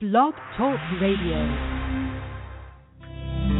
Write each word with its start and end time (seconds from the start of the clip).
Blog 0.00 0.32
Talk 0.56 0.78
Radio. 1.02 1.38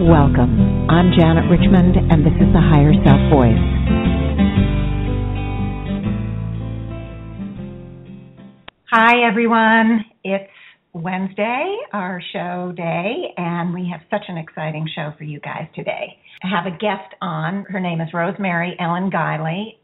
Welcome. 0.08 0.86
I'm 0.88 1.10
Janet 1.18 1.50
Richmond, 1.50 1.96
and 1.96 2.24
this 2.24 2.32
is 2.34 2.52
the 2.54 2.60
Higher 2.60 2.92
Self 3.04 3.18
Voice. 3.28 3.58
Hi, 8.88 9.28
everyone. 9.28 10.04
It's 10.22 10.48
Wednesday, 10.92 11.76
our 11.92 12.22
show 12.32 12.72
day, 12.76 13.34
and 13.36 13.74
we 13.74 13.90
have 13.90 14.02
such 14.08 14.22
an 14.28 14.38
exciting 14.38 14.88
show 14.94 15.14
for 15.18 15.24
you 15.24 15.40
guys 15.40 15.66
today. 15.74 16.18
I 16.44 16.48
have 16.48 16.72
a 16.72 16.78
guest 16.78 17.16
on. 17.20 17.64
Her 17.68 17.80
name 17.80 18.00
is 18.00 18.10
Rosemary 18.14 18.76
Ellen 18.78 19.10
Guiley. 19.10 19.78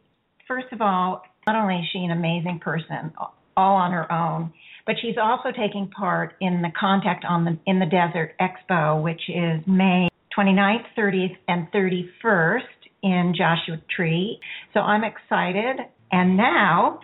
First 0.47 0.67
of 0.71 0.81
all, 0.81 1.23
not 1.49 1.57
only 1.57 1.81
is 1.81 1.87
she 1.93 1.99
an 1.99 2.13
amazing 2.13 2.61
person, 2.63 3.13
all 3.57 3.75
on 3.75 3.91
her 3.91 4.11
own, 4.13 4.53
but 4.87 4.97
she's 5.01 5.17
also 5.21 5.51
taking 5.51 5.89
part 5.89 6.35
in 6.41 6.63
the 6.63 6.71
Contact 6.79 7.25
on 7.25 7.45
the 7.45 7.59
in 7.67 7.79
the 7.79 7.87
Desert 7.87 8.35
Expo, 8.41 9.03
which 9.03 9.23
is 9.29 9.61
May 9.67 10.09
29th, 10.37 10.85
30th, 10.97 11.37
and 11.49 11.71
31st 11.73 12.61
in 13.03 13.35
Joshua 13.37 13.81
Tree. 13.95 14.39
So 14.73 14.81
I'm 14.81 15.05
excited. 15.05 15.77
And 16.11 16.37
now, 16.37 17.01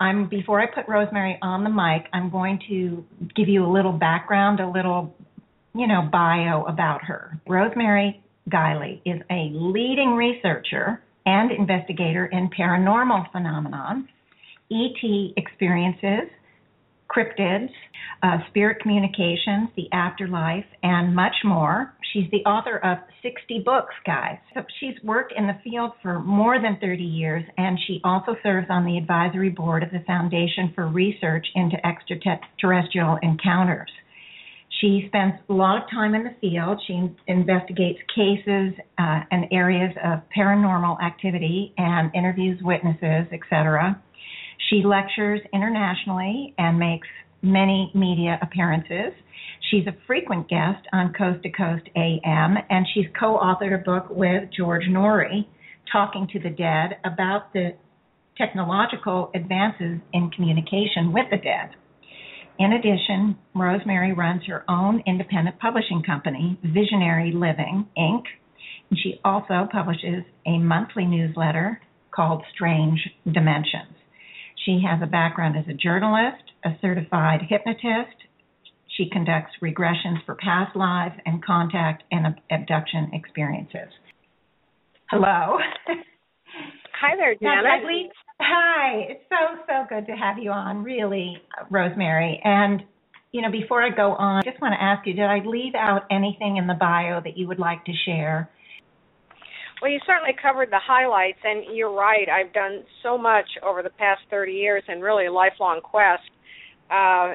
I'm 0.00 0.28
before 0.28 0.60
I 0.60 0.66
put 0.66 0.88
Rosemary 0.88 1.38
on 1.42 1.64
the 1.64 1.70
mic, 1.70 2.08
I'm 2.12 2.30
going 2.30 2.60
to 2.68 3.04
give 3.34 3.48
you 3.48 3.64
a 3.64 3.70
little 3.70 3.92
background, 3.92 4.60
a 4.60 4.68
little, 4.68 5.14
you 5.74 5.86
know, 5.86 6.08
bio 6.10 6.64
about 6.64 7.02
her. 7.04 7.38
Rosemary 7.48 8.22
Guiley 8.50 9.00
is 9.04 9.20
a 9.30 9.50
leading 9.52 10.14
researcher 10.14 11.02
and 11.26 11.50
investigator 11.50 12.26
in 12.26 12.50
paranormal 12.50 13.30
phenomenon, 13.32 14.08
ET 14.70 15.32
experiences, 15.36 16.28
cryptids, 17.08 17.70
uh, 18.22 18.38
spirit 18.48 18.80
communications, 18.80 19.68
the 19.76 19.90
afterlife, 19.92 20.64
and 20.82 21.14
much 21.14 21.34
more. 21.44 21.94
She's 22.12 22.30
the 22.30 22.48
author 22.48 22.78
of 22.78 22.98
60 23.22 23.62
books, 23.64 23.94
guys. 24.06 24.38
So 24.54 24.62
she's 24.80 24.94
worked 25.02 25.32
in 25.36 25.46
the 25.46 25.58
field 25.64 25.92
for 26.02 26.20
more 26.20 26.60
than 26.60 26.78
30 26.80 27.02
years, 27.02 27.44
and 27.58 27.78
she 27.86 28.00
also 28.04 28.36
serves 28.42 28.68
on 28.70 28.84
the 28.84 28.96
advisory 28.96 29.50
board 29.50 29.82
of 29.82 29.90
the 29.90 30.02
Foundation 30.06 30.72
for 30.74 30.86
Research 30.86 31.46
into 31.54 31.76
Extraterrestrial 31.86 33.18
Encounters. 33.22 33.90
She 34.80 35.04
spends 35.06 35.34
a 35.48 35.52
lot 35.52 35.82
of 35.82 35.90
time 35.90 36.14
in 36.14 36.24
the 36.24 36.34
field. 36.40 36.80
She 36.86 37.08
investigates 37.26 37.98
cases 38.14 38.74
uh, 38.98 39.20
and 39.30 39.46
areas 39.52 39.94
of 40.04 40.20
paranormal 40.36 41.00
activity 41.02 41.72
and 41.78 42.10
interviews 42.14 42.60
witnesses, 42.62 43.26
etc. 43.32 44.02
She 44.70 44.82
lectures 44.84 45.40
internationally 45.52 46.54
and 46.58 46.78
makes 46.78 47.08
many 47.42 47.90
media 47.94 48.38
appearances. 48.42 49.12
She's 49.70 49.86
a 49.86 49.96
frequent 50.06 50.48
guest 50.48 50.86
on 50.92 51.12
Coast 51.12 51.42
to 51.42 51.50
Coast 51.50 51.88
AM, 51.96 52.56
and 52.70 52.86
she's 52.94 53.06
co 53.18 53.38
authored 53.38 53.74
a 53.74 53.84
book 53.84 54.06
with 54.10 54.44
George 54.56 54.84
Noory, 54.88 55.46
Talking 55.90 56.28
to 56.32 56.38
the 56.38 56.50
Dead, 56.50 56.98
about 57.04 57.52
the 57.52 57.74
technological 58.36 59.30
advances 59.34 60.00
in 60.12 60.30
communication 60.30 61.12
with 61.12 61.26
the 61.30 61.36
dead. 61.36 61.70
In 62.58 62.72
addition, 62.72 63.36
Rosemary 63.54 64.12
runs 64.12 64.42
her 64.46 64.64
own 64.68 65.02
independent 65.06 65.58
publishing 65.58 66.02
company, 66.02 66.58
Visionary 66.62 67.32
Living, 67.32 67.86
Inc. 67.98 68.22
And 68.90 68.98
she 68.98 69.20
also 69.24 69.68
publishes 69.70 70.24
a 70.46 70.58
monthly 70.58 71.04
newsletter 71.04 71.80
called 72.14 72.44
Strange 72.54 73.00
Dimensions. 73.24 73.96
She 74.64 74.82
has 74.88 75.00
a 75.02 75.06
background 75.06 75.56
as 75.56 75.64
a 75.68 75.74
journalist, 75.74 76.42
a 76.64 76.70
certified 76.80 77.40
hypnotist. 77.48 78.16
She 78.96 79.10
conducts 79.10 79.52
regressions 79.62 80.24
for 80.24 80.36
past 80.36 80.74
lives 80.76 81.14
and 81.26 81.44
contact 81.44 82.04
and 82.10 82.34
abduction 82.50 83.10
experiences. 83.12 83.92
Hello. 85.10 85.58
Hi 87.00 87.16
there, 87.16 87.34
Janet. 87.34 88.10
Hi. 88.40 89.06
It's 89.10 89.24
so, 89.28 89.60
so 89.66 89.84
good 89.88 90.06
to 90.06 90.12
have 90.12 90.38
you 90.38 90.50
on, 90.50 90.82
really, 90.82 91.36
Rosemary. 91.70 92.40
And, 92.44 92.82
you 93.32 93.42
know, 93.42 93.50
before 93.50 93.82
I 93.82 93.90
go 93.90 94.12
on, 94.12 94.36
I 94.36 94.50
just 94.50 94.62
want 94.62 94.72
to 94.72 94.82
ask 94.82 95.06
you 95.06 95.12
did 95.12 95.24
I 95.24 95.40
leave 95.44 95.74
out 95.74 96.04
anything 96.10 96.56
in 96.56 96.66
the 96.66 96.74
bio 96.74 97.20
that 97.20 97.36
you 97.36 97.46
would 97.48 97.58
like 97.58 97.84
to 97.84 97.92
share? 98.06 98.48
Well, 99.84 99.92
you 99.92 100.00
certainly 100.06 100.34
covered 100.40 100.70
the 100.70 100.80
highlights, 100.80 101.40
and 101.44 101.76
you're 101.76 101.92
right. 101.92 102.26
I've 102.26 102.54
done 102.54 102.84
so 103.02 103.18
much 103.18 103.44
over 103.62 103.82
the 103.82 103.90
past 103.90 104.22
30 104.30 104.50
years, 104.50 104.82
and 104.88 105.02
really 105.02 105.26
a 105.26 105.30
lifelong 105.30 105.82
quest. 105.82 106.22
Uh, 106.90 107.34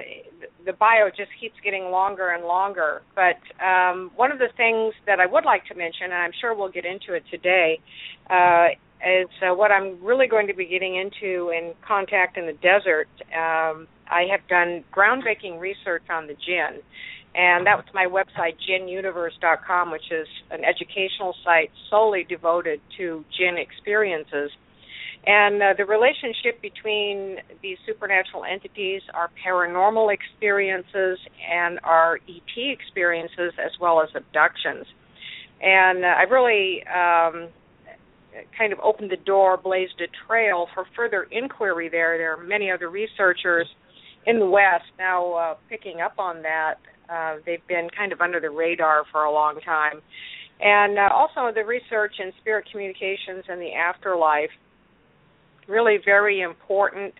the 0.65 0.73
bio 0.73 1.09
just 1.15 1.29
keeps 1.39 1.53
getting 1.63 1.91
longer 1.91 2.29
and 2.29 2.43
longer. 2.45 3.03
But 3.13 3.37
um, 3.63 4.09
one 4.15 4.31
of 4.31 4.39
the 4.39 4.47
things 4.57 4.95
that 5.05 5.19
I 5.19 5.27
would 5.27 5.45
like 5.45 5.63
to 5.67 5.75
mention, 5.75 6.05
and 6.05 6.15
I'm 6.15 6.31
sure 6.41 6.55
we'll 6.55 6.71
get 6.71 6.85
into 6.85 7.13
it 7.13 7.21
today, 7.29 7.79
uh, 8.31 8.69
is 9.05 9.29
uh, 9.45 9.53
what 9.53 9.71
I'm 9.71 10.03
really 10.03 10.25
going 10.25 10.47
to 10.47 10.55
be 10.55 10.65
getting 10.65 10.95
into 10.95 11.51
in 11.51 11.75
Contact 11.87 12.35
in 12.35 12.47
the 12.47 12.53
Desert. 12.53 13.09
Um, 13.29 13.85
I 14.09 14.25
have 14.31 14.41
done 14.49 14.83
groundbreaking 14.91 15.59
research 15.59 16.09
on 16.09 16.25
the 16.25 16.33
jinn 16.33 16.81
and 17.39 17.65
that 17.65 17.77
was 17.77 17.85
my 17.93 18.05
website 18.05 18.57
djinnuniverse.com 18.67 19.91
which 19.91 20.11
is 20.11 20.27
an 20.51 20.65
educational 20.65 21.33
site 21.45 21.71
solely 21.89 22.25
devoted 22.27 22.81
to 22.97 23.23
jinn 23.37 23.57
experiences. 23.57 24.51
And 25.25 25.61
uh, 25.61 25.73
the 25.77 25.85
relationship 25.85 26.61
between 26.61 27.37
these 27.61 27.77
supernatural 27.85 28.43
entities 28.43 29.01
our 29.13 29.29
paranormal 29.45 30.13
experiences 30.13 31.17
and 31.49 31.79
our 31.83 32.19
et 32.27 32.57
experiences 32.57 33.53
as 33.57 33.71
well 33.79 34.01
as 34.01 34.09
abductions. 34.15 34.85
And 35.61 36.03
uh, 36.03 36.07
i 36.07 36.23
really 36.23 36.83
um, 36.87 37.49
kind 38.57 38.73
of 38.73 38.79
opened 38.79 39.11
the 39.11 39.23
door 39.25 39.55
blazed 39.55 40.01
a 40.01 40.07
trail 40.27 40.67
for 40.73 40.85
further 40.93 41.25
inquiry 41.31 41.87
there. 41.87 42.17
There 42.17 42.33
are 42.33 42.43
many 42.43 42.69
other 42.69 42.89
researchers 42.89 43.67
in 44.25 44.39
the 44.39 44.45
west 44.45 44.91
now 44.97 45.33
uh, 45.33 45.55
picking 45.69 46.01
up 46.01 46.19
on 46.19 46.41
that 46.41 46.75
uh, 47.11 47.35
they've 47.45 47.65
been 47.67 47.87
kind 47.95 48.11
of 48.11 48.21
under 48.21 48.39
the 48.39 48.49
radar 48.49 49.03
for 49.11 49.23
a 49.23 49.31
long 49.31 49.59
time. 49.65 50.01
And 50.61 50.99
uh, 50.99 51.09
also 51.13 51.53
the 51.53 51.65
research 51.65 52.15
in 52.19 52.31
spirit 52.41 52.65
communications 52.71 53.45
and 53.47 53.61
the 53.61 53.73
afterlife, 53.73 54.49
really 55.67 55.97
very 56.03 56.41
important 56.41 57.13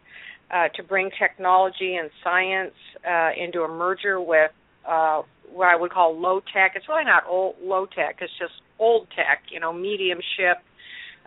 uh, 0.52 0.68
to 0.76 0.84
bring 0.84 1.10
technology 1.20 1.96
and 1.96 2.10
science 2.24 2.74
uh, 3.08 3.30
into 3.42 3.62
a 3.62 3.68
merger 3.68 4.20
with 4.20 4.52
uh, 4.88 5.22
what 5.52 5.68
I 5.68 5.76
would 5.76 5.92
call 5.92 6.20
low 6.20 6.42
tech. 6.54 6.74
It's 6.76 6.88
really 6.90 7.06
not 7.06 7.24
old, 7.28 7.56
low 7.62 7.86
tech, 7.86 8.18
it's 8.22 8.34
just 8.40 8.54
old 8.78 9.08
tech, 9.16 9.44
you 9.52 9.60
know, 9.60 9.72
mediumship, 9.72 10.58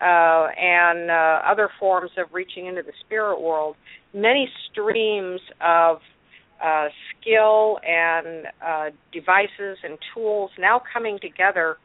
uh, 0.00 0.48
and 0.58 1.10
uh, 1.10 1.40
other 1.46 1.70
forms 1.78 2.10
of 2.18 2.26
reaching 2.32 2.66
into 2.66 2.82
the 2.82 2.92
spirit 3.06 3.40
world, 3.40 3.76
many 4.12 4.48
streams 4.70 5.40
of 5.60 5.98
uh, 6.62 6.88
skill 7.10 7.78
and 7.86 8.46
uh, 8.64 8.90
devices 9.12 9.78
and 9.82 9.98
tools 10.14 10.50
now 10.58 10.80
coming 10.92 11.18
together. 11.20 11.76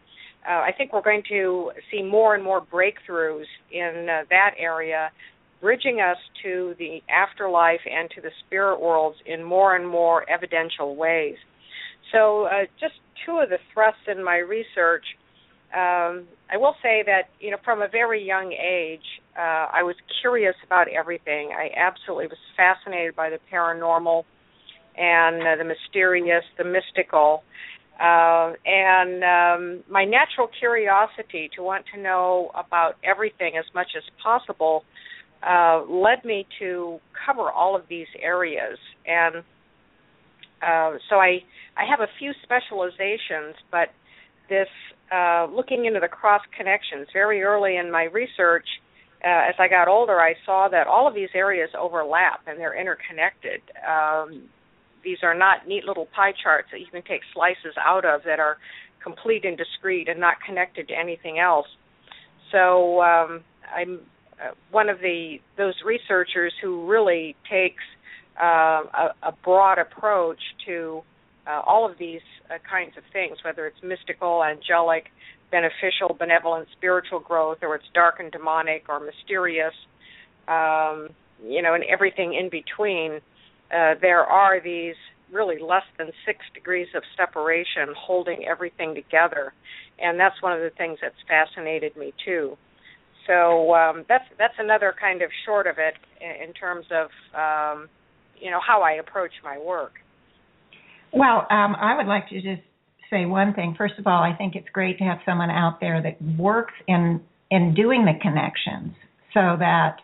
Uh, 0.48 0.62
I 0.62 0.72
think 0.78 0.94
we're 0.94 1.02
going 1.02 1.24
to 1.30 1.72
see 1.92 2.04
more 2.04 2.36
and 2.36 2.44
more 2.44 2.62
breakthroughs 2.62 3.46
in 3.72 4.08
uh, 4.10 4.24
that 4.30 4.52
area, 4.58 5.10
bridging 5.62 6.00
us 6.00 6.18
to 6.44 6.76
the 6.78 7.00
afterlife 7.10 7.82
and 7.90 8.10
to 8.12 8.22
the 8.22 8.30
spirit 8.46 8.80
worlds 8.80 9.18
in 9.26 9.44
more 9.44 9.76
and 9.76 9.88
more 9.88 10.30
evidential 10.30 10.96
ways. 10.96 11.36
So, 12.14 12.46
uh, 12.46 12.66
just 12.80 12.94
two 13.26 13.40
of 13.40 13.50
the 13.50 13.58
thrusts 13.74 14.02
in 14.08 14.24
my 14.24 14.38
research. 14.38 15.04
Um, 15.74 16.28
I 16.50 16.56
will 16.56 16.76
say 16.82 17.04
that 17.06 17.24
you 17.42 17.52
know 17.52 17.58
from 17.66 17.82
a 17.82 17.90
very 17.90 18.24
young 18.24 18.54
age, 18.54 19.04
uh, 19.38 19.68
I 19.74 19.84
was 19.84 19.96
curious 20.22 20.56
about 20.66 20.88
everything. 20.88 21.50
I 21.52 21.70
absolutely 21.76 22.28
was 22.28 22.38
fascinated 22.56 23.18
by 23.18 23.30
the 23.30 23.40
paranormal 23.52 24.24
and 24.98 25.42
uh, 25.42 25.56
the 25.58 25.64
mysterious, 25.64 26.44
the 26.58 26.64
mystical, 26.64 27.44
uh, 28.00 28.54
and 28.66 29.24
um, 29.24 29.84
my 29.90 30.06
natural 30.06 30.48
curiosity 30.60 31.50
to 31.56 31.64
want 31.64 31.86
to 31.94 32.00
know 32.00 32.52
about 32.54 32.96
everything 33.04 33.58
as 33.58 33.66
much 33.74 33.88
as 33.98 34.04
possible 34.22 34.84
uh, 35.48 35.82
led 35.90 36.24
me 36.24 36.46
to 36.60 37.00
cover 37.26 37.52
all 37.52 37.76
of 37.76 37.84
these 37.90 38.08
areas. 38.22 38.78
And 39.06 39.44
uh, 40.62 40.98
so 41.10 41.16
I 41.18 41.40
I 41.76 41.86
have 41.90 42.00
a 42.00 42.08
few 42.20 42.34
specializations, 42.44 43.56
but 43.72 43.90
this 44.50 44.68
uh, 45.12 45.48
looking 45.52 45.86
into 45.86 46.00
the 46.00 46.08
cross 46.08 46.42
connections 46.56 47.08
very 47.14 47.42
early 47.44 47.78
in 47.78 47.92
my 47.92 48.04
research. 48.04 48.68
Uh, 49.24 49.50
as 49.50 49.56
I 49.58 49.68
got 49.68 49.88
older, 49.88 50.20
I 50.20 50.36
saw 50.46 50.68
that 50.70 50.86
all 50.86 51.08
of 51.08 51.16
these 51.16 51.30
areas 51.34 51.70
overlap 51.78 52.42
and 52.46 52.60
they're 52.60 52.80
interconnected. 52.80 53.62
Um, 53.82 54.44
these 55.04 55.20
are 55.24 55.34
not 55.34 55.68
neat 55.68 55.84
little 55.86 56.08
pie 56.16 56.34
charts 56.44 56.70
that 56.72 56.80
you 56.80 56.88
can 56.88 57.04
take 57.04 57.22
slices 57.34 57.76
out 57.84 58.06
of 58.06 58.22
that 58.26 58.40
are 58.40 58.58
complete 59.04 59.46
and 59.46 59.58
discrete 59.58 60.10
and 60.10 60.20
not 60.20 60.36
connected 60.46 60.88
to 60.90 60.94
anything 60.94 61.40
else. 61.40 61.68
So 62.52 63.02
um, 63.02 63.44
I'm 63.76 64.00
uh, 64.40 64.52
one 64.72 64.90
of 64.90 65.00
the 65.00 65.38
those 65.58 65.74
researchers 65.86 66.54
who 66.62 66.88
really 66.88 67.36
takes 67.50 67.84
uh, 68.42 68.84
a, 68.84 69.16
a 69.24 69.32
broad 69.44 69.80
approach 69.80 70.40
to 70.68 71.02
uh, 71.48 71.62
all 71.66 71.90
of 71.90 71.98
these 71.98 72.22
uh, 72.52 72.58
kinds 72.70 72.92
of 72.98 73.04
things, 73.12 73.38
whether 73.44 73.66
it's 73.66 73.78
mystical, 73.84 74.44
angelic, 74.44 75.06
beneficial, 75.52 76.16
benevolent, 76.18 76.68
spiritual 76.78 77.20
growth, 77.20 77.58
or 77.62 77.76
it's 77.76 77.86
dark 77.94 78.16
and 78.20 78.32
demonic, 78.32 78.84
or 78.90 79.00
mysterious, 79.00 79.74
um, 80.48 81.10
you 81.44 81.62
know, 81.62 81.74
and 81.74 81.84
everything 81.86 82.34
in 82.34 82.50
between. 82.50 83.20
Uh, 83.72 83.96
there 84.02 84.24
are 84.24 84.62
these 84.62 84.96
really 85.32 85.60
less 85.60 85.84
than 85.98 86.08
six 86.26 86.40
degrees 86.54 86.88
of 86.96 87.04
separation 87.18 87.94
holding 87.98 88.46
everything 88.46 88.96
together, 88.96 89.54
and 90.00 90.20
that's 90.20 90.42
one 90.42 90.54
of 90.54 90.60
the 90.60 90.72
things 90.78 91.00
that's 91.02 91.16
fascinated 91.28 91.96
me 91.98 92.14
too. 92.26 92.58
So 93.28 93.74
um, 93.76 94.06
that's 94.08 94.24
that's 94.40 94.54
another 94.58 94.94
kind 95.00 95.22
of 95.22 95.30
short 95.46 95.68
of 95.68 95.76
it 95.78 95.96
in, 96.22 96.48
in 96.50 96.54
terms 96.54 96.86
of 96.92 97.08
um, 97.36 97.90
you 98.40 98.50
know 98.50 98.60
how 98.66 98.82
I 98.82 98.94
approach 98.94 99.32
my 99.44 99.58
work. 99.58 99.94
Well, 101.14 101.46
um, 101.50 101.76
I 101.80 101.96
would 101.98 102.08
like 102.08 102.30
to 102.30 102.36
just 102.36 102.62
say 103.10 103.26
one 103.26 103.54
thing. 103.54 103.76
First 103.78 103.96
of 103.98 104.08
all, 104.08 104.24
I 104.24 104.36
think 104.38 104.56
it's 104.56 104.68
great 104.72 104.98
to 105.00 105.04
have 105.04 105.20
someone 105.26 105.50
out 105.50 105.80
there 105.82 106.02
that 106.02 106.22
works 106.38 106.74
in 106.88 107.22
in 107.52 107.74
doing 107.74 108.06
the 108.06 108.14
connections, 108.22 108.94
so 109.34 109.58
that 109.60 109.98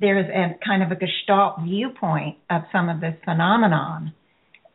there's 0.00 0.26
a 0.28 0.58
kind 0.64 0.82
of 0.82 0.90
a 0.90 0.96
gestalt 0.96 1.60
viewpoint 1.64 2.36
of 2.50 2.62
some 2.72 2.88
of 2.88 3.00
this 3.00 3.14
phenomenon. 3.24 4.12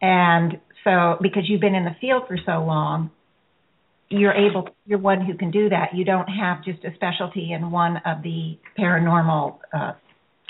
And 0.01 0.60
so, 0.83 1.18
because 1.21 1.44
you've 1.48 1.62
been 1.62 1.75
in 1.75 1.83
the 1.83 1.95
field 2.00 2.24
for 2.27 2.38
so 2.45 2.63
long, 2.63 3.12
you're 4.10 4.33
able, 4.33 4.69
you're 4.86 5.00
one 5.00 5.25
who 5.25 5.36
can 5.36 5.51
do 5.51 5.69
that. 5.69 5.89
You 5.94 6.06
don't 6.06 6.27
have 6.27 6.63
just 6.63 6.83
a 6.83 6.94
specialty 6.95 7.51
in 7.51 7.69
one 7.69 7.98
of 8.06 8.24
the 8.24 8.57
paranormal 8.77 9.57
uh, 9.74 9.92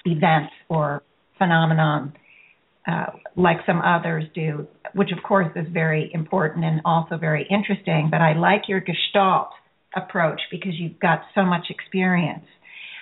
events 0.05 0.53
or 0.69 1.03
phenomenon 1.37 2.13
uh, 2.89 3.05
like 3.35 3.57
some 3.65 3.81
others 3.81 4.23
do, 4.33 4.67
which 4.95 5.11
of 5.11 5.21
course 5.23 5.51
is 5.55 5.65
very 5.71 6.09
important 6.13 6.65
and 6.65 6.81
also 6.85 7.17
very 7.17 7.47
interesting. 7.49 8.07
But 8.09 8.21
I 8.21 8.33
like 8.33 8.63
your 8.67 8.79
Gestalt 8.79 9.49
approach 9.95 10.39
because 10.49 10.71
you've 10.77 10.99
got 10.99 11.21
so 11.35 11.43
much 11.43 11.67
experience. 11.69 12.45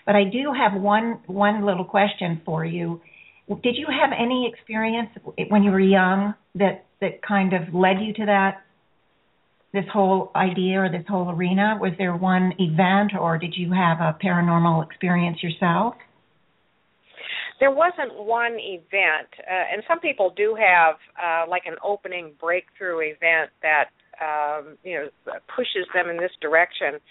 But 0.07 0.15
I 0.15 0.24
do 0.24 0.54
have 0.57 0.81
one 0.81 1.19
one 1.27 1.65
little 1.65 1.83
question 1.83 2.42
for 2.45 2.63
you. 2.63 3.01
Did 3.50 3.75
you 3.75 3.88
have 3.89 4.12
any 4.18 4.51
experience 4.51 5.09
when 5.50 5.63
you 5.63 5.71
were 5.71 5.81
young 5.81 6.33
that 6.56 6.86
that 7.01 7.21
kind 7.21 7.54
of 7.54 7.74
led 7.74 7.98
you 8.01 8.13
to 8.13 8.25
that 8.25 8.63
this 9.74 9.83
whole 9.92 10.31
idea 10.33 10.80
or 10.80 10.89
this 10.89 11.06
whole 11.09 11.30
arena? 11.30 11.77
Was 11.80 11.92
there 11.98 12.15
one 12.15 12.54
event 12.57 13.12
or 13.19 13.38
did 13.38 13.54
you 13.57 13.74
have 13.74 14.00
a 14.00 14.18
paranormal 14.24 14.86
experience 14.86 15.44
yourself? 15.44 15.95
There 17.59 17.71
wasn't 17.71 18.13
one 18.15 18.54
event, 18.59 19.30
uh, 19.39 19.74
and 19.74 19.83
some 19.89 20.00
people 20.00 20.31
do 20.38 20.56
have 20.56 20.95
uh, 21.21 21.50
like 21.50 21.63
an 21.65 21.75
opening 21.83 22.33
breakthrough 22.39 23.00
event 23.00 23.50
that 23.62 23.89
um, 24.21 24.77
you 24.83 24.94
know 24.94 25.33
pushes 25.54 25.86
them 25.94 26.09
in 26.09 26.18
this 26.18 26.31
direction, 26.39 27.01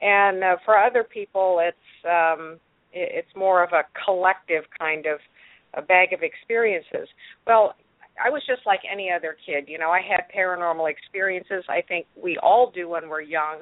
and 0.00 0.44
uh, 0.44 0.56
for 0.64 0.76
other 0.76 1.04
people, 1.04 1.60
it's 1.62 2.06
um, 2.08 2.58
it's 2.92 3.28
more 3.36 3.62
of 3.62 3.70
a 3.72 3.82
collective 4.04 4.64
kind 4.78 5.06
of 5.06 5.18
a 5.74 5.82
bag 5.82 6.12
of 6.12 6.20
experiences. 6.22 7.08
Well, 7.46 7.74
I 8.24 8.30
was 8.30 8.42
just 8.46 8.62
like 8.64 8.80
any 8.90 9.10
other 9.10 9.36
kid. 9.44 9.64
You 9.68 9.78
know, 9.78 9.90
I 9.90 10.00
had 10.00 10.24
paranormal 10.34 10.90
experiences. 10.90 11.64
I 11.68 11.82
think 11.86 12.06
we 12.20 12.38
all 12.38 12.70
do 12.74 12.88
when 12.88 13.08
we're 13.08 13.20
young. 13.20 13.60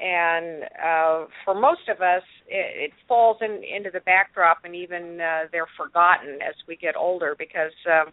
And 0.00 0.64
uh, 0.82 1.26
for 1.44 1.54
most 1.54 1.88
of 1.88 2.00
us, 2.00 2.22
it, 2.48 2.90
it 2.90 2.92
falls 3.06 3.36
in, 3.42 3.62
into 3.62 3.90
the 3.92 4.00
backdrop, 4.00 4.64
and 4.64 4.74
even 4.74 5.20
uh, 5.20 5.48
they're 5.52 5.68
forgotten 5.76 6.38
as 6.40 6.54
we 6.66 6.76
get 6.76 6.96
older. 6.96 7.36
Because 7.38 7.72
um, 7.86 8.12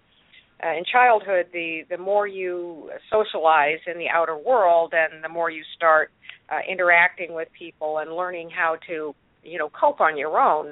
uh, 0.64 0.72
in 0.72 0.84
childhood, 0.92 1.48
the 1.54 1.82
the 1.90 1.98
more 1.98 2.28
you 2.28 2.90
socialize 3.12 3.80
in 3.86 3.98
the 3.98 4.10
outer 4.10 4.38
world, 4.38 4.94
and 4.96 5.24
the 5.24 5.30
more 5.30 5.50
you 5.50 5.64
start 5.76 6.12
uh, 6.50 6.60
interacting 6.70 7.34
with 7.34 7.48
people 7.58 8.00
and 8.00 8.12
learning 8.12 8.50
how 8.50 8.78
to, 8.88 9.14
you 9.44 9.60
know, 9.60 9.70
cope 9.70 10.02
on 10.02 10.18
your 10.18 10.40
own, 10.40 10.68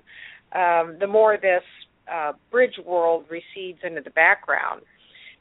um, 0.53 0.97
the 0.99 1.07
more 1.07 1.37
this 1.37 1.63
uh, 2.11 2.33
bridge 2.51 2.79
world 2.85 3.25
recedes 3.29 3.79
into 3.83 4.01
the 4.01 4.11
background 4.11 4.81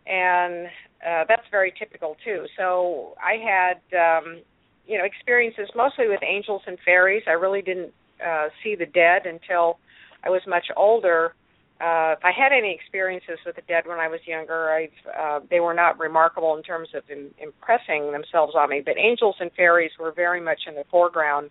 and 0.07 0.67
uh, 1.07 1.25
that's 1.29 1.47
very 1.51 1.73
typical 1.79 2.17
too. 2.25 2.45
So 2.57 3.15
I 3.23 3.37
had 3.43 3.79
um, 3.99 4.41
you 4.87 4.99
know 4.99 5.05
experiences 5.05 5.69
mostly 5.75 6.09
with 6.09 6.21
angels 6.23 6.63
and 6.67 6.79
fairies. 6.85 7.23
I 7.27 7.33
really 7.33 7.63
didn't 7.63 7.93
uh, 8.25 8.49
see 8.63 8.75
the 8.75 8.87
dead 8.87 9.27
until 9.27 9.79
I 10.25 10.31
was 10.31 10.43
much 10.47 10.67
older. 10.77 11.35
Uh, 11.81 12.15
if 12.17 12.25
I 12.25 12.31
had 12.31 12.53
any 12.53 12.73
experiences 12.73 13.39
with 13.45 13.57
the 13.57 13.63
dead 13.63 13.85
when 13.87 13.99
I 13.99 14.09
was 14.09 14.21
younger, 14.27 14.71
I've 14.71 14.91
uh, 15.19 15.41
they 15.51 15.61
were 15.61 15.75
not 15.75 15.99
remarkable 15.99 16.57
in 16.57 16.63
terms 16.63 16.89
of 16.95 17.03
in, 17.11 17.31
impressing 17.39 18.13
themselves 18.13 18.55
on 18.57 18.71
me. 18.71 18.81
But 18.85 18.97
angels 18.97 19.37
and 19.41 19.51
fairies 19.53 19.91
were 19.99 20.13
very 20.13 20.41
much 20.41 20.61
in 20.69 20.75
the 20.77 20.85
foreground. 20.91 21.51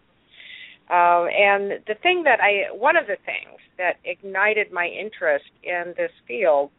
Uh, 0.90 1.26
and 1.26 1.84
the 1.88 1.96
thing 2.02 2.24
that 2.24 2.40
I, 2.42 2.74
one 2.74 2.96
of 2.96 3.08
the 3.08 3.18
things 3.26 3.60
that 3.78 3.98
ignited 4.04 4.72
my 4.72 4.88
interest 4.88 5.46
in 5.64 5.94
this 5.98 6.12
field 6.28 6.72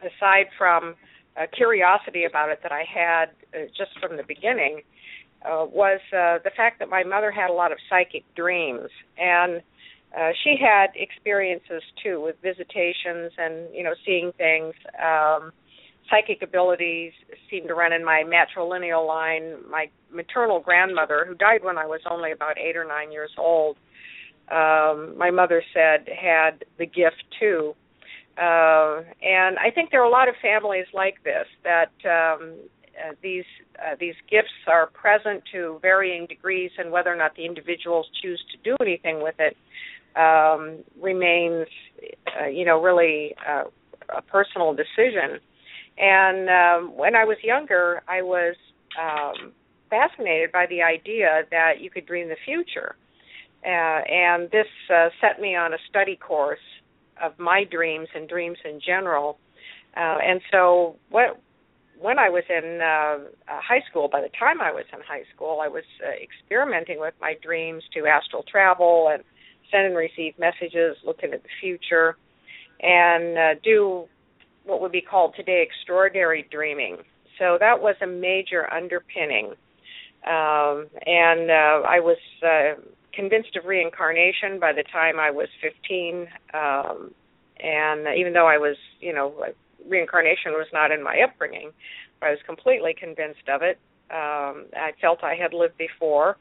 aside 0.00 0.46
from 0.58 0.94
a 1.36 1.46
curiosity 1.46 2.24
about 2.24 2.50
it 2.50 2.60
that 2.62 2.72
I 2.72 2.84
had 2.84 3.30
uh, 3.54 3.66
just 3.76 3.98
from 4.00 4.16
the 4.16 4.22
beginning, 4.22 4.82
uh, 5.44 5.64
was 5.64 6.00
uh, 6.12 6.38
the 6.44 6.50
fact 6.56 6.78
that 6.78 6.88
my 6.88 7.02
mother 7.02 7.30
had 7.30 7.50
a 7.50 7.52
lot 7.52 7.72
of 7.72 7.78
psychic 7.88 8.24
dreams, 8.34 8.90
and 9.18 9.62
uh, 10.16 10.30
she 10.44 10.56
had 10.60 10.88
experiences 10.94 11.82
too 12.02 12.20
with 12.20 12.36
visitations 12.42 13.32
and 13.38 13.68
you 13.74 13.82
know 13.82 13.94
seeing 14.04 14.32
things. 14.38 14.74
Um, 15.02 15.52
psychic 16.10 16.42
abilities 16.42 17.12
seemed 17.50 17.68
to 17.68 17.74
run 17.74 17.92
in 17.92 18.04
my 18.04 18.22
matrilineal 18.26 19.06
line. 19.06 19.54
My 19.70 19.88
maternal 20.10 20.60
grandmother, 20.60 21.24
who 21.26 21.34
died 21.34 21.64
when 21.64 21.78
I 21.78 21.86
was 21.86 22.00
only 22.10 22.32
about 22.32 22.58
eight 22.58 22.76
or 22.76 22.84
nine 22.84 23.12
years 23.12 23.30
old, 23.38 23.76
um, 24.50 25.16
my 25.16 25.30
mother 25.30 25.62
said 25.72 26.08
had 26.08 26.64
the 26.78 26.86
gift 26.86 27.24
too 27.40 27.74
uh, 28.38 29.02
and 29.20 29.58
I 29.58 29.70
think 29.74 29.90
there 29.90 30.00
are 30.00 30.06
a 30.06 30.10
lot 30.10 30.28
of 30.28 30.34
families 30.40 30.86
like 30.94 31.22
this 31.22 31.46
that 31.64 31.92
um, 32.08 32.54
uh, 32.96 33.12
these 33.22 33.44
uh, 33.78 33.94
these 34.00 34.14
gifts 34.30 34.52
are 34.66 34.86
present 34.86 35.42
to 35.52 35.78
varying 35.82 36.26
degrees, 36.26 36.70
and 36.78 36.90
whether 36.90 37.12
or 37.12 37.16
not 37.16 37.34
the 37.36 37.44
individuals 37.44 38.06
choose 38.22 38.42
to 38.52 38.70
do 38.70 38.76
anything 38.80 39.22
with 39.22 39.34
it 39.38 39.56
um, 40.16 40.78
remains, 41.00 41.66
uh, 42.40 42.46
you 42.46 42.64
know, 42.64 42.80
really 42.80 43.34
uh, 43.48 43.64
a 44.16 44.22
personal 44.22 44.74
decision. 44.74 45.40
And 45.98 46.48
um, 46.48 46.96
when 46.96 47.14
I 47.14 47.24
was 47.24 47.36
younger, 47.42 48.02
I 48.08 48.22
was 48.22 48.56
um, 49.00 49.52
fascinated 49.90 50.52
by 50.52 50.66
the 50.66 50.82
idea 50.82 51.42
that 51.50 51.80
you 51.80 51.90
could 51.90 52.06
dream 52.06 52.28
the 52.28 52.36
future, 52.44 52.96
uh, 53.64 53.68
and 53.68 54.50
this 54.50 54.66
uh, 54.92 55.08
set 55.20 55.40
me 55.40 55.54
on 55.54 55.74
a 55.74 55.78
study 55.88 56.16
course 56.16 56.58
of 57.22 57.38
my 57.38 57.64
dreams 57.70 58.08
and 58.14 58.28
dreams 58.28 58.58
in 58.64 58.80
general. 58.84 59.38
Uh, 59.96 60.18
and 60.24 60.40
so 60.50 60.96
what 61.10 61.38
when 62.00 62.18
I 62.18 62.28
was 62.30 62.42
in 62.48 62.80
uh, 62.82 63.52
uh, 63.52 63.60
high 63.62 63.82
school, 63.88 64.08
by 64.10 64.20
the 64.20 64.30
time 64.36 64.60
I 64.60 64.72
was 64.72 64.84
in 64.92 64.98
high 65.06 65.22
school, 65.34 65.60
I 65.62 65.68
was 65.68 65.84
uh, 66.04 66.10
experimenting 66.20 66.98
with 66.98 67.14
my 67.20 67.34
dreams 67.40 67.84
to 67.94 68.06
astral 68.06 68.44
travel 68.50 69.08
and 69.12 69.22
send 69.72 69.86
and 69.86 69.96
receive 69.96 70.38
messages, 70.38 70.96
looking 71.04 71.32
at 71.32 71.42
the 71.42 71.48
future, 71.60 72.16
and 72.80 73.38
uh, 73.38 73.60
do 73.64 74.04
what 74.64 74.80
would 74.80 74.92
be 74.92 75.00
called 75.00 75.34
today 75.36 75.66
extraordinary 75.66 76.46
dreaming. 76.50 76.98
So 77.38 77.56
that 77.58 77.82
was 77.82 77.96
a 78.02 78.06
major 78.06 78.72
underpinning. 78.72 79.54
Um, 80.24 80.86
and 81.04 81.50
uh, 81.50 81.82
I 81.88 81.98
was 81.98 82.18
uh, 82.46 82.80
convinced 83.12 83.56
of 83.56 83.64
reincarnation 83.64 84.60
by 84.60 84.72
the 84.72 84.84
time 84.84 85.18
I 85.18 85.30
was 85.30 85.48
15. 85.60 86.28
Um, 86.54 87.12
and 87.58 88.06
even 88.16 88.32
though 88.32 88.46
I 88.46 88.58
was, 88.58 88.76
you 89.00 89.12
know, 89.12 89.34
reincarnation 89.88 90.52
was 90.52 90.66
not 90.72 90.90
in 90.92 91.02
my 91.02 91.20
upbringing, 91.22 91.70
I 92.20 92.30
was 92.30 92.38
completely 92.46 92.94
convinced 92.98 93.48
of 93.48 93.62
it. 93.62 93.78
Um, 94.10 94.66
I 94.76 94.92
felt 95.00 95.24
I 95.24 95.34
had 95.34 95.54
lived 95.54 95.78
before, 95.78 96.36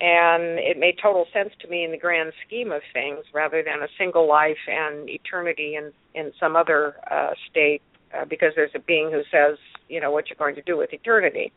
and 0.00 0.58
it 0.58 0.78
made 0.78 0.96
total 1.00 1.26
sense 1.32 1.50
to 1.60 1.68
me 1.68 1.84
in 1.84 1.90
the 1.90 1.98
grand 1.98 2.32
scheme 2.46 2.72
of 2.72 2.82
things, 2.92 3.20
rather 3.32 3.62
than 3.62 3.82
a 3.82 3.88
single 3.98 4.28
life 4.28 4.58
and 4.68 5.08
eternity 5.08 5.76
in 5.76 5.92
in 6.14 6.32
some 6.38 6.56
other 6.56 6.96
uh, 7.10 7.30
state, 7.50 7.82
uh, 8.16 8.24
because 8.24 8.52
there's 8.56 8.70
a 8.74 8.80
being 8.80 9.10
who 9.10 9.22
says, 9.30 9.58
you 9.88 10.00
know, 10.00 10.10
what 10.10 10.28
you're 10.28 10.36
going 10.36 10.54
to 10.54 10.62
do 10.62 10.76
with 10.76 10.92
eternity. 10.92 11.52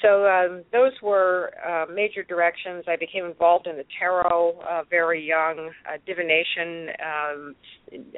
So 0.00 0.26
um, 0.26 0.62
those 0.70 0.92
were 1.02 1.50
uh, 1.66 1.86
major 1.92 2.22
directions. 2.22 2.84
I 2.86 2.96
became 2.96 3.24
involved 3.24 3.66
in 3.66 3.76
the 3.76 3.84
tarot 3.98 4.60
uh, 4.60 4.82
very 4.88 5.26
young, 5.26 5.70
uh, 5.86 5.98
divination, 6.06 6.90
um, 7.04 7.56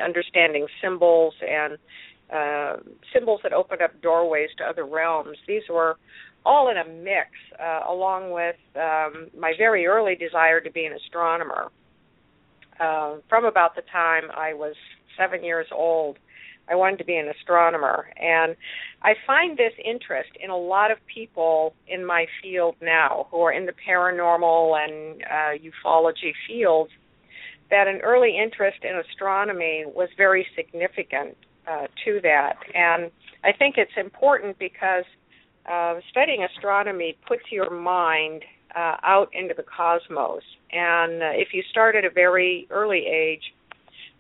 understanding 0.04 0.66
symbols 0.82 1.32
and 1.40 1.78
uh, 2.30 2.76
symbols 3.14 3.40
that 3.42 3.52
opened 3.52 3.80
up 3.80 4.00
doorways 4.02 4.50
to 4.58 4.64
other 4.64 4.84
realms. 4.84 5.38
These 5.48 5.62
were 5.70 5.96
all 6.44 6.70
in 6.70 6.76
a 6.76 6.85
mix, 6.85 7.28
uh, 7.62 7.80
along 7.88 8.30
with 8.30 8.56
um, 8.76 9.28
my 9.38 9.52
very 9.59 9.87
early 9.87 10.14
desire 10.14 10.61
to 10.61 10.70
be 10.70 10.85
an 10.85 10.92
astronomer. 10.92 11.70
Uh, 12.78 13.16
from 13.28 13.44
about 13.44 13.75
the 13.75 13.82
time 13.92 14.25
I 14.35 14.54
was 14.54 14.75
seven 15.18 15.44
years 15.44 15.66
old, 15.70 16.18
I 16.70 16.76
wanted 16.76 16.99
to 16.99 17.04
be 17.04 17.16
an 17.16 17.28
astronomer. 17.28 18.09
And 18.16 18.56
I 19.02 19.14
find 19.26 19.59
this 19.59 19.73
interest 19.85 20.30
in 20.42 20.50
a 20.50 20.56
lot 20.56 20.90
of 20.90 20.99
people 21.12 21.75
in 21.88 22.06
my 22.06 22.26
field 22.42 22.76
now 22.80 23.26
who 23.30 23.40
are 23.42 23.52
in 23.52 23.66
the 23.66 23.73
paranormal 23.73 24.78
and 24.78 25.23
uh, 25.23 25.87
ufology 25.87 26.32
fields 26.47 26.90
that 27.70 27.87
an 27.87 28.00
early 28.02 28.37
interest 28.37 28.78
in 28.82 28.97
astronomy 28.99 29.85
was 29.87 30.09
very 30.16 30.47
significant 30.56 31.37
uh, 31.70 31.87
to 32.04 32.20
that. 32.23 32.56
And 32.75 33.11
I 33.44 33.52
think 33.52 33.76
it's 33.78 33.92
important 33.97 34.59
because 34.59 35.04
uh, 35.68 36.00
studying 36.10 36.44
astronomy 36.44 37.16
puts 37.26 37.42
your 37.50 37.70
mind 37.70 38.44
uh, 38.74 38.96
out 39.02 39.28
into 39.32 39.54
the 39.54 39.64
cosmos. 39.64 40.42
And 40.72 41.22
uh, 41.22 41.30
if 41.32 41.48
you 41.52 41.62
start 41.70 41.96
at 41.96 42.04
a 42.04 42.10
very 42.10 42.66
early 42.70 43.06
age, 43.06 43.52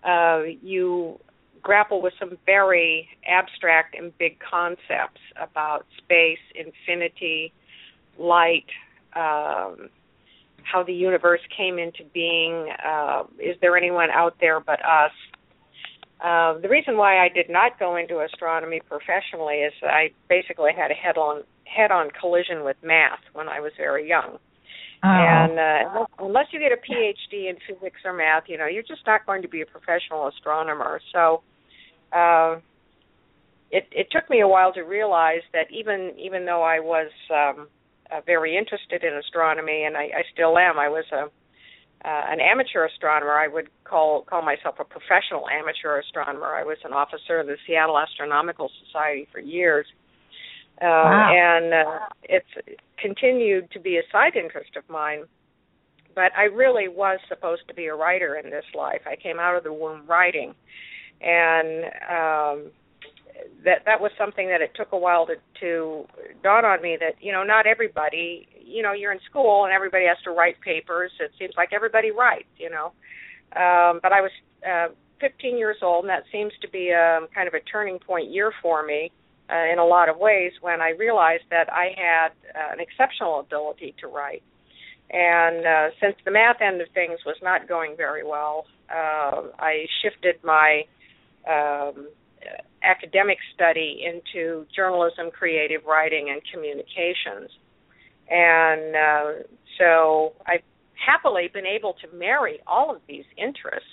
uh, 0.04 0.42
you 0.62 1.18
grapple 1.62 2.00
with 2.00 2.14
some 2.18 2.38
very 2.46 3.08
abstract 3.26 3.94
and 3.94 4.16
big 4.18 4.38
concepts 4.40 5.20
about 5.40 5.86
space, 5.98 6.38
infinity, 6.54 7.52
light, 8.18 8.66
um, 9.14 9.90
how 10.62 10.82
the 10.86 10.92
universe 10.92 11.40
came 11.56 11.78
into 11.78 12.04
being. 12.12 12.68
Uh, 12.84 13.24
is 13.38 13.56
there 13.60 13.76
anyone 13.76 14.10
out 14.10 14.36
there 14.40 14.60
but 14.60 14.84
us? 14.84 15.12
Uh, 16.22 16.58
the 16.58 16.68
reason 16.68 16.96
why 16.96 17.24
I 17.24 17.28
did 17.28 17.48
not 17.48 17.78
go 17.78 17.96
into 17.96 18.20
astronomy 18.20 18.80
professionally 18.86 19.56
is 19.56 19.72
I 19.82 20.10
basically 20.28 20.72
had 20.76 20.90
a 20.90 20.94
head-on 20.94 21.44
head-on 21.64 22.10
collision 22.10 22.64
with 22.64 22.76
math 22.82 23.20
when 23.32 23.48
I 23.48 23.60
was 23.60 23.72
very 23.76 24.08
young. 24.08 24.38
Oh. 25.02 25.08
And 25.08 25.58
uh, 25.58 26.04
unless 26.18 26.46
you 26.52 26.58
get 26.58 26.72
a 26.72 26.76
PhD 26.76 27.48
in 27.48 27.56
physics 27.66 28.00
or 28.04 28.12
math, 28.12 28.44
you 28.48 28.58
know, 28.58 28.66
you're 28.66 28.82
just 28.82 29.06
not 29.06 29.24
going 29.24 29.40
to 29.42 29.48
be 29.48 29.62
a 29.62 29.66
professional 29.66 30.28
astronomer. 30.28 31.00
So, 31.12 31.42
uh, 32.12 32.58
it 33.70 33.86
it 33.92 34.08
took 34.10 34.28
me 34.28 34.40
a 34.40 34.48
while 34.48 34.72
to 34.74 34.82
realize 34.82 35.42
that 35.52 35.70
even 35.70 36.12
even 36.18 36.44
though 36.44 36.62
I 36.62 36.80
was 36.80 37.10
um, 37.30 37.68
uh, 38.12 38.20
very 38.26 38.56
interested 38.56 39.04
in 39.04 39.14
astronomy, 39.14 39.84
and 39.84 39.96
I, 39.96 40.02
I 40.02 40.22
still 40.34 40.58
am, 40.58 40.78
I 40.78 40.88
was 40.88 41.04
a 41.12 41.30
uh, 42.04 42.22
an 42.30 42.40
amateur 42.40 42.86
astronomer. 42.86 43.32
I 43.32 43.48
would 43.48 43.68
call 43.84 44.22
call 44.22 44.42
myself 44.42 44.76
a 44.80 44.84
professional 44.84 45.48
amateur 45.48 46.00
astronomer. 46.00 46.46
I 46.46 46.64
was 46.64 46.78
an 46.84 46.92
officer 46.92 47.40
of 47.40 47.46
the 47.46 47.56
Seattle 47.66 47.98
Astronomical 47.98 48.70
Society 48.86 49.28
for 49.30 49.40
years, 49.40 49.86
uh, 50.80 50.86
wow. 50.86 51.30
and 51.32 51.74
uh, 51.74 52.06
it's 52.22 52.78
continued 52.98 53.70
to 53.72 53.80
be 53.80 53.96
a 53.98 54.02
side 54.10 54.36
interest 54.36 54.76
of 54.76 54.88
mine. 54.88 55.24
But 56.14 56.32
I 56.36 56.44
really 56.44 56.88
was 56.88 57.20
supposed 57.28 57.62
to 57.68 57.74
be 57.74 57.86
a 57.86 57.94
writer 57.94 58.36
in 58.36 58.50
this 58.50 58.64
life. 58.74 59.02
I 59.06 59.16
came 59.16 59.38
out 59.38 59.56
of 59.56 59.62
the 59.62 59.72
womb 59.72 60.06
writing, 60.08 60.54
and 61.20 61.84
um, 62.08 62.70
that 63.64 63.84
that 63.84 64.00
was 64.00 64.10
something 64.18 64.48
that 64.48 64.60
it 64.60 64.72
took 64.74 64.92
a 64.92 64.98
while 64.98 65.26
to 65.26 65.34
to 65.60 66.06
dawn 66.42 66.64
on 66.64 66.80
me 66.80 66.96
that 66.98 67.14
you 67.20 67.32
know 67.32 67.42
not 67.42 67.66
everybody 67.66 68.48
you 68.70 68.82
know 68.82 68.92
you're 68.92 69.12
in 69.12 69.20
school 69.28 69.64
and 69.64 69.72
everybody 69.72 70.06
has 70.06 70.16
to 70.24 70.30
write 70.30 70.60
papers 70.60 71.10
it 71.20 71.30
seems 71.38 71.52
like 71.56 71.70
everybody 71.72 72.10
writes 72.10 72.48
you 72.56 72.70
know 72.70 72.86
um 73.56 74.00
but 74.02 74.12
i 74.12 74.20
was 74.20 74.30
uh 74.66 74.88
15 75.20 75.58
years 75.58 75.76
old 75.82 76.04
and 76.04 76.10
that 76.10 76.24
seems 76.32 76.52
to 76.62 76.68
be 76.70 76.90
a 76.90 77.18
um, 77.18 77.28
kind 77.34 77.46
of 77.46 77.54
a 77.54 77.60
turning 77.60 77.98
point 77.98 78.30
year 78.30 78.52
for 78.62 78.84
me 78.84 79.10
uh, 79.50 79.72
in 79.72 79.78
a 79.78 79.84
lot 79.84 80.08
of 80.08 80.16
ways 80.16 80.52
when 80.60 80.80
i 80.80 80.90
realized 80.90 81.44
that 81.50 81.70
i 81.72 81.90
had 81.96 82.28
uh, 82.54 82.72
an 82.72 82.80
exceptional 82.80 83.40
ability 83.40 83.94
to 84.00 84.06
write 84.06 84.42
and 85.10 85.66
uh 85.66 85.88
since 86.00 86.16
the 86.24 86.30
math 86.30 86.60
end 86.60 86.80
of 86.80 86.88
things 86.94 87.18
was 87.26 87.36
not 87.42 87.68
going 87.68 87.96
very 87.96 88.24
well 88.24 88.64
uh 88.90 89.42
i 89.58 89.86
shifted 90.02 90.36
my 90.44 90.82
um 91.48 92.06
academic 92.82 93.38
study 93.54 94.04
into 94.04 94.66
journalism, 94.74 95.30
creative 95.30 95.84
writing, 95.86 96.30
and 96.30 96.40
communications. 96.52 97.50
And 98.30 98.96
uh, 98.96 99.42
so 99.78 100.32
I've 100.46 100.62
happily 100.94 101.50
been 101.52 101.66
able 101.66 101.94
to 101.94 102.16
marry 102.16 102.60
all 102.66 102.94
of 102.94 103.02
these 103.08 103.24
interests 103.36 103.88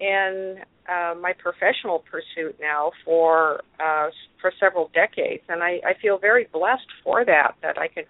in 0.00 0.56
uh, 0.88 1.14
my 1.20 1.32
professional 1.38 2.02
pursuit 2.10 2.56
now 2.60 2.90
for 3.04 3.62
uh, 3.78 4.08
for 4.40 4.52
several 4.58 4.90
decades, 4.94 5.42
and 5.48 5.62
I, 5.62 5.80
I 5.86 5.94
feel 6.00 6.18
very 6.18 6.48
blessed 6.52 6.88
for 7.04 7.24
that. 7.24 7.54
That 7.62 7.78
I 7.78 7.88
can 7.88 8.04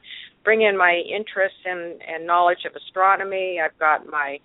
bring 0.45 0.63
in 0.63 0.77
my 0.77 1.03
interests 1.07 1.59
and, 1.65 2.01
and 2.03 2.27
knowledge 2.27 2.65
of 2.67 2.75
astronomy. 2.75 3.59
I've 3.63 3.79
got 3.79 4.07
my 4.07 4.39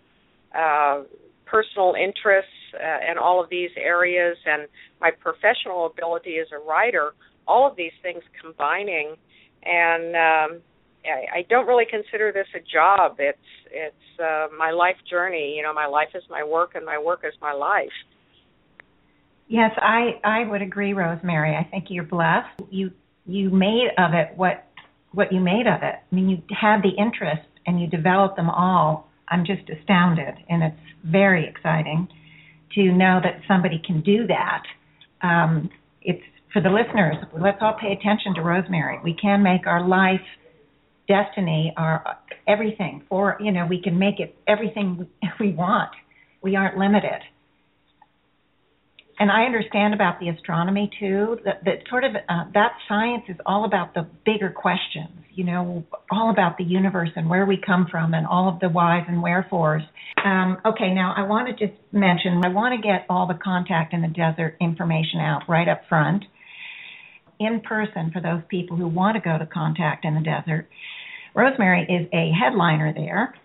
uh, 0.54 1.04
personal 1.46 1.94
interests 1.94 2.52
uh, 2.74 3.12
in 3.12 3.18
all 3.18 3.42
of 3.42 3.50
these 3.50 3.70
areas 3.78 4.38
and 4.46 4.68
my 5.00 5.12
professional 5.12 5.86
ability 5.86 6.38
as 6.40 6.48
a 6.52 6.60
writer, 6.68 7.14
all 7.48 7.70
of 7.70 7.78
these 7.78 7.94
things 8.02 8.24
combining, 8.42 9.16
and 9.64 10.16
um, 10.16 10.62
I, 11.08 11.40
I 11.40 11.46
don't 11.50 11.68
really 11.68 11.86
consider 11.90 12.32
this 12.32 12.48
a 12.56 12.60
job. 12.60 13.18
It's 13.20 13.38
it's 13.72 14.20
uh, 14.20 14.48
my 14.58 14.72
life 14.72 14.96
journey. 15.10 15.56
You 15.58 15.64
know, 15.64 15.74
my 15.74 15.88
life 15.88 16.10
is 16.16 16.24
my 16.30 16.44
work, 16.44 16.72
and 16.76 16.86
my 16.86 16.98
work 16.98 17.22
is 17.24 17.34
my 17.42 17.54
life. 17.54 17.94
Yes, 19.48 19.72
I 19.78 20.20
I 20.24 20.50
would 20.50 20.62
agree, 20.62 20.94
Rosemary. 20.94 21.56
I 21.56 21.64
think 21.70 21.86
you're 21.90 22.04
blessed. 22.04 22.62
You 22.70 22.92
you 23.26 23.50
made 23.50 23.90
of 23.98 24.14
it 24.14 24.38
what 24.38 24.66
what 25.12 25.32
you 25.32 25.40
made 25.40 25.68
of 25.68 25.82
it. 25.82 25.96
I 26.12 26.16
mean, 26.16 26.30
you 26.30 26.42
had 26.50 26.82
the 26.82 27.02
interest 27.02 27.48
and 27.66 27.80
you 27.80 27.88
developed 27.88 28.36
them 28.36 28.50
all. 28.50 29.10
I'm 29.30 29.46
just 29.46 29.70
astounded, 29.70 30.36
and 30.50 30.64
it's 30.64 30.78
very 31.04 31.48
exciting 31.48 32.08
to 32.76 32.84
know 32.92 33.20
that 33.24 33.42
somebody 33.48 33.82
can 33.86 34.02
do 34.02 34.28
that. 34.28 34.64
Um, 35.22 35.70
it's 36.02 36.22
for 36.54 36.62
the 36.62 36.70
listeners. 36.70 37.16
Let's 37.34 37.58
all 37.62 37.76
pay 37.80 37.92
attention 37.92 38.36
to 38.36 38.42
Rosemary. 38.42 39.00
We 39.04 39.16
can 39.20 39.42
make 39.42 39.66
our 39.66 39.88
life 39.88 40.22
destiny, 41.08 41.74
our 41.78 42.18
everything 42.48 43.04
for 43.10 43.38
you 43.40 43.52
know. 43.52 43.66
We 43.66 43.82
can 43.82 43.98
make 43.98 44.20
it 44.20 44.36
everything 44.48 45.08
we 45.40 45.52
want. 45.52 45.92
We 46.42 46.56
aren't 46.56 46.78
limited 46.78 47.22
and 49.20 49.32
I 49.32 49.44
understand 49.44 49.94
about 49.94 50.20
the 50.20 50.30
astronomy 50.30 50.90
too. 51.00 51.40
That, 51.46 51.64
that 51.66 51.84
sort 51.90 52.04
of 52.04 52.16
uh, 52.16 52.46
that 52.54 52.74
science 52.88 53.24
is 53.30 53.38
all 53.46 53.66
about 53.66 53.94
the 53.94 54.08
bigger 54.26 54.50
questions. 54.50 55.10
You 55.34 55.46
know, 55.46 55.84
all 56.12 56.30
about 56.30 56.58
the 56.58 56.64
universe 56.64 57.10
and 57.16 57.30
where 57.30 57.46
we 57.46 57.58
come 57.66 57.88
from 57.90 58.14
and 58.14 58.26
all 58.26 58.48
of 58.48 58.60
the 58.60 58.70
whys 58.70 59.04
and 59.08 59.22
wherefores. 59.22 59.84
Um, 60.24 60.58
okay, 60.66 60.94
now 60.94 61.14
I 61.16 61.24
want 61.24 61.48
to 61.48 61.68
just 61.68 61.78
mention 61.92 62.42
I 62.44 62.50
want 62.50 62.74
to 62.74 62.86
get 62.86 63.06
all 63.10 63.28
the 63.28 63.40
contact 63.42 63.94
in 63.94 64.02
the 64.02 64.08
desert 64.08 64.58
information 64.62 65.20
out 65.20 65.44
right 65.48 65.68
up 65.68 65.82
front, 65.88 66.24
in 67.40 67.62
person 67.62 68.12
for 68.12 68.22
those 68.22 68.42
people 68.50 68.78
who 68.78 68.88
want 68.88 69.16
to 69.16 69.22
go 69.22 69.38
to 69.38 69.46
contact 69.46 70.06
in 70.06 70.16
the 70.16 70.22
desert. 70.22 70.68
Rosemary 71.36 71.84
is 71.84 72.08
a 72.14 72.32
headliner 72.32 72.94
there. 72.94 73.36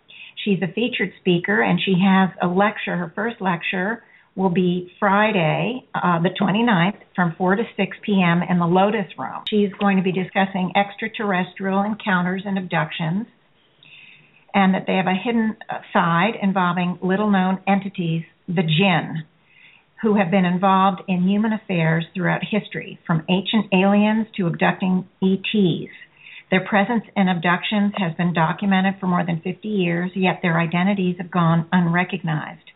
She's 0.44 0.62
a 0.62 0.72
featured 0.72 1.12
speaker 1.20 1.60
and 1.60 1.80
she 1.84 1.94
has 2.02 2.30
a 2.40 2.46
lecture, 2.46 2.96
her 2.96 3.12
first 3.14 3.40
lecture 3.40 4.02
will 4.36 4.48
be 4.50 4.92
Friday, 4.98 5.84
uh, 5.94 6.20
the 6.22 6.30
29th, 6.30 6.98
from 7.14 7.34
4 7.36 7.56
to 7.56 7.64
6 7.76 7.96
p.m. 8.02 8.42
in 8.48 8.58
the 8.58 8.66
Lotus 8.66 9.06
Room. 9.18 9.42
She's 9.48 9.72
going 9.78 9.96
to 9.96 10.02
be 10.02 10.12
discussing 10.12 10.72
extraterrestrial 10.76 11.82
encounters 11.82 12.42
and 12.46 12.56
abductions, 12.56 13.26
and 14.54 14.74
that 14.74 14.84
they 14.86 14.94
have 14.94 15.06
a 15.06 15.14
hidden 15.14 15.56
side 15.92 16.34
involving 16.40 16.98
little 17.02 17.30
known 17.30 17.60
entities, 17.66 18.22
the 18.46 18.62
jinn, 18.62 19.24
who 20.02 20.16
have 20.16 20.30
been 20.30 20.44
involved 20.44 21.02
in 21.08 21.28
human 21.28 21.52
affairs 21.52 22.06
throughout 22.14 22.40
history, 22.48 22.98
from 23.06 23.24
ancient 23.28 23.66
aliens 23.74 24.26
to 24.36 24.46
abducting 24.46 25.06
ETs. 25.22 25.92
Their 26.50 26.66
presence 26.66 27.04
in 27.16 27.28
abductions 27.28 27.92
has 27.96 28.14
been 28.16 28.32
documented 28.32 28.94
for 28.98 29.06
more 29.06 29.24
than 29.24 29.40
50 29.40 29.68
years, 29.68 30.10
yet 30.16 30.40
their 30.42 30.58
identities 30.58 31.16
have 31.18 31.30
gone 31.30 31.68
unrecognized. 31.70 32.70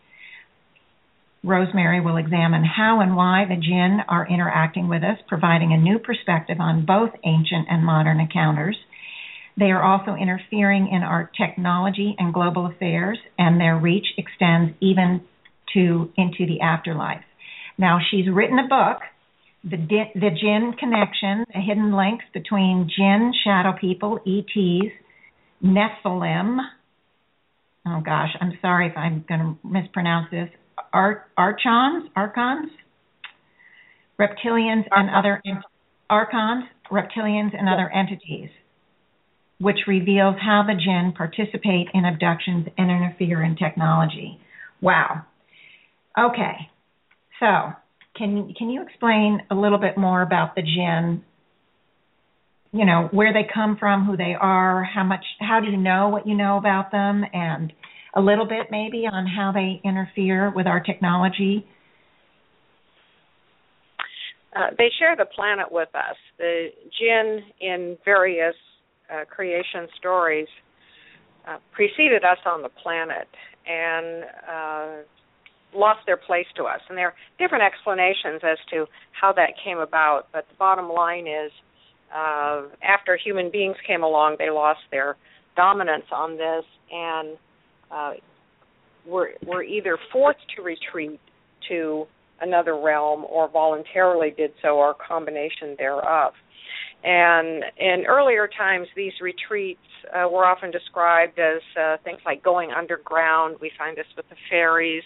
Rosemary 1.43 2.01
will 2.01 2.17
examine 2.17 2.63
how 2.63 3.01
and 3.01 3.15
why 3.15 3.45
the 3.47 3.55
jinn 3.55 3.99
are 4.07 4.27
interacting 4.27 4.87
with 4.87 5.03
us, 5.03 5.19
providing 5.27 5.73
a 5.73 5.77
new 5.77 5.99
perspective 5.99 6.57
on 6.59 6.85
both 6.85 7.11
ancient 7.23 7.67
and 7.69 7.85
modern 7.85 8.19
encounters. 8.19 8.77
They 9.57 9.71
are 9.71 9.83
also 9.83 10.15
interfering 10.15 10.87
in 10.91 11.03
our 11.03 11.29
technology 11.37 12.15
and 12.17 12.33
global 12.33 12.65
affairs, 12.65 13.19
and 13.37 13.59
their 13.59 13.77
reach 13.77 14.07
extends 14.17 14.73
even 14.81 15.21
to 15.73 16.11
into 16.17 16.45
the 16.47 16.61
afterlife. 16.61 17.23
Now, 17.77 17.99
she's 18.09 18.27
written 18.27 18.57
a 18.57 18.67
book, 18.67 19.01
The, 19.67 19.77
the 20.13 20.29
Jinn 20.29 20.73
Connection, 20.79 21.43
the 21.51 21.59
hidden 21.59 21.95
links 21.95 22.25
between 22.33 22.87
jinn, 22.95 23.33
shadow 23.43 23.73
people, 23.79 24.19
ETs, 24.25 24.93
Nephilim. 25.63 26.59
Oh 27.87 28.01
gosh, 28.05 28.29
I'm 28.39 28.53
sorry 28.61 28.87
if 28.87 28.97
I'm 28.97 29.25
going 29.27 29.39
to 29.39 29.67
mispronounce 29.67 30.29
this 30.29 30.49
ar- 30.93 31.25
archons, 31.35 32.09
archons, 32.15 32.69
reptilians, 34.19 34.83
and 34.91 35.09
other 35.09 35.41
archons, 36.09 36.65
reptilians, 36.91 37.57
and 37.57 37.67
other 37.67 37.91
entities, 37.91 38.49
which 39.59 39.79
reveals 39.87 40.35
how 40.39 40.63
the 40.65 40.73
jinn 40.73 41.13
participate 41.17 41.87
in 41.93 42.05
abductions 42.05 42.67
and 42.77 42.91
interfere 42.91 43.43
in 43.43 43.55
technology. 43.55 44.39
Wow. 44.81 45.23
Okay. 46.17 46.69
So, 47.39 47.73
can 48.17 48.53
can 48.57 48.69
you 48.69 48.81
explain 48.81 49.41
a 49.51 49.55
little 49.55 49.77
bit 49.77 49.97
more 49.97 50.21
about 50.21 50.55
the 50.55 50.61
jinn? 50.61 51.23
You 52.71 52.85
know, 52.85 53.07
where 53.11 53.31
they 53.31 53.47
come 53.53 53.77
from, 53.77 54.05
who 54.05 54.17
they 54.17 54.35
are, 54.39 54.83
how 54.83 55.03
much, 55.03 55.23
how 55.39 55.61
do 55.61 55.71
you 55.71 55.77
know 55.77 56.09
what 56.09 56.27
you 56.27 56.35
know 56.35 56.57
about 56.57 56.91
them, 56.91 57.23
and 57.33 57.71
a 58.13 58.21
little 58.21 58.45
bit 58.45 58.67
maybe 58.69 59.05
on 59.11 59.25
how 59.27 59.51
they 59.53 59.81
interfere 59.83 60.51
with 60.53 60.67
our 60.67 60.81
technology. 60.81 61.65
Uh, 64.55 64.67
they 64.77 64.89
share 64.99 65.15
the 65.17 65.25
planet 65.25 65.67
with 65.69 65.89
us. 65.93 66.15
The 66.37 66.69
jinn 66.97 67.41
in 67.59 67.97
various 68.05 68.55
uh, 69.13 69.25
creation 69.25 69.87
stories 69.97 70.47
uh, 71.47 71.57
preceded 71.73 72.23
us 72.23 72.37
on 72.45 72.61
the 72.61 72.69
planet 72.69 73.27
and 73.67 74.23
uh, 74.49 75.03
lost 75.75 75.99
their 76.05 76.17
place 76.17 76.47
to 76.57 76.63
us. 76.63 76.79
And 76.89 76.97
there 76.97 77.07
are 77.07 77.15
different 77.39 77.63
explanations 77.63 78.41
as 78.43 78.57
to 78.71 78.85
how 79.19 79.33
that 79.33 79.51
came 79.63 79.77
about, 79.77 80.27
but 80.31 80.45
the 80.49 80.55
bottom 80.57 80.89
line 80.89 81.27
is 81.27 81.51
uh, 82.13 82.63
after 82.83 83.17
human 83.17 83.51
beings 83.51 83.75
came 83.85 84.03
along, 84.03 84.35
they 84.39 84.49
lost 84.49 84.79
their 84.91 85.17
dominance 85.55 86.05
on 86.11 86.37
this 86.37 86.63
and 86.91 87.37
uh, 87.91 88.13
were, 89.07 89.31
were 89.45 89.63
either 89.63 89.97
forced 90.11 90.39
to 90.55 90.61
retreat 90.61 91.19
to 91.69 92.05
another 92.41 92.77
realm 92.79 93.25
or 93.29 93.49
voluntarily 93.49 94.33
did 94.35 94.51
so 94.61 94.69
or 94.77 94.91
a 94.91 95.07
combination 95.07 95.75
thereof. 95.77 96.33
And 97.03 97.63
in 97.77 98.05
earlier 98.07 98.49
times, 98.57 98.87
these 98.95 99.13
retreats 99.21 99.79
uh, 100.13 100.27
were 100.27 100.45
often 100.45 100.71
described 100.71 101.39
as 101.39 101.61
uh, 101.79 101.97
things 102.03 102.19
like 102.25 102.43
going 102.43 102.71
underground. 102.71 103.57
We 103.61 103.71
find 103.77 103.95
this 103.95 104.07
with 104.17 104.27
the 104.29 104.35
fairies. 104.49 105.03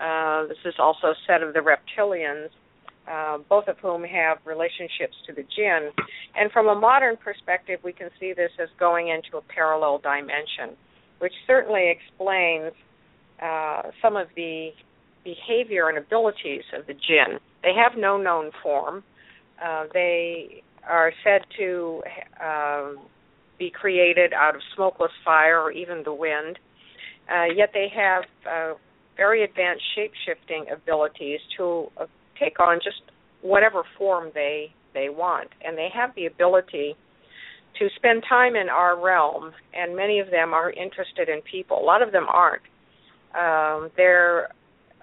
Uh, 0.00 0.46
this 0.46 0.58
is 0.64 0.74
also 0.78 1.14
said 1.26 1.42
of 1.42 1.54
the 1.54 1.60
reptilians, 1.60 2.48
uh, 3.10 3.38
both 3.48 3.68
of 3.68 3.78
whom 3.78 4.04
have 4.04 4.38
relationships 4.44 5.14
to 5.26 5.32
the 5.32 5.42
jinn. 5.56 5.90
And 6.34 6.50
from 6.52 6.68
a 6.68 6.74
modern 6.74 7.16
perspective, 7.16 7.80
we 7.82 7.92
can 7.92 8.10
see 8.20 8.32
this 8.32 8.50
as 8.60 8.68
going 8.78 9.08
into 9.08 9.36
a 9.36 9.42
parallel 9.42 9.98
dimension, 9.98 10.76
which 11.18 11.32
certainly 11.46 11.90
explains 11.90 12.72
uh, 13.42 13.82
some 14.02 14.16
of 14.16 14.28
the 14.36 14.70
behavior 15.24 15.88
and 15.88 15.98
abilities 15.98 16.62
of 16.76 16.86
the 16.86 16.94
jinn. 16.94 17.38
They 17.62 17.72
have 17.74 17.98
no 17.98 18.16
known 18.16 18.50
form. 18.62 19.02
Uh, 19.62 19.84
they 19.92 20.62
are 20.86 21.12
said 21.24 21.42
to 21.58 22.02
uh, 22.42 22.90
be 23.58 23.70
created 23.70 24.32
out 24.32 24.54
of 24.54 24.60
smokeless 24.74 25.10
fire 25.24 25.60
or 25.60 25.70
even 25.70 26.02
the 26.04 26.12
wind. 26.12 26.58
Uh, 27.28 27.46
yet 27.54 27.70
they 27.72 27.88
have 27.94 28.24
uh, 28.48 28.74
very 29.16 29.44
advanced 29.44 29.82
shape 29.94 30.12
shifting 30.26 30.66
abilities 30.72 31.40
to 31.56 31.86
uh, 31.98 32.06
take 32.38 32.60
on 32.60 32.78
just 32.82 33.02
whatever 33.42 33.82
form 33.98 34.30
they 34.34 34.72
they 34.94 35.08
want, 35.08 35.48
and 35.64 35.76
they 35.76 35.88
have 35.94 36.14
the 36.16 36.26
ability 36.26 36.96
to 37.78 37.88
spend 37.96 38.22
time 38.28 38.56
in 38.56 38.68
our 38.68 38.98
realm. 38.98 39.52
And 39.74 39.94
many 39.94 40.20
of 40.20 40.30
them 40.30 40.54
are 40.54 40.70
interested 40.70 41.28
in 41.28 41.42
people. 41.42 41.78
A 41.78 41.84
lot 41.84 42.00
of 42.02 42.12
them 42.12 42.26
aren't. 42.32 42.62
Um, 43.34 43.90
they're 43.96 44.48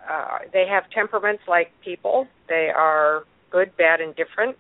uh, 0.10 0.40
they 0.52 0.66
have 0.70 0.84
temperaments 0.92 1.44
like 1.48 1.72
people. 1.84 2.28
They 2.50 2.70
are 2.76 3.24
good, 3.52 3.76
bad, 3.78 4.02
and 4.02 4.16
different. 4.16 4.58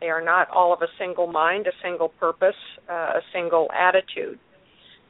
They 0.00 0.08
are 0.08 0.24
not 0.24 0.48
all 0.50 0.72
of 0.72 0.80
a 0.82 0.88
single 0.98 1.26
mind, 1.26 1.66
a 1.66 1.72
single 1.82 2.08
purpose, 2.08 2.56
uh, 2.88 2.92
a 2.92 3.20
single 3.32 3.68
attitude. 3.78 4.38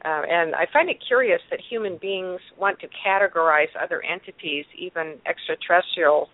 Uh, 0.04 0.22
and 0.28 0.54
I 0.54 0.66
find 0.72 0.88
it 0.88 0.96
curious 1.06 1.40
that 1.50 1.60
human 1.60 1.98
beings 1.98 2.40
want 2.58 2.78
to 2.80 2.88
categorize 3.06 3.68
other 3.80 4.02
entities, 4.02 4.64
even 4.78 5.16
extraterrestrial, 5.26 6.28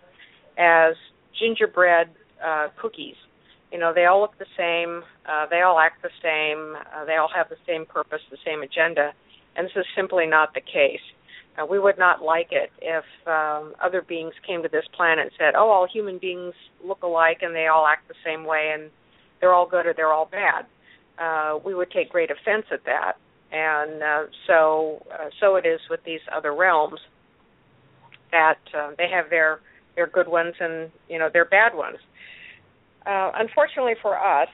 as 0.57 0.95
gingerbread 1.39 2.09
uh, 2.43 2.67
cookies. 2.79 3.15
You 3.71 3.79
know, 3.79 3.93
they 3.93 4.05
all 4.05 4.21
look 4.21 4.37
the 4.39 4.45
same, 4.57 5.03
uh, 5.27 5.47
they 5.49 5.61
all 5.61 5.79
act 5.79 6.01
the 6.01 6.09
same, 6.23 6.75
uh, 6.95 7.03
they 7.05 7.15
all 7.15 7.29
have 7.35 7.49
the 7.49 7.57
same 7.67 7.85
purpose, 7.85 8.21
the 8.31 8.37
same 8.45 8.61
agenda, 8.63 9.11
and 9.57 9.65
this 9.65 9.73
is 9.75 9.85
simply 9.95 10.25
not 10.25 10.53
the 10.53 10.61
case. 10.61 11.03
Uh, 11.57 11.65
we 11.65 11.79
would 11.79 11.97
not 11.97 12.21
like 12.21 12.49
it 12.51 12.69
if 12.81 13.03
um, 13.27 13.73
other 13.83 14.01
beings 14.01 14.33
came 14.45 14.61
to 14.61 14.69
this 14.69 14.85
planet 14.95 15.25
and 15.25 15.31
said, 15.37 15.55
"Oh, 15.57 15.69
all 15.69 15.87
human 15.91 16.19
beings 16.19 16.53
look 16.85 17.01
alike 17.03 17.39
and 17.41 17.53
they 17.53 17.67
all 17.67 17.85
act 17.87 18.07
the 18.07 18.13
same 18.23 18.45
way 18.45 18.71
and 18.73 18.91
they're 19.41 19.53
all 19.53 19.67
good 19.67 19.85
or 19.87 19.93
they're 19.93 20.13
all 20.13 20.29
bad." 20.31 20.65
Uh, 21.17 21.57
we 21.65 21.73
would 21.73 21.89
take 21.89 22.11
great 22.11 22.29
offense 22.29 22.65
at 22.71 22.85
that, 22.85 23.13
and 23.51 24.03
uh, 24.03 24.23
so 24.45 25.03
uh, 25.11 25.29
so 25.39 25.55
it 25.55 25.65
is 25.65 25.79
with 25.89 26.01
these 26.05 26.19
other 26.35 26.53
realms 26.53 26.99
that 28.31 28.59
uh, 28.77 28.91
they 28.97 29.07
have 29.13 29.29
their 29.29 29.59
their 29.95 30.07
good 30.07 30.27
ones 30.27 30.53
and 30.59 30.91
you 31.09 31.19
know 31.19 31.29
their 31.31 31.45
bad 31.45 31.73
ones. 31.73 31.97
Uh, 33.05 33.31
unfortunately 33.35 33.95
for 34.01 34.17
us, 34.17 34.49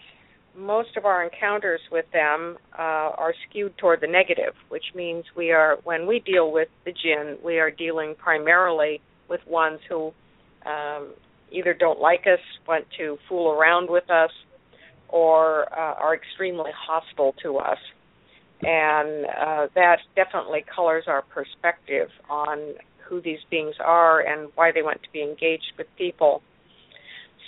most 0.55 0.95
of 0.95 1.05
our 1.05 1.23
encounters 1.23 1.81
with 1.91 2.05
them 2.13 2.57
uh, 2.77 3.09
are 3.17 3.33
skewed 3.49 3.75
toward 3.77 4.01
the 4.01 4.07
negative, 4.07 4.53
which 4.69 4.83
means 4.95 5.25
we 5.35 5.51
are 5.51 5.77
when 5.83 6.05
we 6.07 6.19
deal 6.19 6.51
with 6.51 6.67
the 6.85 6.91
jinn, 6.91 7.37
we 7.43 7.59
are 7.59 7.71
dealing 7.71 8.15
primarily 8.15 9.01
with 9.29 9.41
ones 9.47 9.79
who 9.89 10.11
um, 10.65 11.13
either 11.51 11.73
don't 11.73 11.99
like 11.99 12.21
us, 12.21 12.39
want 12.67 12.85
to 12.97 13.17
fool 13.27 13.51
around 13.51 13.89
with 13.89 14.09
us, 14.09 14.31
or 15.09 15.71
uh, 15.73 15.95
are 15.95 16.15
extremely 16.15 16.71
hostile 16.87 17.33
to 17.43 17.57
us. 17.57 17.77
And 18.65 19.25
uh, 19.25 19.67
that 19.75 19.97
definitely 20.15 20.65
colors 20.73 21.05
our 21.07 21.21
perspective 21.21 22.09
on 22.29 22.75
who 23.07 23.21
these 23.21 23.39
beings 23.51 23.75
are 23.83 24.21
and 24.21 24.49
why 24.55 24.71
they 24.71 24.81
want 24.81 25.01
to 25.03 25.09
be 25.11 25.21
engaged 25.21 25.73
with 25.77 25.87
people. 25.97 26.41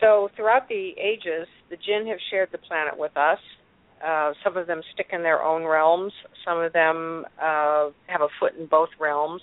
So 0.01 0.29
throughout 0.35 0.67
the 0.67 0.91
ages, 0.99 1.47
the 1.69 1.77
jinn 1.77 2.07
have 2.07 2.17
shared 2.29 2.49
the 2.51 2.57
planet 2.57 2.97
with 2.97 3.15
us. 3.15 3.39
Uh, 4.05 4.33
some 4.43 4.57
of 4.57 4.67
them 4.67 4.81
stick 4.93 5.07
in 5.13 5.23
their 5.23 5.41
own 5.41 5.63
realms. 5.63 6.11
Some 6.45 6.59
of 6.59 6.73
them 6.73 7.25
uh, 7.41 7.89
have 8.07 8.21
a 8.21 8.27
foot 8.39 8.53
in 8.59 8.67
both 8.67 8.89
realms, 8.99 9.41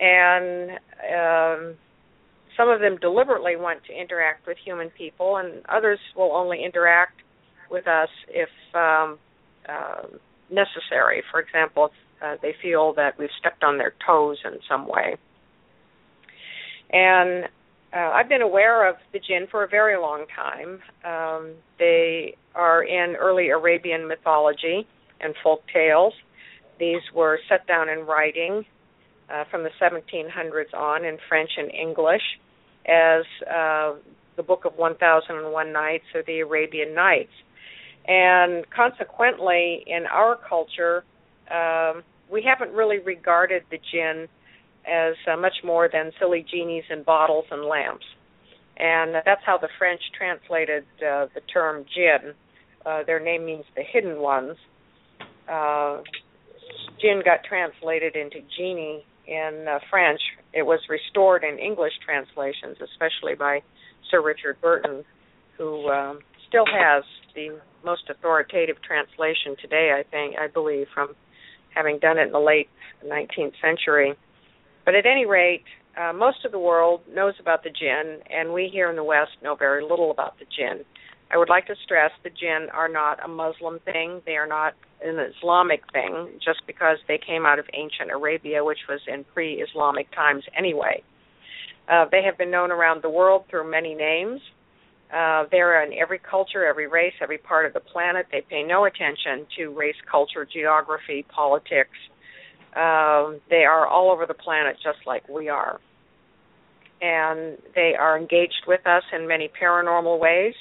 and 0.00 0.70
um, 1.14 1.74
some 2.56 2.68
of 2.70 2.80
them 2.80 2.96
deliberately 3.00 3.56
want 3.56 3.80
to 3.84 3.92
interact 3.92 4.46
with 4.46 4.56
human 4.64 4.90
people, 4.90 5.36
and 5.36 5.62
others 5.68 5.98
will 6.16 6.32
only 6.32 6.64
interact 6.64 7.20
with 7.70 7.86
us 7.86 8.08
if 8.28 8.48
um, 8.74 9.18
uh, 9.68 10.16
necessary. 10.50 11.22
For 11.30 11.40
example, 11.40 11.86
if 11.86 11.92
uh, 12.22 12.36
they 12.42 12.54
feel 12.60 12.92
that 12.94 13.18
we've 13.18 13.30
stepped 13.38 13.64
on 13.64 13.78
their 13.78 13.94
toes 14.06 14.38
in 14.44 14.58
some 14.68 14.86
way. 14.86 15.16
And 16.92 17.44
uh, 17.94 18.10
I've 18.14 18.28
been 18.28 18.42
aware 18.42 18.88
of 18.88 18.96
the 19.12 19.18
jinn 19.18 19.46
for 19.50 19.64
a 19.64 19.68
very 19.68 19.96
long 19.96 20.26
time. 20.34 20.80
Um, 21.04 21.54
they 21.78 22.36
are 22.54 22.82
in 22.82 23.16
early 23.16 23.48
Arabian 23.48 24.06
mythology 24.06 24.86
and 25.20 25.34
folk 25.42 25.62
tales. 25.72 26.12
These 26.78 27.02
were 27.14 27.38
set 27.48 27.66
down 27.66 27.88
in 27.88 28.00
writing 28.00 28.64
uh, 29.32 29.44
from 29.50 29.62
the 29.62 29.70
1700s 29.80 30.74
on 30.74 31.04
in 31.04 31.18
French 31.28 31.50
and 31.56 31.70
English 31.72 32.22
as 32.86 33.24
uh, 33.46 33.94
the 34.36 34.42
Book 34.42 34.64
of 34.64 34.76
1001 34.76 35.72
Nights 35.72 36.04
or 36.14 36.22
the 36.26 36.40
Arabian 36.40 36.94
Nights. 36.94 37.32
And 38.06 38.64
consequently, 38.70 39.84
in 39.86 40.06
our 40.06 40.36
culture, 40.36 41.04
um, 41.50 42.02
we 42.30 42.42
haven't 42.42 42.74
really 42.74 42.98
regarded 42.98 43.62
the 43.70 43.78
jinn 43.92 44.28
as 44.86 45.14
uh, 45.30 45.36
much 45.36 45.62
more 45.64 45.88
than 45.92 46.10
silly 46.18 46.44
genies 46.50 46.84
in 46.90 47.02
bottles 47.02 47.44
and 47.50 47.64
lamps. 47.64 48.04
And 48.76 49.14
that's 49.14 49.42
how 49.44 49.58
the 49.58 49.68
French 49.78 50.00
translated 50.16 50.84
uh, 50.98 51.26
the 51.34 51.42
term 51.52 51.84
jinn. 51.94 52.32
Uh, 52.84 53.02
their 53.06 53.20
name 53.20 53.44
means 53.44 53.64
the 53.76 53.82
hidden 53.82 54.20
ones. 54.20 54.56
Uh, 55.46 55.98
jinn 57.00 57.20
got 57.24 57.44
translated 57.44 58.16
into 58.16 58.38
genie 58.56 59.04
in 59.26 59.66
uh, 59.68 59.78
French. 59.90 60.20
It 60.54 60.62
was 60.62 60.80
restored 60.88 61.44
in 61.44 61.58
English 61.58 61.92
translations, 62.04 62.78
especially 62.80 63.34
by 63.38 63.60
Sir 64.10 64.22
Richard 64.22 64.60
Burton, 64.60 65.04
who 65.58 65.88
um, 65.88 66.20
still 66.48 66.66
has 66.66 67.04
the 67.34 67.60
most 67.84 68.08
authoritative 68.10 68.76
translation 68.82 69.56
today, 69.60 69.92
I 69.98 70.02
think, 70.10 70.36
I 70.38 70.48
believe, 70.48 70.86
from 70.94 71.14
having 71.74 71.98
done 71.98 72.18
it 72.18 72.26
in 72.26 72.32
the 72.32 72.40
late 72.40 72.68
19th 73.04 73.54
century. 73.60 74.14
But 74.84 74.94
at 74.94 75.06
any 75.06 75.26
rate, 75.26 75.64
uh, 76.00 76.12
most 76.12 76.44
of 76.44 76.52
the 76.52 76.58
world 76.58 77.02
knows 77.12 77.34
about 77.40 77.62
the 77.62 77.70
jinn, 77.70 78.20
and 78.30 78.52
we 78.52 78.68
here 78.72 78.90
in 78.90 78.96
the 78.96 79.04
West 79.04 79.32
know 79.42 79.54
very 79.54 79.82
little 79.82 80.10
about 80.10 80.38
the 80.38 80.46
jinn. 80.56 80.84
I 81.32 81.38
would 81.38 81.48
like 81.48 81.66
to 81.66 81.74
stress 81.84 82.10
the 82.24 82.30
jinn 82.30 82.68
are 82.72 82.88
not 82.88 83.24
a 83.24 83.28
Muslim 83.28 83.78
thing. 83.84 84.20
They 84.26 84.36
are 84.36 84.46
not 84.46 84.74
an 85.02 85.18
Islamic 85.18 85.82
thing 85.92 86.28
just 86.44 86.60
because 86.66 86.98
they 87.06 87.18
came 87.18 87.46
out 87.46 87.58
of 87.58 87.66
ancient 87.72 88.10
Arabia, 88.10 88.64
which 88.64 88.80
was 88.88 89.00
in 89.06 89.24
pre 89.24 89.62
Islamic 89.62 90.10
times 90.12 90.44
anyway. 90.56 91.02
Uh, 91.88 92.06
they 92.10 92.22
have 92.22 92.36
been 92.36 92.50
known 92.50 92.70
around 92.70 93.02
the 93.02 93.10
world 93.10 93.44
through 93.48 93.70
many 93.70 93.94
names. 93.94 94.40
Uh, 95.12 95.44
they're 95.50 95.82
in 95.84 95.92
every 95.98 96.18
culture, 96.18 96.64
every 96.64 96.86
race, 96.86 97.14
every 97.20 97.38
part 97.38 97.66
of 97.66 97.72
the 97.72 97.80
planet. 97.80 98.26
They 98.30 98.42
pay 98.48 98.62
no 98.62 98.84
attention 98.84 99.46
to 99.58 99.68
race, 99.68 99.96
culture, 100.10 100.46
geography, 100.50 101.24
politics, 101.28 101.96
um, 102.76 103.40
they 103.50 103.64
are 103.64 103.86
all 103.86 104.12
over 104.12 104.26
the 104.26 104.34
planet 104.34 104.76
just 104.82 104.98
like 105.06 105.28
we 105.28 105.48
are. 105.48 105.80
and 107.00 107.58
they 107.74 107.94
are 107.98 108.18
engaged 108.18 108.64
with 108.66 108.86
us 108.86 109.02
in 109.12 109.26
many 109.26 109.48
paranormal 109.60 110.18
ways. 110.20 110.54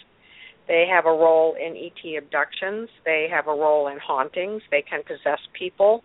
They 0.68 0.86
have 0.90 1.06
a 1.06 1.10
role 1.12 1.56
in 1.56 1.76
ET 1.76 2.18
abductions. 2.18 2.90
They 3.06 3.28
have 3.32 3.48
a 3.48 3.52
role 3.52 3.88
in 3.88 3.98
hauntings. 4.00 4.62
They 4.72 4.82
can 4.82 5.02
possess 5.04 5.40
people. 5.58 6.04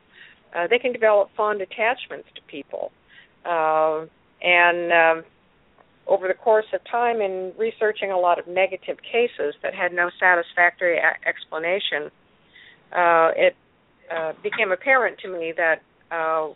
Uh, 0.54 0.66
they 0.68 0.78
can 0.78 0.92
develop 0.92 1.28
fond 1.36 1.60
attachments 1.60 2.28
to 2.34 2.42
people. 2.48 2.90
Uh, 3.44 4.06
and 4.42 4.92
um, 4.92 5.24
over 6.06 6.28
the 6.28 6.34
course 6.34 6.66
of 6.74 6.80
time, 6.90 7.20
in 7.20 7.52
researching 7.58 8.10
a 8.10 8.18
lot 8.18 8.38
of 8.38 8.46
negative 8.46 8.98
cases 9.02 9.54
that 9.62 9.74
had 9.74 9.92
no 9.92 10.10
satisfactory 10.20 10.98
a- 10.98 11.28
explanation, 11.28 12.10
uh, 12.92 13.30
it 13.36 13.56
uh, 14.14 14.32
became 14.42 14.72
apparent 14.72 15.18
to 15.18 15.28
me 15.28 15.52
that 15.56 15.82
uh, 16.10 16.48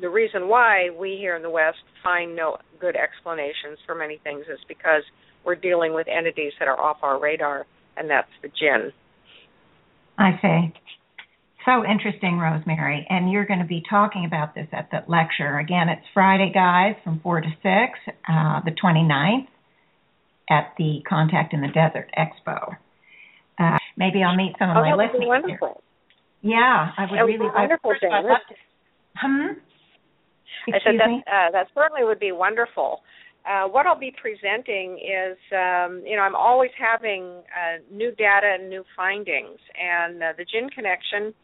the 0.00 0.08
reason 0.08 0.48
why 0.48 0.90
we 0.90 1.16
here 1.18 1.36
in 1.36 1.42
the 1.42 1.50
West 1.50 1.78
find 2.02 2.34
no 2.34 2.56
good 2.80 2.96
explanations 2.96 3.78
for 3.84 3.94
many 3.94 4.18
things 4.24 4.44
is 4.50 4.58
because 4.68 5.02
we're 5.44 5.54
dealing 5.54 5.94
with 5.94 6.06
entities 6.08 6.52
that 6.58 6.68
are 6.68 6.80
off 6.80 6.98
our 7.02 7.20
radar, 7.20 7.66
and 7.96 8.08
that's 8.08 8.28
the 8.42 8.48
jinn. 8.48 8.92
I 10.18 10.38
see. 10.40 10.72
So 11.66 11.84
interesting, 11.84 12.38
Rosemary. 12.38 13.04
And 13.10 13.30
you're 13.30 13.44
going 13.44 13.58
to 13.58 13.66
be 13.66 13.82
talking 13.90 14.24
about 14.24 14.54
this 14.54 14.68
at 14.72 14.88
the 14.92 15.02
lecture. 15.10 15.58
Again, 15.58 15.88
it's 15.88 16.06
Friday, 16.14 16.52
guys, 16.54 16.94
from 17.02 17.18
4 17.20 17.40
to 17.40 17.48
6, 17.48 17.58
uh, 17.66 18.60
the 18.64 18.70
29th, 18.70 19.48
at 20.48 20.72
the 20.78 21.02
Contact 21.08 21.52
in 21.52 21.60
the 21.60 21.66
Desert 21.68 22.08
Expo. 22.16 22.76
Uh, 23.58 23.78
maybe 23.96 24.22
I'll 24.22 24.36
meet 24.36 24.54
some 24.60 24.70
of 24.70 24.76
oh, 24.76 24.82
my 24.82 24.94
listeners. 24.94 25.26
wonderful. 25.26 25.82
Yeah, 26.40 26.92
I 26.96 27.02
would 27.10 27.18
That 27.18 27.24
would 27.24 27.32
really. 27.32 27.50
be 27.50 27.52
wonderful, 27.52 27.90
I, 27.90 28.18
I'd 28.18 28.24
love 28.24 28.46
to, 28.48 28.54
hmm? 29.16 29.58
I 30.68 30.78
said 30.78 30.94
Excuse 30.94 30.98
that 31.02 31.08
me? 31.08 31.24
uh, 31.26 31.50
that 31.50 31.66
certainly 31.74 32.04
would 32.04 32.20
be 32.20 32.30
wonderful. 32.30 33.00
Uh, 33.44 33.66
what 33.66 33.86
I'll 33.86 33.98
be 33.98 34.14
presenting 34.20 34.98
is, 34.98 35.36
um, 35.50 36.02
you 36.06 36.14
know, 36.14 36.22
I'm 36.22 36.36
always 36.36 36.70
having 36.78 37.42
uh, 37.50 37.82
new 37.90 38.12
data 38.14 38.56
and 38.60 38.70
new 38.70 38.84
findings, 38.96 39.58
and 39.74 40.22
uh, 40.22 40.32
the 40.36 40.44
Jinn 40.44 40.68
Connection 40.70 41.34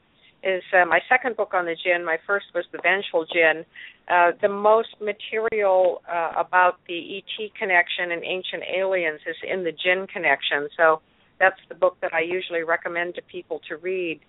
is 0.43 0.63
uh, 0.73 0.85
my 0.85 1.01
second 1.09 1.37
book 1.37 1.53
on 1.55 1.67
the 1.67 1.77
Jinn. 1.77 2.05
My 2.05 2.19
first 2.27 2.47
was 2.55 2.65
The 2.73 2.79
Vengeful 2.83 3.27
Jinn. 3.33 3.65
Uh, 4.09 4.33
the 4.41 4.49
most 4.49 4.97
material 5.01 6.03
uh, 6.11 6.33
about 6.37 6.79
the 6.89 7.19
ET 7.19 7.51
connection 7.59 8.11
and 8.11 8.25
ancient 8.25 8.63
aliens 8.77 9.21
is 9.27 9.37
in 9.49 9.65
the 9.65 9.73
Jinn 9.73 10.07
Connection, 10.13 10.69
so 10.77 11.01
that's 11.39 11.61
the 11.69 11.75
book 11.75 11.97
that 12.01 12.13
I 12.13 12.21
usually 12.21 12.63
recommend 12.63 13.15
to 13.17 13.23
people 13.23 13.61
to 13.69 13.77
read. 13.77 14.21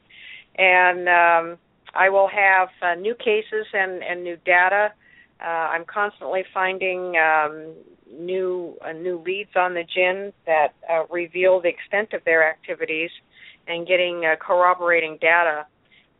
And 0.58 1.10
um, 1.10 1.58
I 1.94 2.10
will 2.10 2.28
have 2.28 2.70
uh, 2.82 2.96
new 2.96 3.16
cases 3.16 3.66
and, 3.74 4.04
and 4.04 4.24
new 4.24 4.38
data. 4.46 4.94
Uh, 5.44 5.48
I'm 5.48 5.86
constantly 5.86 6.44
finding 6.54 7.16
um, 7.18 7.74
new 8.12 8.78
uh, 8.86 8.92
new 8.92 9.22
leads 9.26 9.50
on 9.56 9.74
the 9.74 9.84
Jinn 9.84 10.32
that 10.46 10.74
uh, 10.90 11.06
reveal 11.10 11.60
the 11.60 11.70
extent 11.70 12.14
of 12.14 12.24
their 12.24 12.48
activities, 12.48 13.10
and 13.68 13.88
getting 13.88 14.24
uh, 14.26 14.36
corroborating 14.40 15.18
data. 15.20 15.66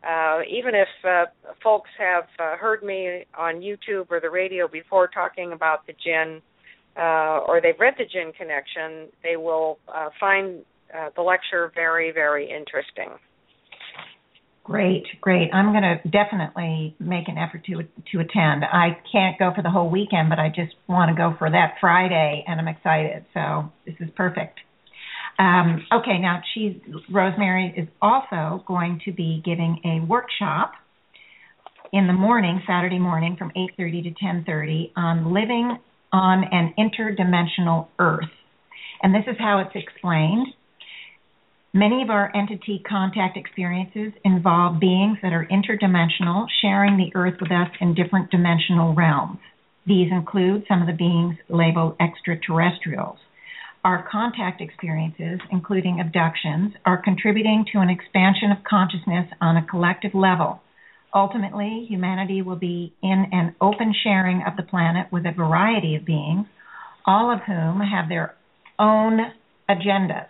Uh, 0.06 0.40
even 0.50 0.74
if 0.74 0.88
uh, 1.04 1.24
folks 1.62 1.90
have 1.98 2.24
uh, 2.38 2.56
heard 2.56 2.82
me 2.82 3.24
on 3.38 3.56
YouTube 3.56 4.06
or 4.10 4.20
the 4.20 4.30
radio 4.30 4.68
before 4.68 5.08
talking 5.08 5.52
about 5.52 5.86
the 5.86 5.94
jinn, 6.04 6.42
uh, 6.96 7.40
or 7.48 7.60
they've 7.60 7.78
read 7.80 7.94
the 7.98 8.04
Jinn 8.04 8.32
Connection, 8.36 9.08
they 9.22 9.36
will 9.36 9.78
uh, 9.88 10.10
find 10.20 10.62
uh, 10.94 11.10
the 11.16 11.22
lecture 11.22 11.72
very, 11.74 12.12
very 12.12 12.44
interesting. 12.44 13.10
Great, 14.62 15.04
great. 15.20 15.50
I'm 15.52 15.72
going 15.72 15.82
to 15.82 16.08
definitely 16.08 16.96
make 16.98 17.28
an 17.28 17.36
effort 17.36 17.64
to 17.66 17.82
to 17.82 18.20
attend. 18.20 18.64
I 18.64 18.96
can't 19.12 19.38
go 19.38 19.52
for 19.54 19.62
the 19.62 19.68
whole 19.68 19.90
weekend, 19.90 20.30
but 20.30 20.38
I 20.38 20.48
just 20.48 20.74
want 20.88 21.10
to 21.10 21.14
go 21.14 21.34
for 21.38 21.50
that 21.50 21.74
Friday, 21.80 22.44
and 22.46 22.58
I'm 22.58 22.68
excited. 22.68 23.26
So 23.34 23.70
this 23.84 23.94
is 24.00 24.08
perfect. 24.16 24.60
Um, 25.38 25.84
okay, 25.92 26.18
now 26.18 26.42
she's 26.54 26.76
Rosemary 27.10 27.74
is 27.76 27.88
also 28.00 28.62
going 28.66 29.00
to 29.04 29.12
be 29.12 29.42
giving 29.44 29.80
a 29.84 30.06
workshop 30.06 30.72
in 31.92 32.06
the 32.06 32.12
morning, 32.12 32.60
Saturday 32.66 32.98
morning, 32.98 33.36
from 33.36 33.50
8:30 33.56 34.02
to 34.02 34.10
10:30 34.24 34.92
on 34.96 35.32
living 35.32 35.78
on 36.12 36.44
an 36.44 36.74
interdimensional 36.78 37.88
Earth, 37.98 38.30
and 39.02 39.14
this 39.14 39.24
is 39.26 39.36
how 39.38 39.58
it's 39.58 39.74
explained. 39.74 40.46
Many 41.76 42.02
of 42.02 42.10
our 42.10 42.30
entity 42.36 42.80
contact 42.88 43.36
experiences 43.36 44.12
involve 44.22 44.78
beings 44.78 45.18
that 45.22 45.32
are 45.32 45.44
interdimensional, 45.50 46.46
sharing 46.62 46.96
the 46.96 47.10
earth 47.16 47.40
with 47.40 47.50
us 47.50 47.68
in 47.80 47.94
different 47.94 48.30
dimensional 48.30 48.94
realms. 48.94 49.40
These 49.84 50.12
include 50.12 50.66
some 50.68 50.82
of 50.82 50.86
the 50.86 50.92
beings 50.92 51.36
labeled 51.48 51.96
extraterrestrials. 51.98 53.18
Our 53.84 54.08
contact 54.10 54.62
experiences, 54.62 55.40
including 55.52 56.00
abductions, 56.00 56.72
are 56.86 57.02
contributing 57.02 57.66
to 57.72 57.80
an 57.80 57.90
expansion 57.90 58.50
of 58.50 58.64
consciousness 58.64 59.28
on 59.42 59.58
a 59.58 59.66
collective 59.66 60.14
level. 60.14 60.62
Ultimately, 61.14 61.84
humanity 61.86 62.40
will 62.40 62.56
be 62.56 62.94
in 63.02 63.26
an 63.30 63.54
open 63.60 63.94
sharing 64.02 64.42
of 64.46 64.56
the 64.56 64.62
planet 64.62 65.12
with 65.12 65.26
a 65.26 65.32
variety 65.32 65.96
of 65.96 66.06
beings, 66.06 66.46
all 67.04 67.30
of 67.30 67.40
whom 67.40 67.80
have 67.80 68.08
their 68.08 68.34
own 68.78 69.20
agendas. 69.68 70.28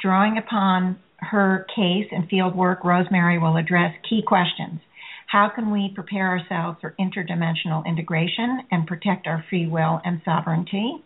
Drawing 0.00 0.36
upon 0.36 0.98
her 1.18 1.66
case 1.74 2.08
and 2.10 2.28
field 2.28 2.56
work, 2.56 2.82
Rosemary 2.84 3.38
will 3.38 3.56
address 3.56 3.94
key 4.10 4.22
questions. 4.26 4.80
How 5.28 5.50
can 5.54 5.70
we 5.70 5.92
prepare 5.94 6.36
ourselves 6.36 6.78
for 6.80 6.96
interdimensional 6.98 7.86
integration 7.86 8.62
and 8.72 8.88
protect 8.88 9.28
our 9.28 9.44
free 9.48 9.68
will 9.68 10.00
and 10.04 10.20
sovereignty? 10.24 11.04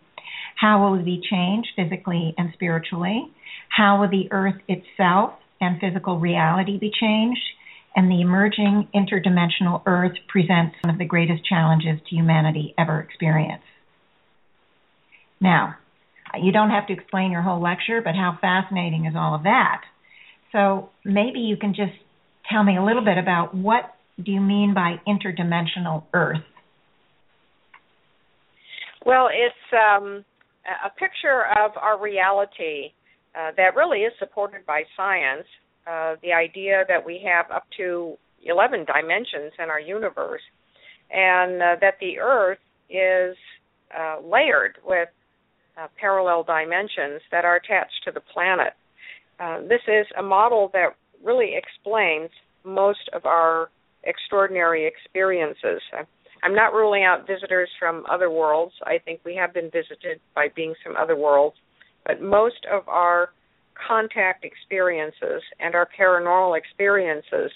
How 0.55 0.83
will 0.83 0.97
we 0.97 1.03
be 1.03 1.21
changed 1.29 1.69
physically 1.75 2.33
and 2.37 2.51
spiritually? 2.53 3.31
How 3.69 3.99
will 3.99 4.09
the 4.09 4.27
earth 4.31 4.61
itself 4.67 5.33
and 5.59 5.79
physical 5.79 6.19
reality 6.19 6.77
be 6.77 6.91
changed? 6.91 7.41
And 7.95 8.09
the 8.09 8.21
emerging 8.21 8.87
interdimensional 8.95 9.81
earth 9.85 10.13
presents 10.27 10.75
one 10.81 10.93
of 10.93 10.99
the 10.99 11.05
greatest 11.05 11.43
challenges 11.45 11.99
to 12.09 12.15
humanity 12.15 12.73
ever 12.77 13.01
experienced. 13.01 13.65
Now, 15.41 15.75
you 16.39 16.51
don't 16.51 16.69
have 16.69 16.87
to 16.87 16.93
explain 16.93 17.31
your 17.31 17.41
whole 17.41 17.61
lecture, 17.61 18.01
but 18.01 18.15
how 18.15 18.37
fascinating 18.39 19.05
is 19.05 19.15
all 19.17 19.35
of 19.35 19.43
that? 19.43 19.81
So 20.51 20.89
maybe 21.03 21.39
you 21.39 21.57
can 21.57 21.73
just 21.73 21.93
tell 22.49 22.63
me 22.63 22.77
a 22.77 22.83
little 22.83 23.03
bit 23.03 23.17
about 23.17 23.53
what 23.53 23.93
do 24.23 24.31
you 24.31 24.41
mean 24.41 24.73
by 24.73 25.01
interdimensional 25.07 26.03
Earth? 26.13 26.43
Well, 29.05 29.29
it's 29.31 29.55
um, 29.73 30.23
a 30.85 30.89
picture 30.89 31.45
of 31.57 31.71
our 31.77 31.99
reality 32.01 32.93
uh, 33.35 33.51
that 33.57 33.75
really 33.75 33.99
is 33.99 34.13
supported 34.19 34.65
by 34.65 34.83
science. 34.95 35.45
Uh, 35.87 36.15
the 36.21 36.31
idea 36.31 36.83
that 36.87 37.03
we 37.03 37.21
have 37.25 37.49
up 37.51 37.65
to 37.77 38.15
11 38.43 38.85
dimensions 38.85 39.51
in 39.57 39.69
our 39.69 39.79
universe, 39.79 40.41
and 41.11 41.61
uh, 41.61 41.75
that 41.81 41.95
the 41.99 42.19
Earth 42.19 42.59
is 42.89 43.35
uh, 43.97 44.17
layered 44.23 44.77
with 44.85 45.09
uh, 45.77 45.87
parallel 45.99 46.43
dimensions 46.43 47.21
that 47.31 47.45
are 47.45 47.55
attached 47.55 48.03
to 48.05 48.11
the 48.11 48.21
planet. 48.33 48.73
Uh, 49.39 49.61
this 49.61 49.81
is 49.87 50.05
a 50.17 50.21
model 50.21 50.69
that 50.73 50.89
really 51.23 51.55
explains 51.55 52.29
most 52.63 53.09
of 53.13 53.25
our 53.25 53.69
extraordinary 54.03 54.85
experiences. 54.85 55.81
I'm 56.43 56.55
not 56.55 56.73
ruling 56.73 57.03
out 57.03 57.27
visitors 57.27 57.69
from 57.79 58.03
other 58.09 58.29
worlds. 58.31 58.73
I 58.83 58.97
think 59.03 59.21
we 59.23 59.35
have 59.35 59.53
been 59.53 59.69
visited 59.71 60.19
by 60.33 60.47
beings 60.55 60.77
from 60.83 60.97
other 60.97 61.15
worlds, 61.15 61.55
but 62.05 62.21
most 62.21 62.65
of 62.71 62.87
our 62.87 63.29
contact 63.87 64.43
experiences 64.43 65.41
and 65.59 65.75
our 65.75 65.87
paranormal 65.97 66.57
experiences 66.57 67.51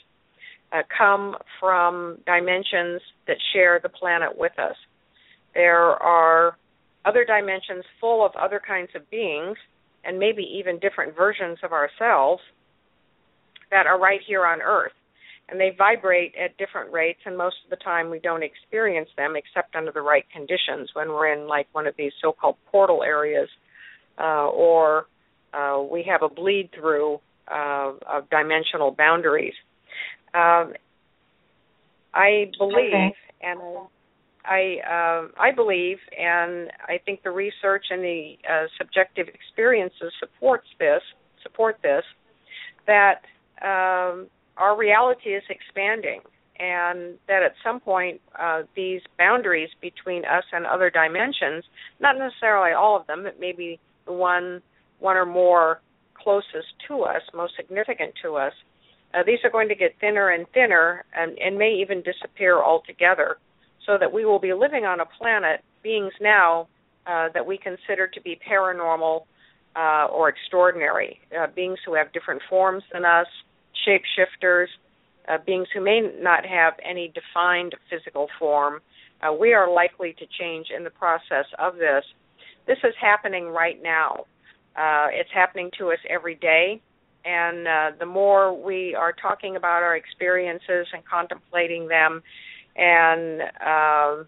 uh, 0.71 0.81
come 0.95 1.35
from 1.59 2.17
dimensions 2.25 3.01
that 3.27 3.37
share 3.53 3.79
the 3.81 3.89
planet 3.89 4.37
with 4.37 4.57
us. 4.59 4.75
There 5.53 5.91
are 6.01 6.57
other 7.05 7.25
dimensions 7.25 7.85
full 8.01 8.25
of 8.25 8.31
other 8.35 8.61
kinds 8.65 8.89
of 8.95 9.09
beings 9.09 9.57
and 10.03 10.19
maybe 10.19 10.43
even 10.59 10.79
different 10.79 11.15
versions 11.15 11.57
of 11.63 11.71
ourselves 11.71 12.41
that 13.71 13.87
are 13.87 13.99
right 13.99 14.19
here 14.27 14.45
on 14.45 14.61
Earth. 14.61 14.91
And 15.47 15.59
they 15.59 15.75
vibrate 15.77 16.33
at 16.43 16.57
different 16.57 16.91
rates, 16.91 17.19
and 17.25 17.37
most 17.37 17.57
of 17.63 17.69
the 17.69 17.83
time 17.83 18.09
we 18.09 18.19
don't 18.19 18.41
experience 18.41 19.09
them 19.15 19.35
except 19.35 19.75
under 19.75 19.91
the 19.91 20.01
right 20.01 20.25
conditions 20.33 20.89
when 20.93 21.09
we're 21.09 21.31
in 21.31 21.47
like 21.47 21.67
one 21.71 21.85
of 21.85 21.93
these 21.97 22.13
so 22.19 22.31
called 22.31 22.55
portal 22.71 23.03
areas 23.03 23.47
uh, 24.17 24.47
or 24.49 25.05
uh, 25.53 25.81
we 25.91 26.03
have 26.09 26.21
a 26.23 26.33
bleed 26.33 26.69
through 26.73 27.19
uh, 27.47 27.93
of 28.07 28.29
dimensional 28.29 28.91
boundaries. 28.91 29.53
Um, 30.33 30.73
I 32.13 32.51
believe, 32.57 32.93
Okay. 32.93 33.15
and 33.41 33.59
I 34.43 34.77
uh, 34.87 35.27
I 35.39 35.51
believe, 35.51 35.97
and 36.17 36.71
I 36.87 36.97
think 37.05 37.23
the 37.23 37.31
research 37.31 37.85
and 37.89 38.03
the 38.03 38.33
uh, 38.49 38.65
subjective 38.77 39.27
experiences 39.27 40.11
supports 40.19 40.67
this 40.79 41.01
support 41.43 41.77
this 41.83 42.03
that 42.87 43.21
um, 43.61 44.27
our 44.57 44.77
reality 44.77 45.29
is 45.31 45.43
expanding. 45.49 46.21
and 46.57 47.15
that 47.27 47.43
at 47.43 47.53
some 47.63 47.79
point 47.79 48.21
uh, 48.39 48.63
these 48.75 49.01
boundaries 49.17 49.69
between 49.81 50.23
us 50.23 50.43
and 50.53 50.65
other 50.65 50.89
dimensions, 50.89 51.63
not 51.99 52.17
necessarily 52.17 52.71
all 52.71 52.95
of 52.95 53.05
them, 53.07 53.23
but 53.23 53.39
maybe 53.39 53.79
the 54.05 54.13
one 54.13 54.61
one 54.99 55.17
or 55.17 55.25
more 55.25 55.81
closest 56.13 56.71
to 56.87 57.01
us, 57.01 57.21
most 57.33 57.53
significant 57.57 58.13
to 58.23 58.35
us, 58.35 58.53
uh, 59.13 59.21
these 59.25 59.39
are 59.43 59.49
going 59.49 59.67
to 59.67 59.75
get 59.75 59.93
thinner 59.99 60.29
and 60.29 60.45
thinner 60.53 61.03
and, 61.15 61.37
and 61.39 61.57
may 61.57 61.73
even 61.73 62.01
disappear 62.01 62.63
altogether, 62.63 63.37
so 63.85 63.97
that 63.99 64.11
we 64.11 64.23
will 64.23 64.39
be 64.39 64.53
living 64.53 64.85
on 64.85 65.01
a 65.01 65.05
planet, 65.05 65.61
beings 65.83 66.13
now 66.21 66.67
uh, 67.05 67.27
that 67.33 67.45
we 67.45 67.57
consider 67.57 68.07
to 68.07 68.21
be 68.21 68.39
paranormal 68.49 69.25
uh, 69.75 70.05
or 70.05 70.29
extraordinary, 70.29 71.19
uh, 71.37 71.47
beings 71.53 71.77
who 71.85 71.93
have 71.93 72.11
different 72.13 72.41
forms 72.49 72.83
than 72.93 73.03
us, 73.03 73.27
shapeshifters, 73.87 74.67
uh, 75.27 75.37
beings 75.45 75.67
who 75.73 75.81
may 75.81 76.01
not 76.21 76.45
have 76.45 76.73
any 76.83 77.11
defined 77.13 77.75
physical 77.89 78.27
form. 78.39 78.81
Uh, 79.21 79.33
we 79.33 79.53
are 79.53 79.71
likely 79.71 80.13
to 80.19 80.25
change 80.39 80.67
in 80.75 80.83
the 80.83 80.89
process 80.89 81.45
of 81.57 81.75
this. 81.75 82.03
This 82.67 82.77
is 82.83 82.93
happening 83.01 83.45
right 83.47 83.81
now. 83.81 84.25
Uh, 84.75 85.07
it's 85.11 85.29
happening 85.33 85.71
to 85.77 85.91
us 85.91 85.99
every 86.09 86.35
day. 86.35 86.81
And 87.23 87.67
uh, 87.67 87.91
the 87.97 88.05
more 88.05 88.53
we 88.53 88.93
are 88.93 89.13
talking 89.13 89.55
about 89.55 89.81
our 89.81 89.95
experiences 89.95 90.85
and 90.93 91.03
contemplating 91.05 91.87
them 91.87 92.21
and 92.75 93.41
uh, 93.65 94.23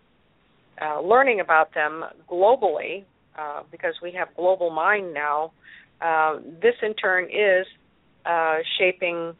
uh, 0.81 1.01
learning 1.01 1.39
about 1.41 1.73
them 1.75 2.05
globally, 2.29 3.03
uh, 3.37 3.61
because 3.71 3.93
we 4.01 4.11
have 4.13 4.29
global 4.35 4.71
mind 4.71 5.13
now, 5.13 5.51
this 6.61 6.73
in 6.81 6.93
turn 6.95 7.25
is 7.25 7.67
uh, 8.27 8.57
shaping 8.77 9.33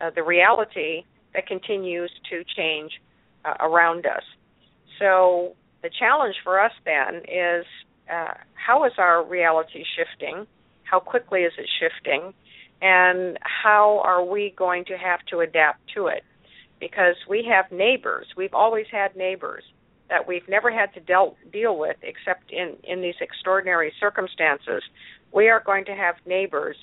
uh, 0.00 0.10
the 0.14 0.22
reality 0.22 1.04
that 1.34 1.46
continues 1.46 2.10
to 2.30 2.42
change 2.56 2.92
uh, 3.44 3.54
around 3.60 4.06
us. 4.06 4.22
So 4.98 5.54
the 5.82 5.90
challenge 5.98 6.36
for 6.44 6.60
us 6.60 6.72
then 6.84 7.22
is 7.28 7.64
uh, 8.12 8.34
how 8.54 8.84
is 8.84 8.92
our 8.98 9.24
reality 9.24 9.84
shifting? 9.96 10.46
How 10.84 11.00
quickly 11.00 11.40
is 11.40 11.52
it 11.58 11.68
shifting? 11.80 12.32
And 12.82 13.38
how 13.42 14.00
are 14.04 14.24
we 14.24 14.54
going 14.56 14.84
to 14.86 14.96
have 14.96 15.20
to 15.30 15.40
adapt 15.40 15.80
to 15.94 16.06
it? 16.06 16.24
Because 16.80 17.16
we 17.28 17.46
have 17.50 17.70
neighbors. 17.70 18.26
We've 18.36 18.54
always 18.54 18.86
had 18.90 19.14
neighbors 19.16 19.64
that 20.08 20.26
we've 20.26 20.48
never 20.48 20.72
had 20.72 20.92
to 20.94 21.00
deal 21.00 21.36
deal 21.52 21.78
with 21.78 21.96
except 22.02 22.50
in 22.50 22.76
in 22.84 23.00
these 23.00 23.14
extraordinary 23.20 23.92
circumstances. 24.00 24.82
We 25.32 25.48
are 25.48 25.62
going 25.64 25.84
to 25.84 25.94
have 25.94 26.16
neighbors 26.26 26.76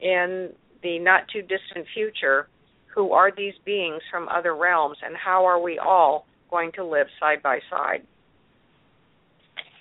in 0.00 0.50
the 0.82 0.98
not 0.98 1.22
too 1.32 1.42
distant 1.42 1.86
future 1.94 2.48
who 2.94 3.12
are 3.12 3.30
these 3.34 3.54
beings 3.64 4.02
from 4.10 4.28
other 4.28 4.54
realms 4.54 4.98
and 5.02 5.16
how 5.16 5.44
are 5.44 5.60
we 5.60 5.78
all 5.78 6.26
going 6.50 6.72
to 6.72 6.84
live 6.84 7.06
side 7.18 7.42
by 7.42 7.60
side? 7.70 8.02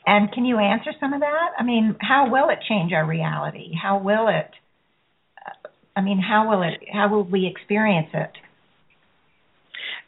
And 0.06 0.32
can 0.32 0.46
you 0.46 0.58
answer 0.58 0.92
some 1.00 1.14
of 1.14 1.20
that? 1.20 1.50
I 1.58 1.64
mean, 1.64 1.96
how 2.02 2.30
will 2.32 2.50
it 2.50 2.60
change 2.68 2.94
our 2.94 3.06
reality? 3.06 3.72
How 3.82 4.00
will 4.00 4.28
it 4.28 4.50
I 5.96 6.02
mean, 6.02 6.20
how 6.20 6.50
will 6.50 6.64
it 6.64 6.80
how 6.92 7.10
will 7.10 7.26
we 7.26 7.46
experience 7.46 8.10
it? 8.14 8.32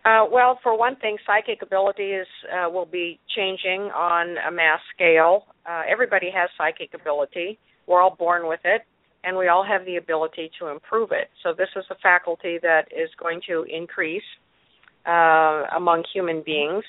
Uh, 0.06 0.26
well, 0.32 0.58
for 0.64 0.78
one 0.78 0.96
thing, 0.96 1.18
psychic 1.28 1.62
abilities 1.62 2.26
uh, 2.50 2.70
will 2.70 2.86
be 2.86 3.20
changing 3.36 3.82
on 3.92 4.36
a 4.48 4.52
mass 4.52 4.80
scale. 4.96 5.46
Uh, 5.70 5.82
everybody 5.88 6.32
has 6.34 6.50
psychic 6.58 6.94
ability. 7.00 7.60
We're 7.88 8.02
all 8.02 8.16
born 8.18 8.48
with 8.48 8.62
it 8.64 8.82
and 9.24 9.38
we 9.38 9.48
all 9.48 9.64
have 9.64 9.86
the 9.86 9.98
ability 9.98 10.52
to 10.60 10.68
improve 10.68 11.12
it. 11.12 11.30
So 11.44 11.54
this 11.54 11.70
is 11.76 11.86
a 11.90 11.96
faculty 11.96 12.58
that 12.62 12.88
is 12.92 13.10
going 13.20 13.42
to 13.48 13.64
increase 13.70 14.24
uh, 15.06 15.64
among 15.76 16.04
human 16.14 16.44
beings, 16.44 16.84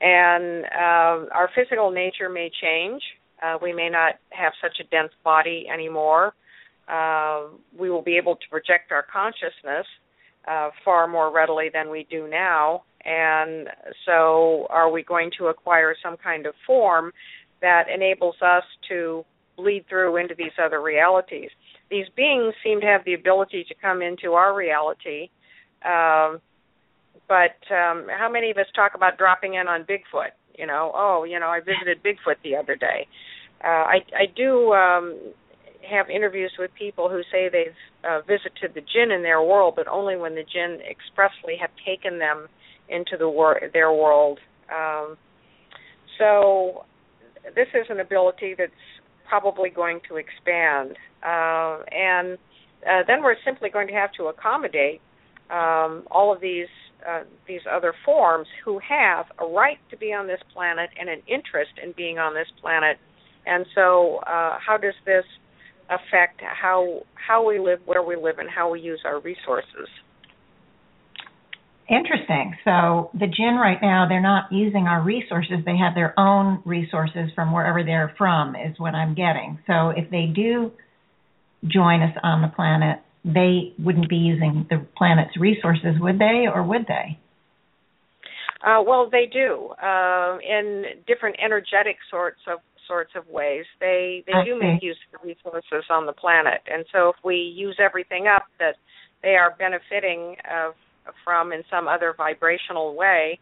and 0.00 0.64
uh, 0.66 1.28
our 1.34 1.50
physical 1.54 1.90
nature 1.90 2.28
may 2.28 2.50
change. 2.62 3.02
Uh, 3.42 3.56
we 3.60 3.72
may 3.72 3.88
not 3.88 4.14
have 4.30 4.52
such 4.60 4.78
a 4.80 4.84
dense 4.84 5.12
body 5.24 5.66
anymore. 5.72 6.34
Uh, 6.88 7.48
we 7.78 7.90
will 7.90 8.02
be 8.02 8.16
able 8.16 8.34
to 8.36 8.48
project 8.50 8.90
our 8.92 9.04
consciousness 9.12 9.86
uh, 10.46 10.70
far 10.84 11.06
more 11.06 11.32
readily 11.32 11.68
than 11.72 11.90
we 11.90 12.06
do 12.10 12.28
now. 12.28 12.82
And 13.04 13.68
so, 14.06 14.66
are 14.70 14.90
we 14.90 15.02
going 15.02 15.30
to 15.38 15.46
acquire 15.46 15.94
some 16.02 16.16
kind 16.16 16.46
of 16.46 16.54
form 16.66 17.12
that 17.60 17.84
enables 17.92 18.36
us 18.42 18.64
to 18.88 19.24
bleed 19.58 19.84
through 19.88 20.16
into 20.16 20.34
these 20.38 20.56
other 20.64 20.80
realities. 20.80 21.50
These 21.90 22.06
beings 22.16 22.54
seem 22.64 22.80
to 22.80 22.86
have 22.86 23.04
the 23.04 23.14
ability 23.14 23.64
to 23.68 23.74
come 23.74 24.00
into 24.00 24.32
our 24.32 24.54
reality, 24.56 25.28
um, 25.84 26.40
but 27.28 27.58
um, 27.74 28.06
how 28.08 28.28
many 28.32 28.50
of 28.50 28.56
us 28.56 28.66
talk 28.74 28.92
about 28.94 29.18
dropping 29.18 29.54
in 29.54 29.68
on 29.68 29.82
Bigfoot? 29.82 30.32
You 30.56 30.66
know, 30.66 30.92
oh, 30.94 31.24
you 31.24 31.38
know, 31.38 31.48
I 31.48 31.60
visited 31.60 32.02
Bigfoot 32.02 32.36
the 32.42 32.56
other 32.56 32.76
day. 32.76 33.06
Uh, 33.62 33.84
I 33.84 33.98
I 34.16 34.26
do 34.34 34.72
um, 34.72 35.18
have 35.88 36.08
interviews 36.10 36.52
with 36.58 36.70
people 36.78 37.08
who 37.08 37.20
say 37.30 37.48
they've 37.50 38.08
uh, 38.08 38.20
visited 38.22 38.74
the 38.74 38.80
jinn 38.80 39.10
in 39.10 39.22
their 39.22 39.42
world, 39.42 39.74
but 39.76 39.88
only 39.88 40.16
when 40.16 40.34
the 40.34 40.44
jinn 40.44 40.78
expressly 40.88 41.56
have 41.60 41.70
taken 41.84 42.18
them 42.18 42.48
into 42.88 43.16
the 43.18 43.28
wor- 43.28 43.60
their 43.72 43.92
world. 43.92 44.38
Um, 44.74 45.16
so 46.18 46.84
this 47.54 47.68
is 47.74 47.86
an 47.90 48.00
ability 48.00 48.54
that's 48.56 48.72
probably 49.28 49.70
going 49.70 50.00
to 50.08 50.16
expand. 50.16 50.96
Uh, 51.22 51.80
and 51.92 52.38
uh, 52.86 53.02
then 53.06 53.22
we're 53.22 53.36
simply 53.44 53.70
going 53.70 53.88
to 53.88 53.94
have 53.94 54.12
to 54.12 54.24
accommodate 54.24 55.00
um, 55.50 56.04
all 56.10 56.32
of 56.32 56.40
these 56.40 56.68
uh, 57.08 57.22
these 57.46 57.60
other 57.70 57.94
forms 58.04 58.48
who 58.64 58.80
have 58.80 59.26
a 59.38 59.46
right 59.46 59.78
to 59.88 59.96
be 59.96 60.12
on 60.12 60.26
this 60.26 60.40
planet 60.52 60.90
and 60.98 61.08
an 61.08 61.22
interest 61.28 61.70
in 61.82 61.92
being 61.96 62.18
on 62.18 62.34
this 62.34 62.48
planet. 62.60 62.98
And 63.46 63.64
so, 63.72 64.16
uh, 64.26 64.58
how 64.58 64.76
does 64.80 64.94
this 65.06 65.24
affect 65.88 66.40
how 66.40 67.02
how 67.14 67.46
we 67.46 67.58
live, 67.58 67.78
where 67.86 68.02
we 68.02 68.16
live, 68.16 68.38
and 68.38 68.50
how 68.50 68.70
we 68.70 68.80
use 68.80 69.00
our 69.04 69.20
resources? 69.20 69.88
Interesting. 71.88 72.54
So 72.64 73.10
the 73.14 73.26
jinn 73.26 73.56
right 73.56 73.78
now, 73.80 74.06
they're 74.08 74.20
not 74.20 74.52
using 74.52 74.86
our 74.86 75.02
resources. 75.02 75.64
They 75.64 75.78
have 75.78 75.94
their 75.94 76.18
own 76.18 76.62
resources 76.66 77.30
from 77.34 77.52
wherever 77.52 77.82
they're 77.82 78.14
from, 78.18 78.54
is 78.54 78.78
what 78.78 78.94
I'm 78.94 79.14
getting. 79.14 79.58
So 79.66 79.90
if 79.90 80.10
they 80.10 80.26
do 80.26 80.72
join 81.66 82.02
us 82.02 82.14
on 82.22 82.42
the 82.42 82.48
planet, 82.48 82.98
they 83.24 83.72
wouldn't 83.78 84.08
be 84.08 84.16
using 84.16 84.66
the 84.68 84.86
planet's 84.96 85.36
resources, 85.40 85.96
would 85.98 86.18
they, 86.18 86.44
or 86.52 86.62
would 86.62 86.86
they? 86.86 87.18
Uh, 88.62 88.82
well, 88.86 89.08
they 89.10 89.26
do 89.32 89.68
uh, 89.82 90.38
in 90.38 90.84
different 91.06 91.36
energetic 91.42 91.96
sorts 92.10 92.40
of 92.50 92.58
sorts 92.86 93.12
of 93.16 93.28
ways. 93.28 93.64
They 93.80 94.24
they 94.26 94.32
do 94.44 94.58
make 94.58 94.82
use 94.82 94.96
of 95.12 95.20
the 95.20 95.28
resources 95.28 95.84
on 95.90 96.06
the 96.06 96.12
planet, 96.12 96.60
and 96.66 96.84
so 96.92 97.10
if 97.10 97.16
we 97.24 97.36
use 97.36 97.76
everything 97.78 98.26
up 98.26 98.44
that 98.58 98.76
they 99.22 99.36
are 99.36 99.54
benefiting 99.58 100.36
of 100.50 100.74
from 101.24 101.52
in 101.52 101.62
some 101.70 101.88
other 101.88 102.14
vibrational 102.16 102.94
way, 102.94 103.38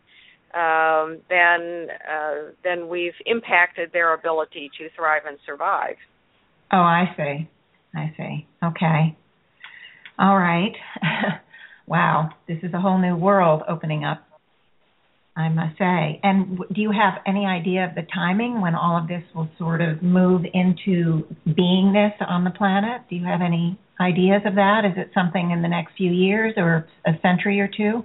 um, 0.54 1.18
then 1.28 1.88
uh, 2.10 2.50
then 2.64 2.88
we've 2.88 3.14
impacted 3.26 3.92
their 3.92 4.14
ability 4.14 4.70
to 4.78 4.88
thrive 4.96 5.22
and 5.26 5.38
survive. 5.44 5.96
Oh, 6.72 6.78
I 6.78 7.04
see. 7.16 7.48
I 7.94 8.14
see. 8.16 8.46
Okay. 8.64 9.16
All 10.18 10.36
right. 10.36 10.72
wow, 11.86 12.30
this 12.48 12.58
is 12.62 12.72
a 12.74 12.80
whole 12.80 12.98
new 12.98 13.16
world 13.16 13.62
opening 13.68 14.04
up. 14.04 14.25
I 15.36 15.50
must 15.50 15.76
say. 15.76 16.18
And 16.22 16.58
do 16.72 16.80
you 16.80 16.90
have 16.90 17.20
any 17.26 17.44
idea 17.44 17.84
of 17.84 17.94
the 17.94 18.06
timing 18.12 18.62
when 18.62 18.74
all 18.74 18.96
of 18.96 19.06
this 19.06 19.22
will 19.34 19.50
sort 19.58 19.82
of 19.82 20.02
move 20.02 20.42
into 20.54 21.26
beingness 21.46 22.14
on 22.26 22.44
the 22.44 22.50
planet? 22.50 23.02
Do 23.10 23.16
you 23.16 23.26
have 23.26 23.42
any 23.42 23.78
ideas 24.00 24.42
of 24.46 24.54
that? 24.54 24.84
Is 24.86 24.96
it 24.96 25.10
something 25.12 25.50
in 25.50 25.60
the 25.60 25.68
next 25.68 25.92
few 25.96 26.10
years 26.10 26.54
or 26.56 26.86
a 27.06 27.12
century 27.20 27.60
or 27.60 27.68
two? 27.68 28.04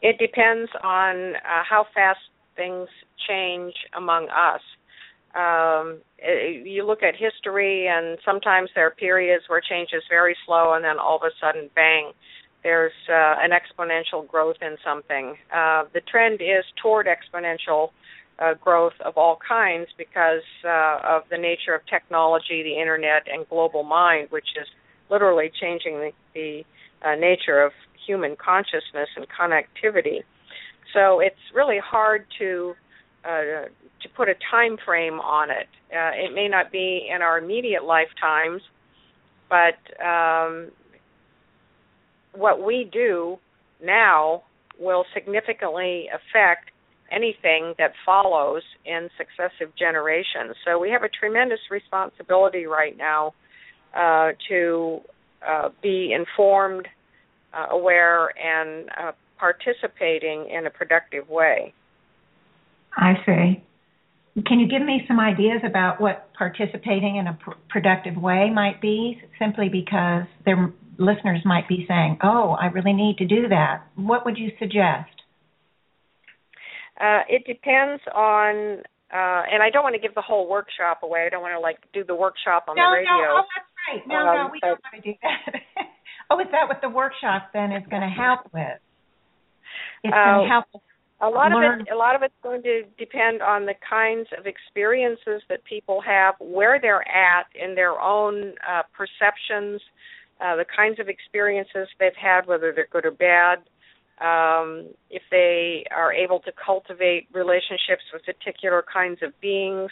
It 0.00 0.16
depends 0.18 0.70
on 0.82 1.34
uh, 1.36 1.62
how 1.68 1.84
fast 1.94 2.20
things 2.56 2.88
change 3.28 3.74
among 3.94 4.28
us. 4.30 4.62
Um, 5.34 6.00
it, 6.18 6.66
you 6.66 6.86
look 6.86 7.02
at 7.02 7.14
history, 7.14 7.88
and 7.88 8.18
sometimes 8.24 8.70
there 8.74 8.86
are 8.86 8.90
periods 8.90 9.44
where 9.48 9.60
change 9.60 9.90
is 9.92 10.02
very 10.08 10.34
slow, 10.46 10.72
and 10.72 10.84
then 10.84 10.98
all 10.98 11.16
of 11.16 11.22
a 11.22 11.30
sudden, 11.40 11.68
bang, 11.74 12.12
there's 12.62 12.92
uh, 13.08 13.36
an 13.40 13.50
exponential 13.50 14.26
growth 14.26 14.56
in 14.60 14.76
something. 14.84 15.36
Uh, 15.54 15.84
the 15.94 16.00
trend 16.10 16.40
is 16.40 16.64
toward 16.82 17.06
exponential 17.06 17.90
uh, 18.38 18.54
growth 18.54 18.94
of 19.04 19.16
all 19.16 19.38
kinds 19.46 19.88
because 19.96 20.42
uh, 20.64 20.98
of 21.04 21.22
the 21.30 21.38
nature 21.38 21.74
of 21.74 21.80
technology, 21.86 22.62
the 22.62 22.78
internet, 22.80 23.22
and 23.32 23.48
global 23.48 23.82
mind, 23.82 24.28
which 24.30 24.46
is 24.60 24.66
literally 25.10 25.50
changing 25.60 25.94
the, 25.94 26.10
the 26.34 26.64
uh, 27.06 27.14
nature 27.14 27.62
of 27.62 27.72
human 28.06 28.36
consciousness 28.36 29.08
and 29.16 29.26
connectivity. 29.28 30.20
So 30.94 31.20
it's 31.20 31.36
really 31.54 31.78
hard 31.78 32.26
to 32.38 32.74
uh, 33.24 33.68
to 34.02 34.08
put 34.16 34.30
a 34.30 34.34
time 34.50 34.78
frame 34.84 35.20
on 35.20 35.50
it. 35.50 35.68
It 35.90 36.34
may 36.34 36.48
not 36.48 36.72
be 36.72 37.06
in 37.14 37.20
our 37.20 37.36
immediate 37.36 37.84
lifetimes, 37.84 38.62
but 39.50 39.76
um, 40.02 40.70
what 42.32 42.62
we 42.62 42.88
do 42.92 43.38
now 43.82 44.42
will 44.78 45.04
significantly 45.14 46.08
affect 46.08 46.70
anything 47.10 47.74
that 47.78 47.92
follows 48.06 48.62
in 48.84 49.08
successive 49.18 49.74
generations. 49.76 50.54
So 50.64 50.78
we 50.78 50.90
have 50.90 51.02
a 51.02 51.08
tremendous 51.08 51.58
responsibility 51.70 52.66
right 52.66 52.96
now 52.96 53.34
uh, 53.94 54.32
to 54.48 55.00
uh, 55.46 55.70
be 55.82 56.12
informed, 56.12 56.86
uh, 57.52 57.66
aware, 57.70 58.28
and 58.38 58.88
uh, 58.90 59.12
participating 59.38 60.48
in 60.50 60.66
a 60.66 60.70
productive 60.70 61.28
way. 61.28 61.74
I 62.96 63.14
see. 63.26 63.64
Can 64.46 64.60
you 64.60 64.68
give 64.68 64.82
me 64.82 65.02
some 65.08 65.18
ideas 65.18 65.60
about 65.64 66.00
what 66.00 66.32
participating 66.34 67.16
in 67.16 67.26
a 67.26 67.34
pr- 67.34 67.58
productive 67.68 68.16
way 68.16 68.50
might 68.54 68.80
be? 68.80 69.20
Simply 69.38 69.68
because 69.68 70.24
their 70.44 70.72
listeners 71.00 71.40
might 71.44 71.66
be 71.66 71.84
saying, 71.88 72.18
"Oh, 72.22 72.56
I 72.60 72.66
really 72.66 72.92
need 72.92 73.18
to 73.18 73.26
do 73.26 73.48
that." 73.48 73.82
What 73.96 74.24
would 74.24 74.38
you 74.38 74.52
suggest? 74.58 75.10
Uh, 77.00 77.24
it 77.28 77.44
depends 77.46 78.02
on, 78.14 78.84
uh, 79.10 79.42
and 79.48 79.62
I 79.62 79.70
don't 79.72 79.82
want 79.82 79.94
to 79.94 80.00
give 80.00 80.14
the 80.14 80.22
whole 80.22 80.48
workshop 80.48 81.02
away. 81.02 81.24
I 81.26 81.30
don't 81.30 81.42
want 81.42 81.54
to 81.54 81.60
like 81.60 81.78
do 81.92 82.04
the 82.04 82.14
workshop 82.14 82.66
on 82.68 82.76
no, 82.76 82.90
the 82.90 82.98
radio. 82.98 83.10
No, 83.10 83.18
no, 83.18 83.40
oh, 83.40 83.44
that's 83.56 83.70
right. 83.88 84.02
No, 84.06 84.20
um, 84.20 84.36
no, 84.36 84.48
we 84.52 84.60
don't 84.60 84.80
want 84.84 84.94
to 84.94 85.00
do 85.00 85.16
that. 85.22 85.86
oh, 86.30 86.38
is 86.38 86.46
that 86.52 86.68
what 86.68 86.80
the 86.82 86.90
workshop 86.90 87.50
then 87.52 87.72
is 87.72 87.82
going 87.88 88.02
to 88.02 88.12
help 88.12 88.52
with? 88.52 88.78
It's 90.04 90.12
uh, 90.12 90.24
going 90.24 90.44
to 90.44 90.52
help 90.52 90.66
a 91.22 91.28
lot 91.28 91.52
Learn. 91.52 91.80
of 91.80 91.86
it 91.86 91.92
a 91.92 91.96
lot 91.96 92.14
of 92.16 92.22
it's 92.22 92.34
going 92.42 92.62
to 92.62 92.82
depend 92.98 93.42
on 93.42 93.66
the 93.66 93.74
kinds 93.88 94.28
of 94.38 94.46
experiences 94.46 95.42
that 95.48 95.64
people 95.64 96.00
have 96.00 96.34
where 96.40 96.80
they're 96.80 97.06
at 97.06 97.44
in 97.54 97.74
their 97.74 98.00
own 98.00 98.54
uh, 98.68 98.82
perceptions 98.96 99.80
uh, 100.40 100.56
the 100.56 100.64
kinds 100.64 100.98
of 100.98 101.08
experiences 101.08 101.88
they've 101.98 102.12
had 102.20 102.46
whether 102.46 102.72
they're 102.72 102.88
good 102.90 103.04
or 103.04 103.10
bad 103.10 103.58
um, 104.20 104.88
if 105.08 105.22
they 105.30 105.84
are 105.94 106.12
able 106.12 106.40
to 106.40 106.52
cultivate 106.64 107.26
relationships 107.32 108.02
with 108.12 108.22
particular 108.24 108.84
kinds 108.92 109.22
of 109.22 109.38
beings 109.40 109.90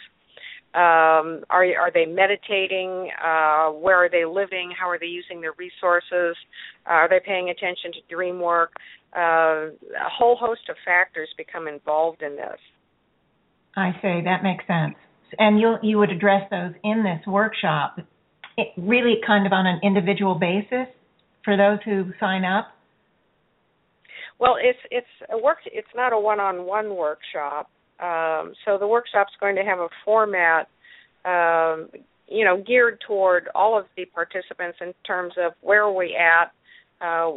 um, 0.75 1.41
are 1.49 1.65
are 1.79 1.91
they 1.91 2.05
meditating? 2.05 3.09
Uh, 3.17 3.71
where 3.71 4.05
are 4.05 4.09
they 4.09 4.23
living? 4.23 4.71
How 4.79 4.87
are 4.87 4.99
they 4.99 5.07
using 5.07 5.41
their 5.41 5.53
resources? 5.57 6.37
Uh, 6.85 6.93
are 6.93 7.09
they 7.09 7.19
paying 7.25 7.49
attention 7.49 7.91
to 7.93 8.13
dream 8.13 8.39
work? 8.39 8.73
Uh, 9.17 9.73
a 9.73 10.09
whole 10.11 10.35
host 10.35 10.69
of 10.69 10.75
factors 10.85 11.27
become 11.37 11.67
involved 11.67 12.21
in 12.21 12.35
this. 12.35 12.59
I 13.75 13.93
see. 13.99 14.21
That 14.23 14.43
makes 14.43 14.63
sense. 14.67 14.93
And 15.39 15.59
you 15.59 15.77
you 15.81 15.97
would 15.97 16.11
address 16.11 16.43
those 16.51 16.73
in 16.83 17.03
this 17.03 17.25
workshop, 17.25 17.97
really 18.77 19.15
kind 19.25 19.45
of 19.45 19.53
on 19.53 19.65
an 19.65 19.79
individual 19.83 20.35
basis 20.35 20.87
for 21.43 21.57
those 21.57 21.79
who 21.85 22.11
sign 22.19 22.43
up. 22.45 22.67
Well, 24.39 24.55
it's 24.61 24.79
it's 24.89 25.31
a 25.31 25.37
work. 25.37 25.57
It's 25.65 25.87
not 25.95 26.13
a 26.13 26.19
one-on-one 26.19 26.95
workshop. 26.95 27.69
Um, 27.99 28.53
so 28.65 28.77
the 28.77 28.87
workshop's 28.87 29.33
going 29.39 29.55
to 29.57 29.63
have 29.63 29.79
a 29.79 29.89
format, 30.05 30.69
um, 31.25 31.89
you 32.27 32.45
know, 32.45 32.63
geared 32.65 32.99
toward 33.05 33.49
all 33.53 33.77
of 33.77 33.85
the 33.97 34.05
participants 34.05 34.77
in 34.79 34.93
terms 35.05 35.33
of 35.37 35.51
where 35.61 35.83
are 35.83 35.91
we 35.91 36.15
at, 36.15 36.53
uh, 37.05 37.29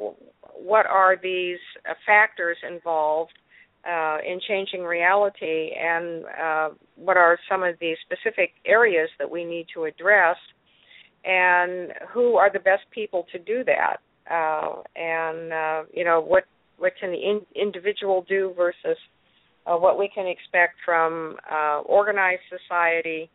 what 0.55 0.87
are 0.87 1.17
these 1.21 1.59
uh, 1.89 1.95
factors 2.07 2.57
involved 2.69 3.33
uh, 3.85 4.19
in 4.25 4.39
changing 4.47 4.83
reality, 4.85 5.73
and 5.77 6.25
uh, 6.41 6.69
what 6.95 7.17
are 7.17 7.37
some 7.51 7.65
of 7.65 7.75
the 7.81 7.95
specific 8.07 8.51
areas 8.65 9.09
that 9.19 9.29
we 9.29 9.45
need 9.45 9.67
to 9.75 9.85
address, 9.85 10.37
and 11.25 11.93
who 12.13 12.37
are 12.37 12.53
the 12.53 12.59
best 12.59 12.83
people 12.91 13.27
to 13.33 13.39
do 13.39 13.65
that, 13.65 13.99
uh, 14.31 14.83
and 14.97 15.53
uh, 15.53 15.83
you 15.93 16.05
know 16.05 16.21
what 16.21 16.45
what 16.79 16.93
can 16.99 17.13
the 17.13 17.19
in- 17.19 17.47
individual 17.55 18.25
do 18.29 18.53
versus 18.57 18.99
uh, 19.67 19.77
what 19.77 19.99
we 19.99 20.11
can 20.13 20.27
expect 20.27 20.75
from 20.85 21.37
uh, 21.51 21.81
organized 21.81 22.43
society. 22.51 23.31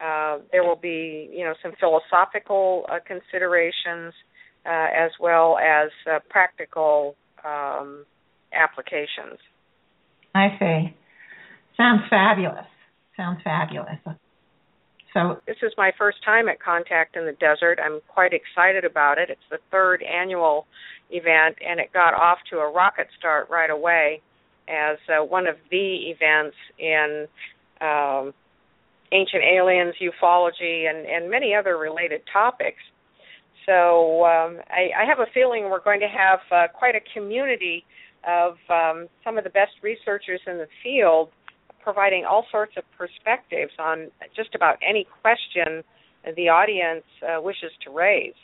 Uh, 0.00 0.38
there 0.52 0.62
will 0.62 0.76
be, 0.76 1.28
you 1.32 1.44
know, 1.44 1.54
some 1.62 1.72
philosophical 1.80 2.84
uh, 2.90 2.98
considerations 3.06 4.12
uh, 4.66 4.86
as 4.94 5.10
well 5.18 5.56
as 5.58 5.90
practical 6.28 7.16
um, 7.44 8.04
applications. 8.52 9.38
I 10.34 10.48
see. 10.58 10.94
Sounds 11.76 12.02
fabulous. 12.10 12.66
Sounds 13.16 13.40
fabulous. 13.42 13.98
So 15.16 15.40
this 15.46 15.56
is 15.62 15.72
my 15.78 15.92
first 15.96 16.18
time 16.22 16.46
at 16.48 16.60
Contact 16.60 17.16
in 17.16 17.24
the 17.24 17.32
Desert. 17.32 17.78
I'm 17.82 18.00
quite 18.06 18.32
excited 18.34 18.84
about 18.84 19.16
it. 19.16 19.30
It's 19.30 19.40
the 19.50 19.56
third 19.70 20.02
annual 20.02 20.66
event, 21.10 21.56
and 21.66 21.80
it 21.80 21.90
got 21.94 22.12
off 22.12 22.36
to 22.50 22.58
a 22.58 22.70
rocket 22.70 23.06
start 23.18 23.48
right 23.48 23.70
away 23.70 24.20
as 24.68 24.98
uh, 25.08 25.24
one 25.24 25.46
of 25.46 25.56
the 25.70 26.12
events 26.12 26.56
in 26.78 27.26
um, 27.80 28.34
ancient 29.10 29.42
aliens, 29.42 29.94
ufology, 30.02 30.90
and, 30.90 31.06
and 31.06 31.30
many 31.30 31.54
other 31.54 31.78
related 31.78 32.20
topics. 32.30 32.82
So 33.64 34.26
um, 34.26 34.58
I, 34.68 34.90
I 35.00 35.06
have 35.08 35.20
a 35.20 35.30
feeling 35.32 35.70
we're 35.70 35.82
going 35.82 36.00
to 36.00 36.08
have 36.08 36.40
uh, 36.52 36.66
quite 36.76 36.94
a 36.94 37.00
community 37.14 37.84
of 38.28 38.56
um, 38.68 39.08
some 39.24 39.38
of 39.38 39.44
the 39.44 39.50
best 39.50 39.72
researchers 39.82 40.40
in 40.46 40.58
the 40.58 40.68
field 40.82 41.30
providing 41.86 42.24
all 42.28 42.44
sorts 42.50 42.72
of 42.76 42.82
perspectives 42.98 43.70
on 43.78 44.10
just 44.34 44.56
about 44.56 44.76
any 44.82 45.06
question 45.22 45.84
the 46.34 46.48
audience 46.48 47.04
uh, 47.22 47.40
wishes 47.40 47.70
to 47.84 47.92
raise. 47.92 48.34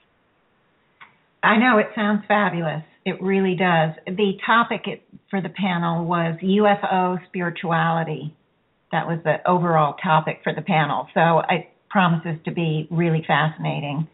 I 1.43 1.59
know 1.59 1.79
it 1.79 1.89
sounds 1.97 2.23
fabulous. 2.29 2.85
It 3.05 3.21
really 3.21 3.57
does. 3.57 3.97
The 4.07 4.35
topic 4.47 5.03
for 5.29 5.41
the 5.41 5.49
panel 5.49 6.05
was 6.05 6.39
UFO 6.41 7.19
spirituality. 7.27 8.33
That 8.93 9.09
was 9.09 9.19
the 9.25 9.39
overall 9.45 9.95
topic 9.95 10.39
for 10.45 10.55
the 10.55 10.63
panel. 10.63 11.09
So 11.13 11.41
it 11.51 11.69
promises 11.91 12.37
to 12.45 12.53
be 12.53 12.87
really 12.93 13.25
fascinating. 13.27 14.07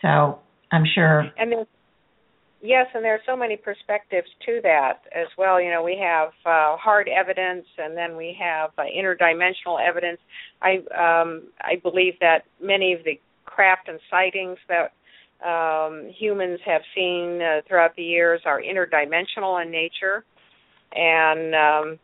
So 0.00 0.38
I'm 0.72 0.84
sure. 0.94 1.26
And 1.36 1.52
there's, 1.52 1.66
yes, 2.64 2.86
and 2.94 3.04
there 3.04 3.14
are 3.14 3.20
so 3.26 3.36
many 3.36 3.56
perspectives 3.56 4.26
to 4.46 4.60
that 4.62 5.02
as 5.14 5.28
well. 5.36 5.60
You 5.60 5.70
know, 5.70 5.82
we 5.82 5.98
have 6.02 6.28
uh, 6.44 6.76
hard 6.76 7.08
evidence, 7.08 7.66
and 7.78 7.96
then 7.96 8.16
we 8.16 8.36
have 8.40 8.70
uh, 8.78 8.82
interdimensional 8.82 9.78
evidence. 9.86 10.18
I 10.62 10.76
um, 10.96 11.44
I 11.60 11.76
believe 11.82 12.14
that 12.20 12.44
many 12.60 12.92
of 12.94 13.04
the 13.04 13.20
craft 13.44 13.88
and 13.88 14.00
sightings 14.10 14.58
that 14.68 14.92
um, 15.46 16.10
humans 16.18 16.58
have 16.64 16.82
seen 16.94 17.40
uh, 17.42 17.60
throughout 17.68 17.94
the 17.96 18.02
years 18.02 18.40
are 18.46 18.60
interdimensional 18.60 19.62
in 19.62 19.70
nature, 19.70 20.24
and 20.92 21.54
um, 21.54 21.98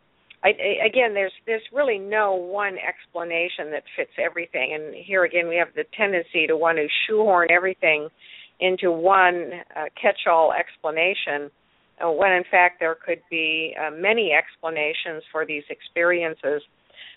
I, 0.45 0.49
I, 0.49 0.87
again, 0.87 1.15
there's 1.15 1.33
there's 1.47 1.63
really 1.73 1.99
no 1.99 2.35
one 2.35 2.77
explanation 2.79 3.71
that 3.73 3.83
fits 3.97 4.13
everything. 4.19 4.75
And 4.75 4.95
here 4.95 5.25
again, 5.25 5.49
we 5.49 5.57
have 5.57 5.69
the 5.75 5.85
tendency 5.97 6.47
to 6.47 6.57
want 6.57 6.79
to 6.79 6.87
shoehorn 7.07 7.49
everything 7.51 8.09
into 8.61 8.93
one 8.93 9.51
uh, 9.77 9.85
catch-all 10.01 10.53
explanation, 10.53 11.51
uh, 12.05 12.11
when 12.11 12.33
in 12.33 12.45
fact 12.51 12.81
there 12.81 12.95
could 12.95 13.23
be 13.31 13.75
uh, 13.81 13.91
many 13.91 14.33
explanations 14.33 15.23
for 15.33 15.47
these 15.47 15.65
experiences. 15.71 16.63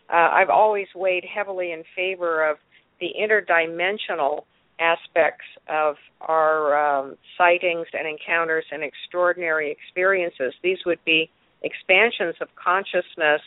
Uh, 0.10 0.30
I've 0.32 0.50
always 0.50 0.88
weighed 0.96 1.26
heavily 1.26 1.72
in 1.72 1.84
favor 1.96 2.50
of 2.50 2.58
the 3.00 3.10
interdimensional 3.20 4.44
aspects 4.80 5.46
of 5.70 5.96
our 6.22 6.76
um, 6.78 7.16
sightings 7.38 7.88
and 7.94 8.08
encounters 8.08 8.66
and 8.72 8.84
extraordinary 8.84 9.72
experiences. 9.72 10.54
These 10.64 10.80
would 10.86 11.00
be 11.06 11.30
expansions 11.62 12.36
of 12.42 12.50
consciousness 12.56 13.42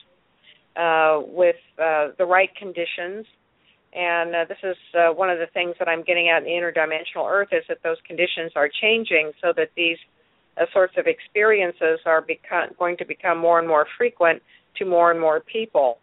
uh, 0.76 1.20
with 1.26 1.56
uh, 1.78 2.08
the 2.18 2.24
right 2.24 2.54
conditions. 2.56 3.26
And 3.96 4.34
uh, 4.34 4.44
this 4.46 4.58
is 4.62 4.76
uh, 4.94 5.12
one 5.12 5.30
of 5.30 5.38
the 5.38 5.46
things 5.54 5.74
that 5.78 5.88
I'm 5.88 6.02
getting 6.02 6.28
at 6.28 6.38
in 6.38 6.44
the 6.44 6.50
interdimensional 6.50 7.28
earth 7.28 7.48
is 7.52 7.64
that 7.68 7.78
those 7.82 7.96
conditions 8.06 8.52
are 8.54 8.68
changing 8.68 9.32
so 9.42 9.54
that 9.56 9.70
these 9.74 9.96
uh, 10.60 10.66
sorts 10.72 10.94
of 10.98 11.06
experiences 11.06 12.00
are 12.04 12.24
going 12.78 12.96
to 12.98 13.04
become 13.06 13.38
more 13.38 13.58
and 13.58 13.66
more 13.66 13.86
frequent 13.96 14.42
to 14.76 14.84
more 14.84 15.10
and 15.10 15.18
more 15.18 15.40
people. 15.40 15.98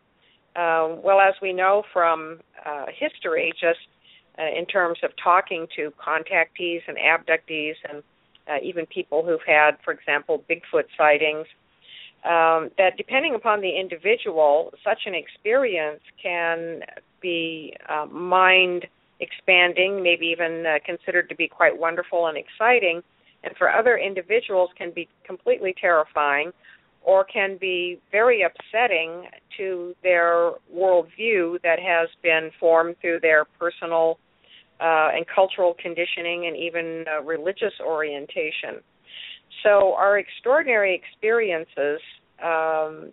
Uh, 0.55 0.95
well, 1.03 1.19
as 1.19 1.35
we 1.41 1.53
know 1.53 1.83
from 1.93 2.39
history, 2.99 3.53
just 3.59 3.79
uh, 4.39 4.57
in 4.57 4.65
terms 4.65 4.97
of 5.03 5.11
talking 5.23 5.67
to 5.75 5.93
contactees 6.03 6.81
and 6.87 6.97
abductees 6.97 7.75
and 7.87 8.01
uh, 8.47 8.57
even 8.63 8.85
people 8.87 9.23
who've 9.23 9.45
had, 9.45 9.77
for 9.85 9.93
example, 9.93 10.43
Bigfoot 10.49 10.85
sightings. 10.97 11.45
Um, 12.25 12.71
that 12.77 12.93
depending 12.97 13.35
upon 13.35 13.61
the 13.61 13.77
individual, 13.77 14.73
such 14.83 15.01
an 15.05 15.13
experience 15.13 15.99
can 16.21 16.81
be 17.23 17.73
uh, 17.89 18.05
mind 18.05 18.85
expanding, 19.19 20.03
maybe 20.03 20.27
even 20.27 20.65
uh, 20.67 20.77
considered 20.85 21.29
to 21.29 21.35
be 21.35 21.47
quite 21.47 21.75
wonderful 21.75 22.27
and 22.27 22.37
exciting, 22.37 23.01
and 23.43 23.55
for 23.57 23.71
other 23.71 23.97
individuals 23.97 24.69
can 24.77 24.91
be 24.91 25.07
completely 25.25 25.73
terrifying 25.79 26.51
or 27.01 27.25
can 27.25 27.57
be 27.59 27.99
very 28.11 28.43
upsetting 28.43 29.23
to 29.57 29.93
their 30.03 30.51
worldview 30.73 31.61
that 31.61 31.79
has 31.79 32.07
been 32.21 32.49
formed 32.59 32.95
through 33.01 33.19
their 33.21 33.45
personal 33.59 34.17
uh, 34.79 35.09
and 35.13 35.25
cultural 35.33 35.75
conditioning 35.81 36.47
and 36.47 36.55
even 36.55 37.05
uh, 37.07 37.21
religious 37.23 37.73
orientation. 37.85 38.81
So 39.63 39.93
our 39.95 40.17
extraordinary 40.17 40.95
experiences 40.95 41.99
um, 42.43 43.11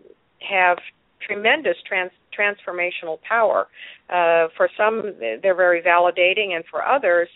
have 0.49 0.79
tremendous 1.27 1.77
trans- 1.87 2.11
transformational 2.39 3.19
power. 3.23 3.67
Uh, 4.09 4.49
for 4.57 4.69
some, 4.77 5.15
they're 5.19 5.55
very 5.55 5.83
validating, 5.83 6.55
and 6.55 6.65
for 6.71 6.85
others, 6.85 7.29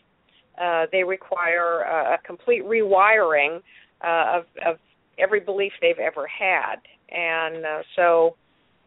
uh, 0.61 0.86
they 0.92 1.03
require 1.03 1.82
a, 1.82 2.14
a 2.14 2.18
complete 2.26 2.64
rewiring 2.64 3.61
uh, 4.05 4.38
of, 4.38 4.45
of 4.66 4.78
every 5.18 5.40
belief 5.40 5.72
they've 5.80 5.99
ever 5.99 6.26
had. 6.26 6.76
And 7.11 7.64
uh, 7.64 7.82
so 7.97 8.36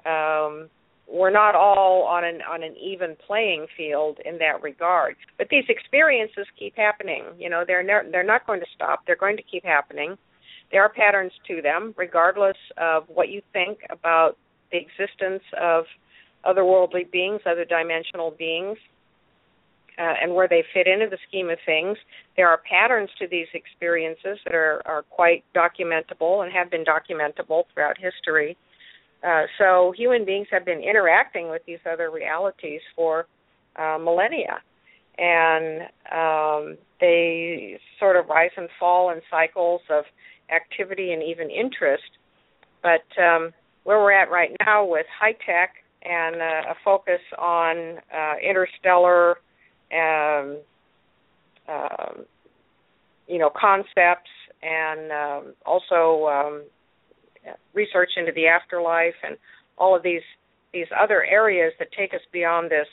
um, 0.10 0.70
we're 1.08 1.32
not 1.32 1.56
all 1.56 2.04
on 2.04 2.24
an 2.24 2.42
on 2.50 2.64
an 2.64 2.76
even 2.76 3.16
playing 3.26 3.68
field 3.76 4.18
in 4.26 4.38
that 4.40 4.62
regard. 4.62 5.16
But 5.38 5.48
these 5.50 5.64
experiences 5.70 6.46
keep 6.60 6.76
happening. 6.76 7.24
You 7.38 7.50
know, 7.50 7.64
they're 7.66 7.84
ne- 7.84 8.12
they're 8.12 8.24
not 8.24 8.46
going 8.46 8.60
to 8.60 8.66
stop. 8.76 9.02
They're 9.06 9.16
going 9.16 9.38
to 9.38 9.44
keep 9.44 9.64
happening. 9.64 10.18
There 10.72 10.84
are 10.84 10.90
patterns 10.90 11.32
to 11.48 11.62
them, 11.62 11.94
regardless 11.98 12.58
of 12.78 13.06
what 13.08 13.30
you 13.30 13.42
think 13.54 13.80
about 13.90 14.38
the 14.72 14.78
existence 14.78 15.44
of 15.60 15.86
otherworldly 16.46 17.10
beings, 17.12 17.42
other 17.46 17.66
dimensional 17.66 18.32
beings, 18.32 18.78
uh, 20.00 20.14
and 20.22 20.34
where 20.34 20.48
they 20.48 20.64
fit 20.74 20.88
into 20.88 21.08
the 21.10 21.18
scheme 21.28 21.50
of 21.50 21.58
things. 21.66 21.98
There 22.36 22.48
are 22.48 22.62
patterns 22.70 23.10
to 23.20 23.28
these 23.28 23.48
experiences 23.54 24.38
that 24.46 24.54
are, 24.54 24.82
are 24.86 25.04
quite 25.04 25.44
documentable 25.56 26.44
and 26.44 26.54
have 26.54 26.70
been 26.70 26.86
documentable 26.86 27.64
throughout 27.74 27.98
history. 27.98 28.56
Uh, 29.24 29.44
so 29.58 29.94
human 29.98 30.26
beings 30.26 30.48
have 30.52 30.64
been 30.64 30.82
interacting 30.82 31.50
with 31.50 31.64
these 31.66 31.80
other 31.92 32.12
realities 32.12 32.82
for 32.96 33.26
uh, 33.76 33.98
millennia, 33.98 34.62
and 35.18 35.82
um, 36.12 36.78
they 37.02 37.80
sort 38.00 38.16
of 38.16 38.28
rise 38.28 38.52
and 38.56 38.70
fall 38.80 39.10
in 39.10 39.22
cycles 39.32 39.82
of 39.90 40.04
activity 40.54 41.12
and 41.12 41.24
even 41.24 41.50
interest. 41.50 42.04
But 42.84 43.06
um, 43.22 43.52
where 43.88 44.00
we're 44.00 44.12
at 44.12 44.30
right 44.30 44.52
now 44.66 44.84
with 44.84 45.06
high 45.18 45.32
tech 45.46 45.76
and 46.04 46.36
uh, 46.42 46.72
a 46.72 46.76
focus 46.84 47.22
on 47.40 47.96
uh, 48.14 48.34
interstellar, 48.44 49.38
um, 49.94 50.58
uh, 51.70 52.22
you 53.30 53.38
know, 53.38 53.50
concepts 53.58 54.30
and 54.62 55.10
um, 55.14 55.54
also 55.66 56.28
um, 56.28 56.64
research 57.74 58.10
into 58.18 58.34
the 58.34 58.46
afterlife 58.46 59.16
and 59.26 59.38
all 59.78 59.96
of 59.96 60.04
these 60.04 60.22
these 60.74 60.88
other 61.02 61.24
areas 61.24 61.72
that 61.80 61.88
take 61.98 62.14
us 62.14 62.20
beyond 62.34 62.70
this 62.70 62.88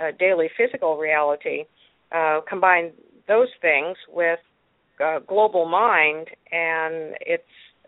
uh, 0.00 0.12
daily 0.18 0.48
physical 0.56 0.96
reality. 0.96 1.64
Uh, 2.10 2.40
combine 2.48 2.90
those 3.28 3.48
things 3.60 3.98
with 4.10 4.38
uh, 5.04 5.18
global 5.28 5.68
mind, 5.68 6.26
and 6.50 7.14
it's 7.20 7.42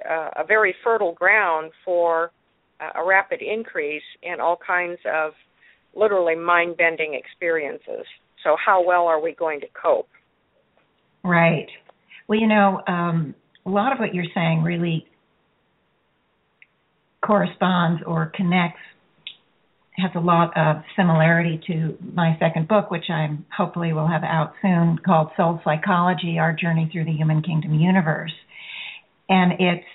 uh, 0.06 0.28
a 0.36 0.44
very 0.46 0.74
fertile 0.84 1.14
ground 1.14 1.72
for 1.86 2.30
a 2.94 3.04
rapid 3.04 3.40
increase 3.42 4.02
in 4.22 4.40
all 4.40 4.58
kinds 4.64 4.98
of 5.12 5.32
literally 5.94 6.36
mind 6.36 6.76
bending 6.76 7.14
experiences. 7.14 8.06
So, 8.44 8.56
how 8.64 8.84
well 8.84 9.06
are 9.06 9.20
we 9.20 9.34
going 9.34 9.60
to 9.60 9.66
cope? 9.80 10.08
Right. 11.22 11.68
Well, 12.28 12.38
you 12.38 12.46
know, 12.46 12.80
um, 12.86 13.34
a 13.66 13.70
lot 13.70 13.92
of 13.92 13.98
what 13.98 14.14
you're 14.14 14.24
saying 14.34 14.62
really 14.62 15.06
corresponds 17.24 18.02
or 18.06 18.32
connects 18.34 18.80
has 19.96 20.10
a 20.14 20.20
lot 20.20 20.56
of 20.56 20.82
similarity 20.96 21.60
to 21.66 21.98
my 22.14 22.36
second 22.38 22.68
book, 22.68 22.90
which 22.90 23.10
I'm 23.10 23.44
hopefully 23.54 23.92
will 23.92 24.08
have 24.08 24.22
out 24.24 24.54
soon, 24.62 24.98
called 25.04 25.30
Soul 25.36 25.60
Psychology: 25.64 26.38
Our 26.38 26.54
Journey 26.54 26.88
Through 26.90 27.04
the 27.04 27.12
Human 27.12 27.42
Kingdom 27.42 27.74
Universe. 27.74 28.32
And 29.28 29.52
it's 29.60 29.86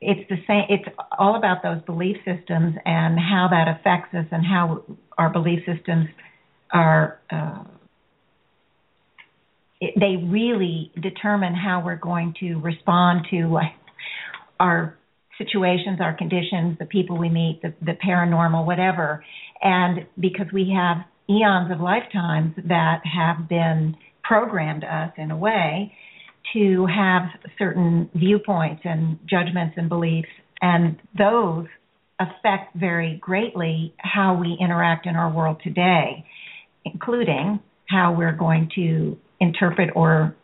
it's 0.00 0.28
the 0.28 0.36
same. 0.46 0.64
It's 0.68 0.96
all 1.18 1.36
about 1.36 1.62
those 1.62 1.82
belief 1.82 2.16
systems 2.18 2.74
and 2.84 3.18
how 3.18 3.48
that 3.50 3.68
affects 3.68 4.14
us, 4.14 4.26
and 4.30 4.44
how 4.44 4.84
our 5.16 5.30
belief 5.30 5.60
systems 5.66 6.08
are. 6.72 7.18
Uh, 7.30 7.64
they 9.80 10.16
really 10.16 10.90
determine 11.00 11.54
how 11.54 11.82
we're 11.84 11.96
going 11.96 12.34
to 12.40 12.56
respond 12.56 13.26
to 13.30 13.60
our 14.58 14.98
situations, 15.38 16.00
our 16.00 16.14
conditions, 16.14 16.76
the 16.80 16.84
people 16.84 17.16
we 17.16 17.28
meet, 17.28 17.60
the, 17.62 17.72
the 17.80 17.96
paranormal, 18.04 18.66
whatever. 18.66 19.24
And 19.62 20.06
because 20.18 20.46
we 20.52 20.74
have 20.76 21.04
eons 21.30 21.70
of 21.70 21.80
lifetimes 21.80 22.54
that 22.66 23.02
have 23.04 23.48
been 23.48 23.96
programmed 24.24 24.84
us 24.84 25.12
in 25.16 25.30
a 25.30 25.36
way 25.36 25.94
to 26.54 26.86
have 26.86 27.22
certain 27.58 28.10
viewpoints 28.14 28.82
and 28.84 29.18
judgments 29.28 29.74
and 29.76 29.88
beliefs, 29.88 30.28
and 30.60 30.96
those 31.16 31.66
affect 32.20 32.74
very 32.74 33.18
greatly 33.20 33.94
how 33.98 34.34
we 34.34 34.56
interact 34.60 35.06
in 35.06 35.14
our 35.14 35.30
world 35.32 35.60
today, 35.62 36.24
including 36.84 37.60
how 37.88 38.14
we're 38.16 38.36
going 38.36 38.70
to 38.74 39.16
interpret 39.40 39.90
or 39.94 40.34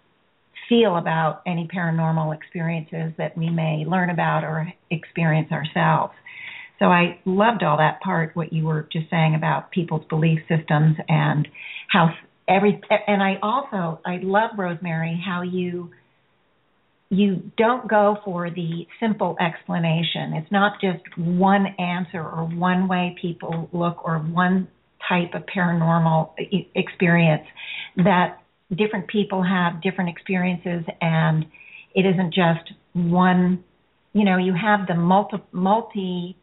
feel 0.69 0.97
about 0.97 1.43
any 1.47 1.69
paranormal 1.75 2.35
experiences 2.35 3.13
that 3.19 3.37
we 3.37 3.51
may 3.51 3.85
learn 3.87 4.11
about 4.11 4.45
or 4.45 4.73
experience 4.91 5.51
ourselves. 5.53 6.15
So 6.79 6.87
I 6.87 7.19
loved 7.25 7.63
all 7.63 7.79
that 7.79 8.01
part, 8.01 8.35
what 8.35 8.53
you 8.53 8.65
were 8.65 8.89
just 8.93 9.11
saying 9.11 9.35
about 9.35 9.71
people's 9.71 10.05
belief 10.09 10.41
systems 10.49 10.97
and 11.09 11.47
how 11.91 12.15
every, 12.49 12.81
and 13.07 13.23
I 13.23 13.37
also, 13.43 14.01
I 14.05 14.19
love 14.23 14.51
Rosemary, 14.59 15.21
how 15.25 15.43
you, 15.43 15.91
you 17.11 17.51
don't 17.57 17.89
go 17.89 18.17
for 18.25 18.51
the 18.51 18.87
simple 19.01 19.37
explanation. 19.41 20.35
It's 20.35 20.51
not 20.51 20.81
just 20.81 21.03
one 21.17 21.67
answer 21.79 22.21
or 22.21 22.45
one 22.45 22.89
way 22.89 23.17
people 23.21 23.69
look 23.73 24.05
or 24.05 24.19
one 24.19 24.69
type 25.09 25.35
of 25.35 25.43
paranormal 25.47 26.31
experience 26.75 27.45
that 27.97 28.39
different 28.75 29.09
people 29.09 29.43
have 29.43 29.83
different 29.83 30.11
experiences 30.11 30.85
and 31.01 31.45
it 31.95 32.07
isn't 32.07 32.35
just 32.35 32.73
one 32.95 33.63
you 34.13 34.25
know 34.25 34.39
you 34.39 34.55
have 34.55 34.87
the 34.87 34.95
multi 34.95 35.37
multi 35.53 36.37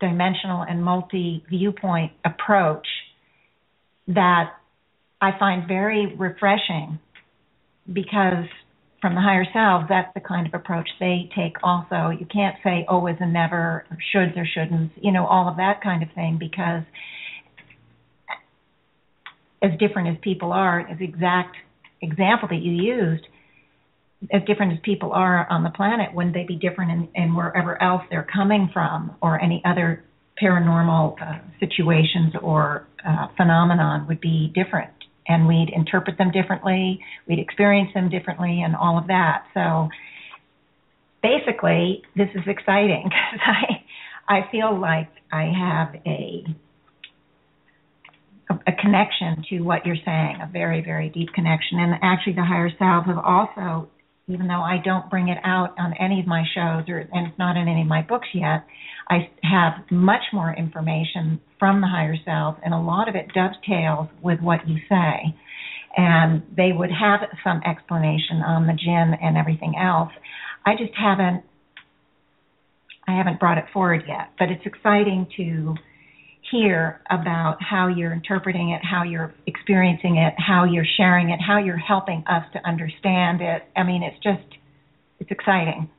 dimensional 0.00 0.62
and 0.62 0.82
multi 0.82 1.44
viewpoint 1.48 2.12
approach 2.24 2.86
that 4.08 4.50
I 5.20 5.38
find 5.38 5.66
very 5.66 6.14
refreshing 6.16 6.98
because 7.90 8.46
from 9.00 9.14
the 9.14 9.20
higher 9.20 9.44
selves, 9.52 9.86
that's 9.88 10.12
the 10.14 10.20
kind 10.20 10.46
of 10.46 10.54
approach 10.54 10.88
they 10.98 11.28
take 11.36 11.56
also 11.62 12.10
you 12.10 12.26
can't 12.32 12.56
say 12.64 12.84
always 12.88 13.16
and 13.20 13.32
never 13.32 13.84
or 13.90 13.98
shoulds 14.14 14.36
or 14.36 14.46
shouldn't 14.46 14.92
you 14.96 15.12
know 15.12 15.26
all 15.26 15.48
of 15.48 15.56
that 15.56 15.82
kind 15.82 16.02
of 16.02 16.08
thing 16.14 16.38
because 16.38 16.82
as 19.64 19.78
different 19.78 20.08
as 20.08 20.16
people 20.22 20.52
are, 20.52 20.80
as 20.80 20.98
exact 21.00 21.56
example 22.02 22.48
that 22.48 22.60
you 22.60 22.72
used, 22.72 23.24
as 24.32 24.42
different 24.46 24.72
as 24.72 24.78
people 24.82 25.12
are 25.12 25.46
on 25.50 25.62
the 25.62 25.70
planet, 25.70 26.14
wouldn't 26.14 26.34
they 26.34 26.44
be 26.44 26.56
different 26.56 26.90
in, 26.90 27.22
in 27.22 27.34
wherever 27.34 27.80
else 27.82 28.02
they're 28.10 28.26
coming 28.32 28.70
from 28.72 29.16
or 29.22 29.40
any 29.40 29.62
other 29.64 30.04
paranormal 30.42 31.14
uh, 31.20 31.38
situations 31.60 32.34
or 32.42 32.86
uh, 33.06 33.26
phenomenon 33.36 34.06
would 34.06 34.20
be 34.20 34.52
different? 34.54 34.92
And 35.26 35.48
we'd 35.48 35.70
interpret 35.74 36.18
them 36.18 36.30
differently, 36.30 37.00
we'd 37.26 37.38
experience 37.38 37.90
them 37.94 38.10
differently, 38.10 38.62
and 38.62 38.76
all 38.76 38.98
of 38.98 39.06
that. 39.06 39.44
So 39.54 39.88
basically, 41.22 42.02
this 42.14 42.28
is 42.34 42.42
exciting 42.46 43.04
because 43.32 43.40
I, 44.28 44.36
I 44.36 44.50
feel 44.50 44.78
like 44.78 45.08
I 45.32 45.44
have 45.44 45.94
a 46.06 46.44
a, 48.50 48.72
connection 48.72 49.44
to 49.48 49.60
what 49.60 49.86
you're 49.86 50.00
saying, 50.04 50.38
a 50.42 50.50
very, 50.52 50.82
very 50.82 51.08
deep 51.08 51.32
connection. 51.34 51.78
And 51.78 51.94
actually, 52.02 52.34
the 52.34 52.44
higher 52.44 52.70
selves 52.78 53.06
have 53.06 53.18
also, 53.18 53.88
even 54.28 54.46
though 54.46 54.60
I 54.60 54.76
don't 54.84 55.08
bring 55.10 55.28
it 55.28 55.38
out 55.44 55.74
on 55.78 55.94
any 55.98 56.20
of 56.20 56.26
my 56.26 56.44
shows 56.54 56.88
or 56.88 56.98
and 56.98 57.26
it's 57.26 57.38
not 57.38 57.56
in 57.56 57.68
any 57.68 57.82
of 57.82 57.86
my 57.86 58.02
books 58.02 58.28
yet, 58.34 58.66
I 59.08 59.28
have 59.42 59.90
much 59.90 60.22
more 60.32 60.54
information 60.54 61.40
from 61.58 61.80
the 61.80 61.86
higher 61.86 62.16
self, 62.24 62.56
and 62.64 62.72
a 62.72 62.78
lot 62.78 63.08
of 63.08 63.14
it 63.14 63.26
dovetails 63.34 64.08
with 64.22 64.40
what 64.40 64.66
you 64.68 64.78
say. 64.88 65.34
And 65.96 66.42
they 66.56 66.72
would 66.72 66.90
have 66.90 67.20
some 67.44 67.60
explanation 67.64 68.42
on 68.44 68.66
the 68.66 68.72
jinn 68.72 69.14
and 69.22 69.36
everything 69.36 69.74
else. 69.76 70.10
I 70.66 70.72
just 70.76 70.92
haven't 70.98 71.44
I 73.06 73.16
haven't 73.16 73.38
brought 73.38 73.58
it 73.58 73.66
forward 73.72 74.04
yet, 74.08 74.30
but 74.38 74.48
it's 74.50 74.64
exciting 74.64 75.26
to 75.36 75.74
hear 76.50 77.02
about 77.10 77.58
how 77.60 77.88
you're 77.88 78.14
interpreting 78.14 78.70
it, 78.70 78.80
how 78.82 79.02
you're 79.02 79.34
experiencing 79.46 80.16
it, 80.16 80.32
how 80.38 80.64
you're 80.64 80.86
sharing 80.96 81.28
it, 81.28 81.38
how 81.46 81.58
you're 81.58 81.76
helping 81.76 82.24
us 82.26 82.44
to 82.54 82.66
understand 82.66 83.42
it. 83.42 83.62
I 83.76 83.82
mean, 83.82 84.02
it's 84.02 84.16
just, 84.22 84.58
it's 85.20 85.30
exciting. 85.30 85.90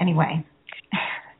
Anyway. 0.00 0.44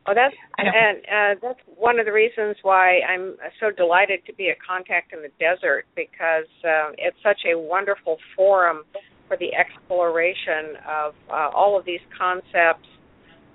Oh, 0.05 0.15
that's 0.15 0.35
and 0.59 0.99
uh, 0.99 1.41
that's 1.41 1.61
one 1.77 2.01
of 2.01 2.07
the 2.07 2.13
reasons 2.13 2.57
why 2.63 3.01
I'm 3.09 3.37
so 3.61 3.71
delighted 3.71 4.27
to 4.27 4.33
be 4.35 4.51
at 4.51 4.57
Contact 4.61 5.13
in 5.13 5.23
the 5.23 5.31
Desert 5.39 5.87
because 5.95 6.51
uh, 6.65 6.91
it's 6.99 7.17
such 7.23 7.41
a 7.47 7.57
wonderful 7.57 8.19
forum 8.35 8.83
for 9.29 9.37
the 9.37 9.55
exploration 9.55 10.75
of 10.89 11.15
uh, 11.31 11.51
all 11.55 11.79
of 11.79 11.85
these 11.85 12.01
concepts 12.19 12.89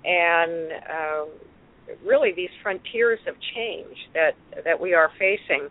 and 0.04 0.72
uh, 0.88 1.24
really 2.02 2.32
these 2.34 2.50
frontiers 2.62 3.18
of 3.28 3.34
change 3.54 3.96
that 4.14 4.32
that 4.64 4.80
we 4.80 4.94
are 4.94 5.10
facing. 5.18 5.68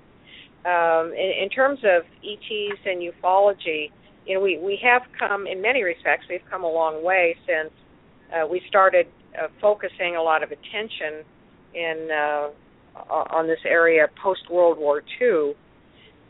Um, 0.66 1.14
in, 1.14 1.44
in, 1.44 1.50
terms 1.50 1.80
of 1.86 2.04
ETs 2.22 2.82
and 2.86 3.02
ufology, 3.02 3.90
you 4.26 4.36
know, 4.36 4.42
we, 4.42 4.60
we 4.60 4.78
have 4.84 5.04
come 5.18 5.48
in 5.48 5.62
many 5.62 5.82
respects. 5.82 6.26
We've 6.30 6.42
come 6.52 6.64
a 6.64 6.70
long 6.70 7.04
way 7.04 7.38
since 7.48 7.72
uh, 8.34 8.46
we 8.46 8.62
started 8.68 9.08
uh, 9.42 9.48
focusing 9.62 10.16
a 10.16 10.22
lot 10.22 10.44
of 10.44 10.52
attention 10.52 11.24
in 11.74 12.10
uh, 12.12 12.50
on 13.14 13.48
this 13.48 13.60
area 13.66 14.08
post 14.22 14.50
World 14.50 14.78
War 14.78 15.04
II, 15.22 15.54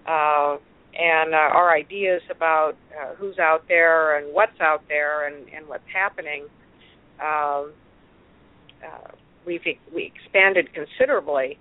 uh, 0.05 0.57
and 0.99 1.33
uh, 1.33 1.37
our 1.37 1.73
ideas 1.73 2.21
about 2.29 2.75
uh, 2.91 3.15
who's 3.15 3.39
out 3.39 3.63
there 3.67 4.17
and 4.17 4.33
what's 4.33 4.59
out 4.59 4.81
there 4.89 5.27
and, 5.27 5.47
and 5.49 5.67
what's 5.67 5.87
happening. 5.93 6.45
Um, 7.21 7.71
we've 9.45 9.61
we 9.93 10.11
expanded 10.13 10.73
considerably, 10.73 11.57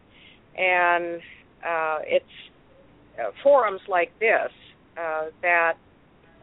and 0.59 1.21
it's 2.07 2.25
forums 3.43 3.81
like 3.89 4.11
this 4.19 4.51
that 5.43 5.75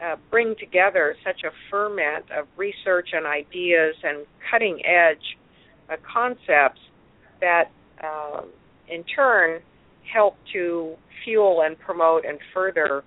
uh, 0.03 0.15
bring 0.29 0.55
together 0.59 1.15
such 1.23 1.43
a 1.43 1.51
ferment 1.69 2.25
of 2.37 2.47
research 2.57 3.09
and 3.13 3.25
ideas 3.25 3.95
and 4.03 4.25
cutting 4.51 4.81
edge 4.85 5.37
uh, 5.89 5.95
concepts 6.11 6.81
that 7.39 7.71
uh, 8.03 8.41
in 8.89 9.03
turn 9.03 9.61
help 10.11 10.35
to 10.51 10.95
fuel 11.23 11.61
and 11.65 11.79
promote 11.79 12.25
and 12.25 12.37
further 12.53 13.03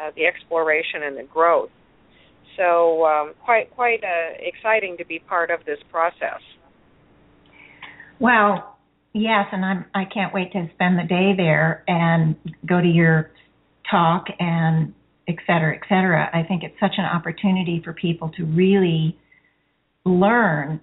uh, 0.00 0.10
the 0.16 0.26
exploration 0.26 1.02
and 1.02 1.18
the 1.18 1.24
growth. 1.24 1.70
So 2.56 3.04
um, 3.04 3.34
quite 3.44 3.74
quite 3.74 4.02
uh, 4.02 4.34
exciting 4.40 4.96
to 4.98 5.04
be 5.04 5.18
part 5.18 5.50
of 5.50 5.64
this 5.64 5.78
process. 5.90 6.40
Well, 8.18 8.78
yes, 9.12 9.46
and 9.52 9.64
I'm 9.64 9.84
I 9.94 10.04
can't 10.12 10.34
wait 10.34 10.52
to 10.52 10.68
spend 10.74 10.98
the 10.98 11.04
day 11.04 11.34
there 11.36 11.84
and 11.86 12.36
go 12.66 12.80
to 12.80 12.88
your 12.88 13.30
talk 13.90 14.26
and 14.40 14.94
et 15.28 15.36
cetera, 15.46 15.74
et 15.76 15.82
cetera. 15.88 16.30
I 16.32 16.42
think 16.42 16.62
it's 16.62 16.78
such 16.80 16.94
an 16.98 17.04
opportunity 17.04 17.80
for 17.84 17.92
people 17.92 18.30
to 18.36 18.44
really 18.44 19.16
learn 20.04 20.80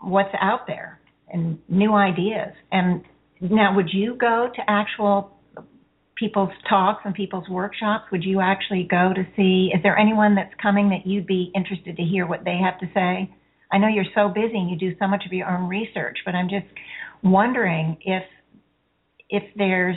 what's 0.00 0.34
out 0.40 0.66
there 0.66 1.00
and 1.32 1.58
new 1.68 1.94
ideas. 1.94 2.52
And 2.72 3.02
now, 3.40 3.76
would 3.76 3.90
you 3.92 4.16
go 4.16 4.50
to 4.54 4.62
actual 4.68 5.36
people's 6.16 6.50
talks 6.68 7.02
and 7.04 7.14
people's 7.14 7.48
workshops? 7.48 8.06
Would 8.10 8.24
you 8.24 8.40
actually 8.40 8.88
go 8.90 9.12
to 9.14 9.24
see? 9.36 9.70
Is 9.72 9.82
there 9.82 9.96
anyone 9.96 10.34
that's 10.34 10.54
coming 10.60 10.90
that 10.90 11.06
you'd 11.06 11.26
be 11.26 11.52
interested 11.54 11.96
to 11.96 12.02
hear 12.02 12.26
what 12.26 12.44
they 12.44 12.58
have 12.58 12.78
to 12.80 12.86
say? 12.92 13.32
I 13.70 13.78
know 13.78 13.86
you're 13.86 14.04
so 14.14 14.28
busy 14.28 14.56
and 14.56 14.70
you 14.70 14.76
do 14.76 14.96
so 14.98 15.06
much 15.06 15.24
of 15.26 15.32
your 15.32 15.48
own 15.48 15.68
research, 15.68 16.18
but 16.24 16.34
I'm 16.34 16.48
just 16.48 16.66
wondering 17.22 17.96
if 18.00 18.24
if 19.30 19.42
there's 19.56 19.96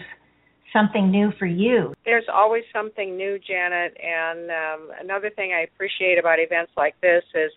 something 0.74 1.12
new 1.12 1.32
for 1.38 1.46
you. 1.46 1.94
There's 2.06 2.26
always 2.32 2.64
something 2.74 3.18
new, 3.18 3.40
Janet. 3.40 3.98
And 4.02 4.50
um, 4.50 4.90
another 5.00 5.30
thing 5.30 5.54
I 5.54 5.62
appreciate 5.62 6.18
about 6.18 6.40
events 6.40 6.72
like 6.78 7.00
this 7.02 7.24
is 7.34 7.52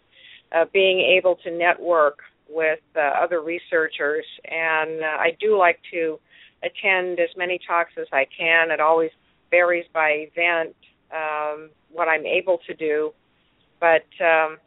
uh, 0.55 0.65
being 0.73 1.01
able 1.01 1.37
to 1.45 1.51
network 1.51 2.19
with 2.49 2.81
uh, 2.97 3.01
other 3.01 3.41
researchers. 3.41 4.25
And 4.45 5.03
uh, 5.03 5.07
I 5.19 5.37
do 5.41 5.59
like 5.59 5.81
to 5.93 6.19
attend 6.63 7.21
as 7.21 7.31
many 7.37 7.59
talks 7.67 7.93
as 8.01 8.07
I 8.13 8.27
can. 8.37 8.71
It 8.71 8.81
always 8.81 9.11
varies 9.51 9.87
by 9.93 10.27
event 10.31 10.75
um, 11.15 11.71
what 11.93 12.09
I'm 12.09 12.27
able 12.27 12.59
to 12.67 12.75
do, 12.75 13.13
but 13.81 14.07
um, 14.21 14.59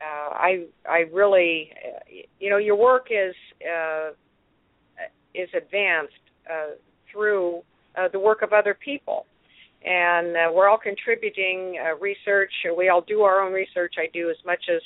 uh, 0.00 0.30
I 0.30 0.66
I 0.88 0.98
really, 1.12 1.70
uh, 1.84 1.98
you 2.38 2.50
know, 2.50 2.58
your 2.58 2.76
work 2.76 3.08
is 3.10 3.34
uh, 3.66 4.10
is 5.34 5.48
advanced 5.56 6.12
uh, 6.48 6.74
through 7.10 7.62
uh, 7.98 8.08
the 8.12 8.18
work 8.18 8.42
of 8.42 8.52
other 8.52 8.74
people. 8.74 9.26
And 9.84 10.36
uh, 10.36 10.52
we're 10.52 10.68
all 10.68 10.78
contributing 10.78 11.76
uh, 11.84 11.96
research. 11.98 12.52
We 12.76 12.88
all 12.88 13.00
do 13.00 13.22
our 13.22 13.40
own 13.40 13.52
research. 13.52 13.94
I 13.98 14.06
do 14.12 14.30
as 14.30 14.36
much 14.46 14.64
as 14.72 14.80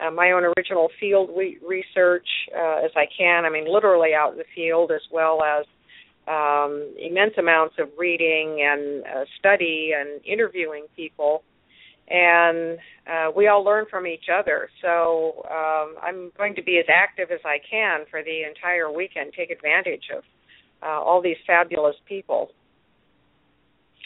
uh, 0.00 0.10
my 0.10 0.32
own 0.32 0.42
original 0.56 0.88
field 0.98 1.30
re- 1.36 1.58
research 1.66 2.26
uh, 2.56 2.84
as 2.84 2.90
I 2.96 3.06
can. 3.16 3.44
I 3.44 3.50
mean, 3.50 3.72
literally 3.72 4.14
out 4.14 4.32
in 4.32 4.38
the 4.38 4.44
field, 4.54 4.90
as 4.90 5.02
well 5.12 5.42
as 5.42 5.64
um, 6.26 6.94
immense 6.98 7.34
amounts 7.38 7.74
of 7.78 7.88
reading 7.98 8.62
and 8.62 9.04
uh, 9.04 9.24
study 9.38 9.92
and 9.96 10.20
interviewing 10.24 10.86
people. 10.96 11.42
And 12.08 12.78
uh, 13.06 13.30
we 13.34 13.46
all 13.46 13.64
learn 13.64 13.86
from 13.88 14.06
each 14.06 14.26
other. 14.32 14.68
So 14.82 15.44
um, 15.48 15.94
I'm 16.02 16.32
going 16.36 16.54
to 16.56 16.62
be 16.62 16.78
as 16.78 16.86
active 16.88 17.30
as 17.30 17.40
I 17.44 17.58
can 17.68 18.00
for 18.10 18.22
the 18.22 18.42
entire 18.42 18.90
weekend, 18.90 19.32
take 19.36 19.50
advantage 19.50 20.04
of 20.16 20.24
uh, 20.82 21.00
all 21.00 21.22
these 21.22 21.36
fabulous 21.46 21.96
people. 22.08 22.50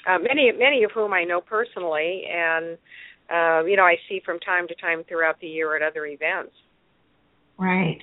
Uh, 0.06 0.18
many 0.18 0.52
many 0.52 0.84
of 0.84 0.92
whom 0.92 1.12
I 1.12 1.24
know 1.24 1.40
personally, 1.40 2.24
and 2.30 2.78
uh, 3.28 3.64
you 3.64 3.76
know 3.76 3.84
I 3.84 3.96
see 4.08 4.20
from 4.24 4.38
time 4.40 4.68
to 4.68 4.74
time 4.74 5.02
throughout 5.08 5.40
the 5.40 5.48
year 5.48 5.76
at 5.76 5.82
other 5.82 6.06
events. 6.06 6.52
Right. 7.58 7.98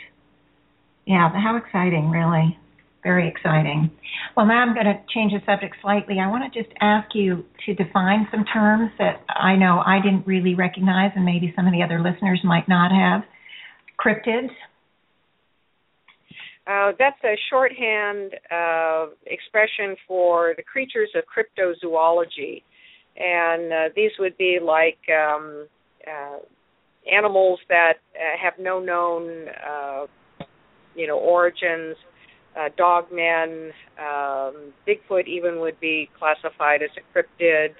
Yeah. 1.05 1.29
How 1.31 1.57
exciting! 1.57 2.09
Really, 2.09 2.57
very 3.03 3.29
exciting. 3.29 3.91
Well, 4.35 4.47
now 4.47 4.63
I'm 4.63 4.73
going 4.73 4.85
to 4.85 4.99
change 5.13 5.31
the 5.31 5.39
subject 5.45 5.75
slightly. 5.81 6.15
I 6.19 6.27
want 6.27 6.51
to 6.51 6.63
just 6.63 6.73
ask 6.81 7.09
you 7.13 7.45
to 7.65 7.73
define 7.75 8.27
some 8.31 8.45
terms 8.51 8.91
that 8.97 9.23
I 9.29 9.55
know 9.55 9.81
I 9.85 9.99
didn't 10.01 10.25
really 10.25 10.55
recognize, 10.55 11.11
and 11.15 11.23
maybe 11.23 11.53
some 11.55 11.67
of 11.67 11.73
the 11.73 11.83
other 11.83 12.01
listeners 12.01 12.41
might 12.43 12.67
not 12.67 12.91
have. 12.91 13.23
Cryptids, 13.99 14.49
uh, 16.65 16.91
that's 16.97 17.21
a 17.25 17.35
shorthand 17.49 18.35
uh, 18.49 19.07
expression 19.25 19.97
for 20.07 20.53
the 20.55 20.63
creatures 20.63 21.09
of 21.13 21.23
cryptozoology, 21.25 22.63
and 23.17 23.73
uh, 23.73 23.89
these 23.95 24.11
would 24.17 24.37
be 24.37 24.59
like 24.63 24.99
um, 25.09 25.67
uh, 26.07 26.37
animals 27.11 27.59
that 27.67 27.95
uh, 28.15 28.37
have 28.41 28.53
no 28.59 28.79
known, 28.79 29.47
uh, 29.49 30.05
you 30.95 31.05
know, 31.05 31.19
origins. 31.19 31.97
dogmen, 32.77 33.71
um, 33.99 34.71
Bigfoot 34.87 35.27
even 35.27 35.59
would 35.59 35.79
be 35.81 36.09
classified 36.17 36.81
as 36.81 36.91
a 36.95 37.17
cryptid. 37.17 37.73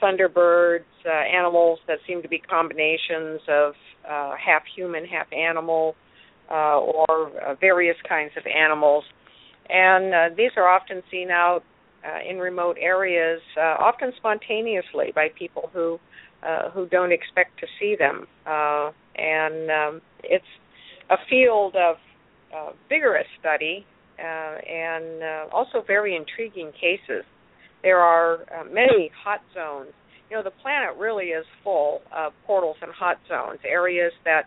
thunderbirds, 0.00 0.84
animals 1.04 1.80
that 1.88 1.98
seem 2.06 2.22
to 2.22 2.28
be 2.28 2.38
combinations 2.38 3.40
of 3.48 3.74
half 4.04 4.62
human, 4.76 5.04
half 5.04 5.26
animal 5.32 5.96
uh, 6.50 6.78
or 6.78 7.30
uh, 7.40 7.54
various 7.60 7.96
kinds 8.08 8.32
of 8.36 8.44
animals. 8.46 9.04
And 9.68 10.14
uh, 10.14 10.34
these 10.36 10.50
are 10.56 10.68
often 10.68 11.02
seen 11.10 11.30
out 11.30 11.62
uh, 12.04 12.28
in 12.28 12.38
remote 12.38 12.76
areas, 12.80 13.40
uh, 13.56 13.76
often 13.78 14.12
spontaneously 14.16 15.12
by 15.14 15.28
people 15.38 15.70
who 15.72 15.98
uh, 16.42 16.70
who 16.70 16.86
don't 16.86 17.12
expect 17.12 17.60
to 17.60 17.66
see 17.78 17.94
them. 17.98 18.26
And 18.46 19.70
um, 19.70 20.00
it's 20.24 20.42
a 21.10 21.16
field 21.28 21.76
of 21.76 21.96
vigorous 22.88 23.26
study 23.38 23.84
and 24.18 25.22
also 25.52 25.84
very 25.86 26.16
intriguing 26.16 26.72
cases. 26.72 27.24
There 27.82 27.98
are 27.98 28.38
many 28.72 29.10
hot 29.22 29.40
zones. 29.54 29.92
You 30.30 30.38
know, 30.38 30.42
the 30.42 30.56
planet 30.62 30.96
really 30.98 31.26
is 31.26 31.44
full 31.62 32.00
of 32.16 32.32
portals 32.46 32.76
and 32.80 32.90
hot 32.92 33.18
zones, 33.28 33.58
areas 33.68 34.12
that 34.24 34.44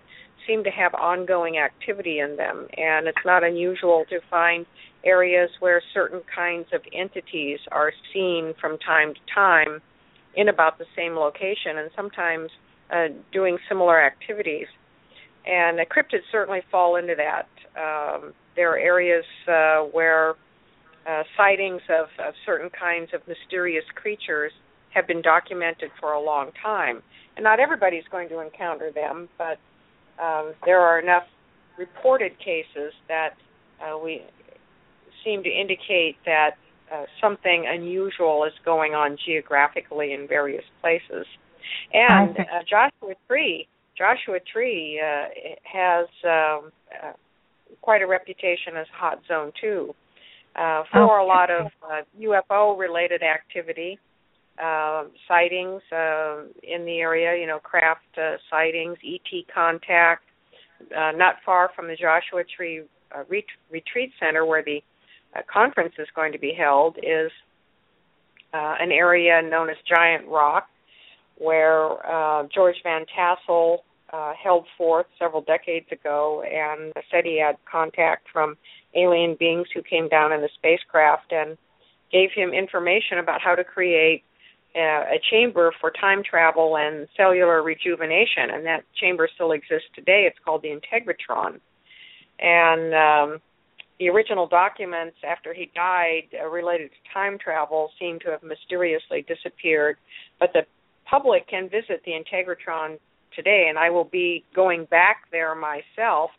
seem 0.47 0.63
to 0.63 0.69
have 0.69 0.93
ongoing 0.93 1.57
activity 1.57 2.19
in 2.19 2.35
them, 2.35 2.67
and 2.77 3.07
it's 3.07 3.25
not 3.25 3.43
unusual 3.43 4.05
to 4.09 4.19
find 4.29 4.65
areas 5.03 5.49
where 5.59 5.81
certain 5.93 6.21
kinds 6.33 6.67
of 6.73 6.81
entities 6.93 7.59
are 7.71 7.91
seen 8.13 8.53
from 8.59 8.77
time 8.79 9.13
to 9.13 9.19
time 9.33 9.81
in 10.35 10.49
about 10.49 10.77
the 10.77 10.85
same 10.95 11.15
location 11.15 11.77
and 11.77 11.91
sometimes 11.95 12.49
uh, 12.91 13.07
doing 13.31 13.57
similar 13.67 14.01
activities. 14.01 14.67
And 15.45 15.77
the 15.77 15.85
cryptids 15.85 16.23
certainly 16.31 16.61
fall 16.71 16.95
into 16.95 17.15
that. 17.17 17.47
Um, 17.77 18.33
there 18.55 18.71
are 18.71 18.77
areas 18.77 19.25
uh, 19.47 19.79
where 19.91 20.35
uh, 21.09 21.23
sightings 21.35 21.81
of, 21.89 22.07
of 22.25 22.33
certain 22.45 22.69
kinds 22.69 23.09
of 23.13 23.21
mysterious 23.27 23.83
creatures 23.95 24.53
have 24.93 25.07
been 25.07 25.21
documented 25.21 25.89
for 25.99 26.13
a 26.13 26.21
long 26.21 26.51
time. 26.61 27.01
And 27.35 27.43
not 27.43 27.59
everybody's 27.59 28.03
going 28.11 28.29
to 28.29 28.39
encounter 28.39 28.91
them, 28.91 29.27
but 29.37 29.57
um, 30.21 30.53
there 30.65 30.79
are 30.79 30.99
enough 30.99 31.23
reported 31.77 32.37
cases 32.39 32.93
that 33.07 33.31
uh, 33.81 33.97
we 33.97 34.21
seem 35.23 35.43
to 35.43 35.49
indicate 35.49 36.17
that 36.25 36.51
uh, 36.93 37.05
something 37.21 37.65
unusual 37.67 38.43
is 38.45 38.53
going 38.63 38.93
on 38.93 39.17
geographically 39.25 40.13
in 40.13 40.27
various 40.27 40.63
places. 40.81 41.25
And 41.93 42.37
uh, 42.37 42.43
Joshua 42.69 43.15
Tree, 43.27 43.67
Joshua 43.97 44.39
Tree 44.51 45.01
uh, 45.01 45.25
has 45.63 46.07
um, 46.23 46.71
uh, 46.91 47.13
quite 47.81 48.01
a 48.01 48.07
reputation 48.07 48.75
as 48.77 48.85
a 48.93 48.97
hot 48.97 49.21
zone 49.27 49.51
too, 49.59 49.95
uh, 50.55 50.83
for 50.91 51.19
oh. 51.19 51.25
a 51.25 51.27
lot 51.27 51.49
of 51.49 51.67
UFO 52.19 52.77
related 52.77 53.23
activity 53.23 53.97
uh, 54.61 55.05
sightings 55.27 55.81
uh, 55.91 56.43
in 56.61 56.85
the 56.85 56.99
area, 56.99 57.39
you 57.39 57.47
know, 57.47 57.59
craft 57.59 58.01
uh, 58.17 58.35
sightings, 58.49 58.97
ET 59.03 59.43
contact, 59.53 60.23
uh, 60.95 61.11
not 61.15 61.35
far 61.45 61.71
from 61.75 61.87
the 61.87 61.95
Joshua 61.95 62.43
Tree 62.55 62.83
uh, 63.15 63.23
ret- 63.29 63.43
Retreat 63.71 64.11
Center 64.19 64.45
where 64.45 64.63
the 64.63 64.81
uh, 65.35 65.41
conference 65.51 65.93
is 65.97 66.07
going 66.15 66.31
to 66.31 66.39
be 66.39 66.53
held 66.57 66.97
is 66.97 67.31
uh, 68.53 68.75
an 68.79 68.91
area 68.91 69.41
known 69.41 69.69
as 69.69 69.77
Giant 69.87 70.27
Rock, 70.27 70.67
where 71.37 72.05
uh, 72.05 72.47
George 72.53 72.75
Van 72.83 73.05
Tassel 73.15 73.83
uh, 74.11 74.33
held 74.41 74.65
forth 74.77 75.07
several 75.17 75.41
decades 75.41 75.87
ago 75.91 76.43
and 76.43 76.93
said 77.09 77.25
he 77.25 77.41
had 77.41 77.57
contact 77.69 78.27
from 78.31 78.55
alien 78.95 79.35
beings 79.39 79.67
who 79.73 79.81
came 79.81 80.07
down 80.07 80.31
in 80.31 80.41
the 80.41 80.49
spacecraft 80.55 81.31
and 81.31 81.57
gave 82.11 82.29
him 82.35 82.53
information 82.53 83.17
about 83.17 83.41
how 83.41 83.55
to 83.55 83.63
create 83.63 84.23
a 84.75 85.19
chamber 85.29 85.71
for 85.79 85.91
time 85.91 86.23
travel 86.23 86.77
and 86.77 87.07
cellular 87.15 87.61
rejuvenation, 87.61 88.49
and 88.51 88.65
that 88.65 88.83
chamber 88.99 89.29
still 89.33 89.51
exists 89.51 89.89
today. 89.93 90.25
It's 90.27 90.37
called 90.43 90.63
the 90.63 90.69
Integratron, 90.69 91.59
and 92.39 92.93
um, 92.93 93.41
the 93.99 94.09
original 94.09 94.47
documents 94.47 95.17
after 95.27 95.53
he 95.53 95.71
died 95.75 96.23
uh, 96.41 96.47
related 96.47 96.89
to 96.89 97.13
time 97.13 97.37
travel 97.37 97.91
seem 97.99 98.19
to 98.21 98.31
have 98.31 98.43
mysteriously 98.43 99.25
disappeared, 99.27 99.97
but 100.39 100.51
the 100.53 100.65
public 101.05 101.47
can 101.47 101.69
visit 101.69 102.01
the 102.05 102.11
Integratron 102.11 102.97
today, 103.35 103.67
and 103.69 103.77
I 103.77 103.89
will 103.89 104.05
be 104.05 104.43
going 104.55 104.85
back 104.85 105.25
there 105.31 105.55
myself 105.55 106.31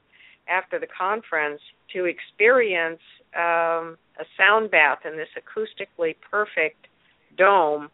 after 0.48 0.78
the 0.78 0.86
conference 0.86 1.60
to 1.92 2.04
experience 2.06 3.00
um, 3.36 3.96
a 4.18 4.24
sound 4.36 4.70
bath 4.70 4.98
in 5.04 5.16
this 5.16 5.28
acoustically 5.36 6.16
perfect 6.30 6.86
dome 7.36 7.88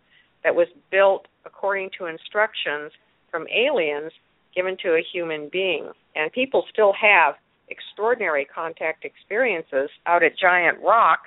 that 0.44 0.54
was 0.54 0.68
built 0.90 1.26
according 1.44 1.90
to 1.98 2.06
instructions 2.06 2.92
from 3.30 3.46
aliens 3.48 4.12
given 4.54 4.76
to 4.82 4.90
a 4.90 5.02
human 5.12 5.48
being. 5.52 5.90
And 6.16 6.32
people 6.32 6.64
still 6.72 6.92
have 7.00 7.34
extraordinary 7.68 8.44
contact 8.44 9.04
experiences 9.04 9.90
out 10.06 10.22
at 10.22 10.32
Giant 10.36 10.78
Rock, 10.82 11.20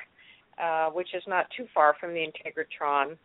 uh, 0.61 0.89
which 0.89 1.09
is 1.13 1.23
not 1.27 1.47
too 1.55 1.65
far 1.73 1.95
from 1.99 2.13
the 2.13 2.25
Integratron, 2.25 3.17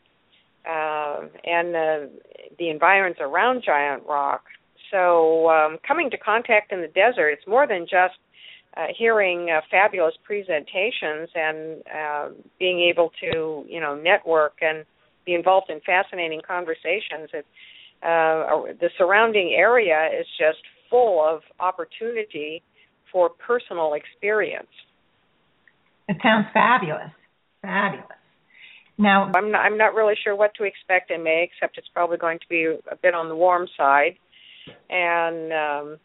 uh, 0.69 1.27
and 1.45 1.69
uh, 1.75 2.13
the 2.59 2.71
environs 2.71 3.17
around 3.21 3.63
Giant 3.65 4.05
Rock. 4.09 4.43
So, 4.91 5.51
um, 5.51 5.79
coming 5.87 6.11
to 6.11 6.17
contact 6.17 6.73
in 6.73 6.81
the 6.81 6.89
desert, 6.89 7.31
it's 7.31 7.47
more 7.47 7.67
than 7.67 7.83
just 7.83 8.15
uh, 8.77 8.87
hearing 8.97 9.51
uh, 9.51 9.61
fabulous 9.71 10.15
presentations 10.25 11.29
and 11.35 11.83
uh, 11.95 12.29
being 12.59 12.81
able 12.81 13.11
to, 13.21 13.65
you 13.69 13.81
know, 13.81 13.95
network 13.97 14.55
and 14.63 14.85
be 15.29 15.35
involved 15.35 15.69
in 15.69 15.81
fascinating 15.85 16.41
conversations. 16.47 17.29
It, 17.35 17.47
uh, 18.03 18.73
the 18.81 18.91
surrounding 18.97 19.55
area 19.57 20.09
is 20.19 20.27
just 20.39 20.63
full 20.89 21.23
of 21.23 21.41
opportunity 21.61 22.63
for 23.13 23.29
personal 23.29 23.93
experience. 23.95 24.75
It 26.09 26.17
sounds 26.23 26.47
fabulous. 26.55 27.13
Fabulous. 27.61 28.07
Now, 28.97 29.31
I'm 29.35 29.51
not, 29.53 29.59
I'm 29.59 29.79
not 29.79 29.95
really 29.95 30.15
sure 30.25 30.35
what 30.35 30.53
to 30.55 30.65
expect 30.65 31.11
in 31.11 31.23
May, 31.23 31.49
except 31.49 31.77
it's 31.79 31.89
probably 31.93 32.17
going 32.17 32.39
to 32.39 32.49
be 32.49 32.65
a 32.91 32.97
bit 32.97 33.15
on 33.15 33.29
the 33.29 33.37
warm 33.37 33.69
side. 33.77 34.15
And 34.91 35.53
um, 35.53 35.99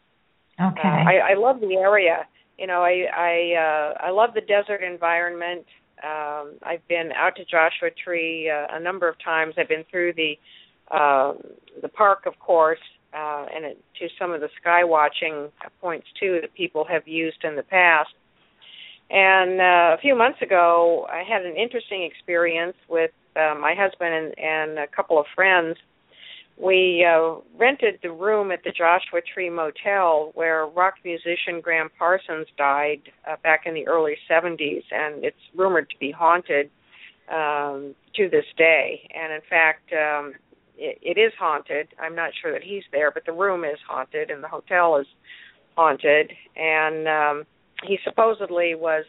okay, 0.60 0.88
uh, 0.88 1.04
I, 1.10 1.32
I 1.32 1.34
love 1.36 1.60
the 1.60 1.74
area. 1.74 2.26
You 2.58 2.66
know, 2.66 2.82
I 2.82 2.94
I 3.12 3.34
uh, 3.66 4.06
I 4.06 4.10
love 4.10 4.30
the 4.34 4.42
desert 4.42 4.82
environment. 4.82 5.66
Um, 6.02 6.54
I've 6.62 6.86
been 6.88 7.12
out 7.12 7.36
to 7.36 7.44
Joshua 7.44 7.90
Tree 8.04 8.50
uh, 8.50 8.76
a 8.76 8.80
number 8.80 9.08
of 9.08 9.16
times. 9.22 9.54
I've 9.56 9.68
been 9.68 9.84
through 9.90 10.14
the 10.14 10.34
uh, 10.90 11.34
the 11.80 11.88
park, 11.88 12.26
of 12.26 12.38
course, 12.38 12.78
uh, 13.14 13.46
and 13.54 13.64
it, 13.64 13.84
to 14.00 14.08
some 14.18 14.32
of 14.32 14.40
the 14.40 14.50
sky 14.60 14.84
watching 14.84 15.48
points 15.80 16.06
too 16.20 16.38
that 16.42 16.52
people 16.54 16.84
have 16.84 17.08
used 17.08 17.42
in 17.44 17.56
the 17.56 17.62
past. 17.62 18.10
And 19.10 19.60
uh, 19.60 19.96
a 19.96 19.98
few 20.00 20.16
months 20.16 20.40
ago, 20.42 21.06
I 21.10 21.22
had 21.28 21.44
an 21.44 21.56
interesting 21.56 22.02
experience 22.02 22.76
with 22.88 23.12
uh, 23.36 23.54
my 23.58 23.74
husband 23.76 24.14
and, 24.14 24.38
and 24.38 24.78
a 24.78 24.86
couple 24.86 25.18
of 25.18 25.26
friends. 25.34 25.76
We 26.56 27.04
uh, 27.04 27.40
rented 27.58 27.98
the 28.02 28.12
room 28.12 28.52
at 28.52 28.62
the 28.62 28.70
Joshua 28.70 29.20
Tree 29.32 29.50
Motel 29.50 30.30
where 30.34 30.66
rock 30.66 30.94
musician 31.04 31.60
Gram 31.60 31.90
Parsons 31.98 32.46
died 32.56 33.02
uh, 33.28 33.36
back 33.42 33.62
in 33.66 33.74
the 33.74 33.86
early 33.88 34.14
70s, 34.30 34.82
and 34.92 35.24
it's 35.24 35.36
rumored 35.56 35.90
to 35.90 35.96
be 35.98 36.12
haunted 36.12 36.70
um, 37.28 37.94
to 38.14 38.28
this 38.28 38.44
day. 38.56 39.08
And 39.14 39.32
in 39.32 39.40
fact, 39.50 39.92
um, 39.92 40.34
it, 40.76 40.98
it 41.02 41.20
is 41.20 41.32
haunted. 41.38 41.88
I'm 42.00 42.14
not 42.14 42.30
sure 42.40 42.52
that 42.52 42.62
he's 42.62 42.84
there, 42.92 43.10
but 43.10 43.26
the 43.26 43.32
room 43.32 43.64
is 43.64 43.78
haunted 43.88 44.30
and 44.30 44.42
the 44.42 44.48
hotel 44.48 44.96
is 44.98 45.06
haunted. 45.76 46.30
And 46.56 47.08
um, 47.08 47.46
he 47.82 47.98
supposedly 48.04 48.74
was. 48.74 49.04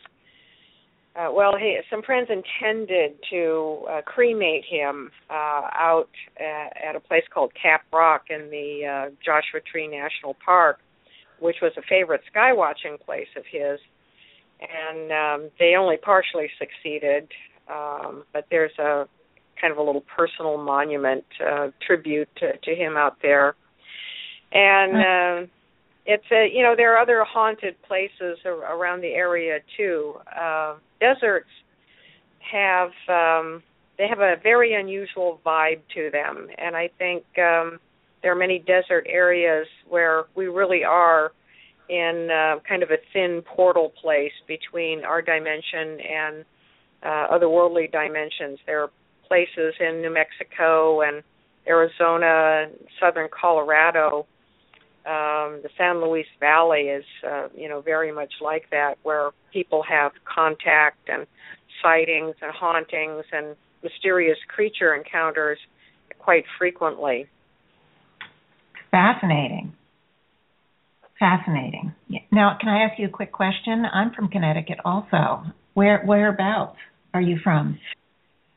Uh, 1.15 1.29
well, 1.31 1.55
he, 1.57 1.79
some 1.89 2.01
friends 2.01 2.29
intended 2.29 3.13
to 3.29 3.85
uh, 3.89 4.01
cremate 4.01 4.65
him 4.69 5.09
uh, 5.29 5.69
out 5.73 6.09
at, 6.37 6.89
at 6.89 6.95
a 6.95 6.99
place 6.99 7.23
called 7.33 7.53
Cap 7.61 7.83
Rock 7.93 8.23
in 8.29 8.49
the 8.49 8.85
uh, 8.85 9.09
Joshua 9.23 9.61
Tree 9.61 9.87
National 9.87 10.35
Park, 10.45 10.79
which 11.39 11.57
was 11.61 11.71
a 11.77 11.81
favorite 11.87 12.21
sky 12.29 12.51
watching 12.51 12.97
place 13.05 13.29
of 13.37 13.43
his. 13.49 13.79
And 14.59 15.11
um, 15.11 15.51
they 15.57 15.75
only 15.77 15.97
partially 15.97 16.49
succeeded, 16.59 17.29
um, 17.69 18.23
but 18.33 18.45
there's 18.49 18.77
a 18.77 19.07
kind 19.59 19.71
of 19.71 19.77
a 19.77 19.83
little 19.83 20.03
personal 20.15 20.57
monument 20.57 21.23
uh, 21.45 21.67
tribute 21.85 22.29
to, 22.37 22.57
to 22.57 22.75
him 22.75 22.97
out 22.97 23.17
there. 23.21 23.55
And 24.51 24.95
uh, 24.95 25.51
it's 26.05 26.25
a 26.31 26.47
you 26.53 26.63
know 26.63 26.75
there 26.75 26.95
are 26.95 26.99
other 26.99 27.23
haunted 27.23 27.81
places 27.83 28.37
around 28.45 29.01
the 29.01 29.13
area 29.13 29.59
too. 29.77 30.15
Uh, 30.39 30.75
deserts 30.99 31.49
have 32.39 32.91
um, 33.09 33.63
they 33.97 34.07
have 34.07 34.19
a 34.19 34.35
very 34.43 34.73
unusual 34.73 35.39
vibe 35.45 35.81
to 35.95 36.09
them, 36.11 36.47
and 36.57 36.75
I 36.75 36.89
think 36.97 37.23
um, 37.37 37.79
there 38.21 38.31
are 38.31 38.35
many 38.35 38.59
desert 38.59 39.05
areas 39.07 39.67
where 39.87 40.25
we 40.35 40.47
really 40.47 40.83
are 40.83 41.31
in 41.89 42.29
uh, 42.31 42.59
kind 42.67 42.83
of 42.83 42.89
a 42.89 42.97
thin 43.13 43.43
portal 43.43 43.91
place 44.01 44.31
between 44.47 45.03
our 45.05 45.21
dimension 45.21 45.99
and 46.01 46.45
uh, 47.03 47.27
otherworldly 47.31 47.91
dimensions. 47.91 48.59
There 48.65 48.81
are 48.81 48.89
places 49.27 49.75
in 49.79 50.01
New 50.01 50.13
Mexico 50.13 51.01
and 51.01 51.23
Arizona, 51.67 52.67
and 52.67 52.73
southern 52.99 53.29
Colorado. 53.29 54.25
Um, 55.05 55.61
the 55.61 55.69
San 55.77 56.01
Luis 56.01 56.25
Valley 56.39 56.89
is, 56.89 57.05
uh, 57.25 57.47
you 57.55 57.69
know, 57.69 57.81
very 57.81 58.11
much 58.11 58.33
like 58.41 58.63
that, 58.71 58.95
where 59.03 59.29
people 59.53 59.83
have 59.87 60.11
contact 60.25 61.07
and 61.07 61.27
sightings 61.83 62.35
and 62.41 62.51
hauntings 62.51 63.23
and 63.31 63.55
mysterious 63.83 64.37
creature 64.47 64.95
encounters 64.95 65.59
quite 66.17 66.43
frequently. 66.57 67.27
Fascinating. 68.89 69.73
Fascinating. 71.19 71.93
Now, 72.31 72.57
can 72.59 72.69
I 72.69 72.83
ask 72.83 72.99
you 72.99 73.07
a 73.07 73.09
quick 73.09 73.31
question? 73.31 73.85
I'm 73.93 74.11
from 74.13 74.27
Connecticut, 74.27 74.79
also. 74.83 75.43
Where 75.73 76.03
whereabouts 76.05 76.77
are 77.13 77.21
you 77.21 77.37
from? 77.43 77.79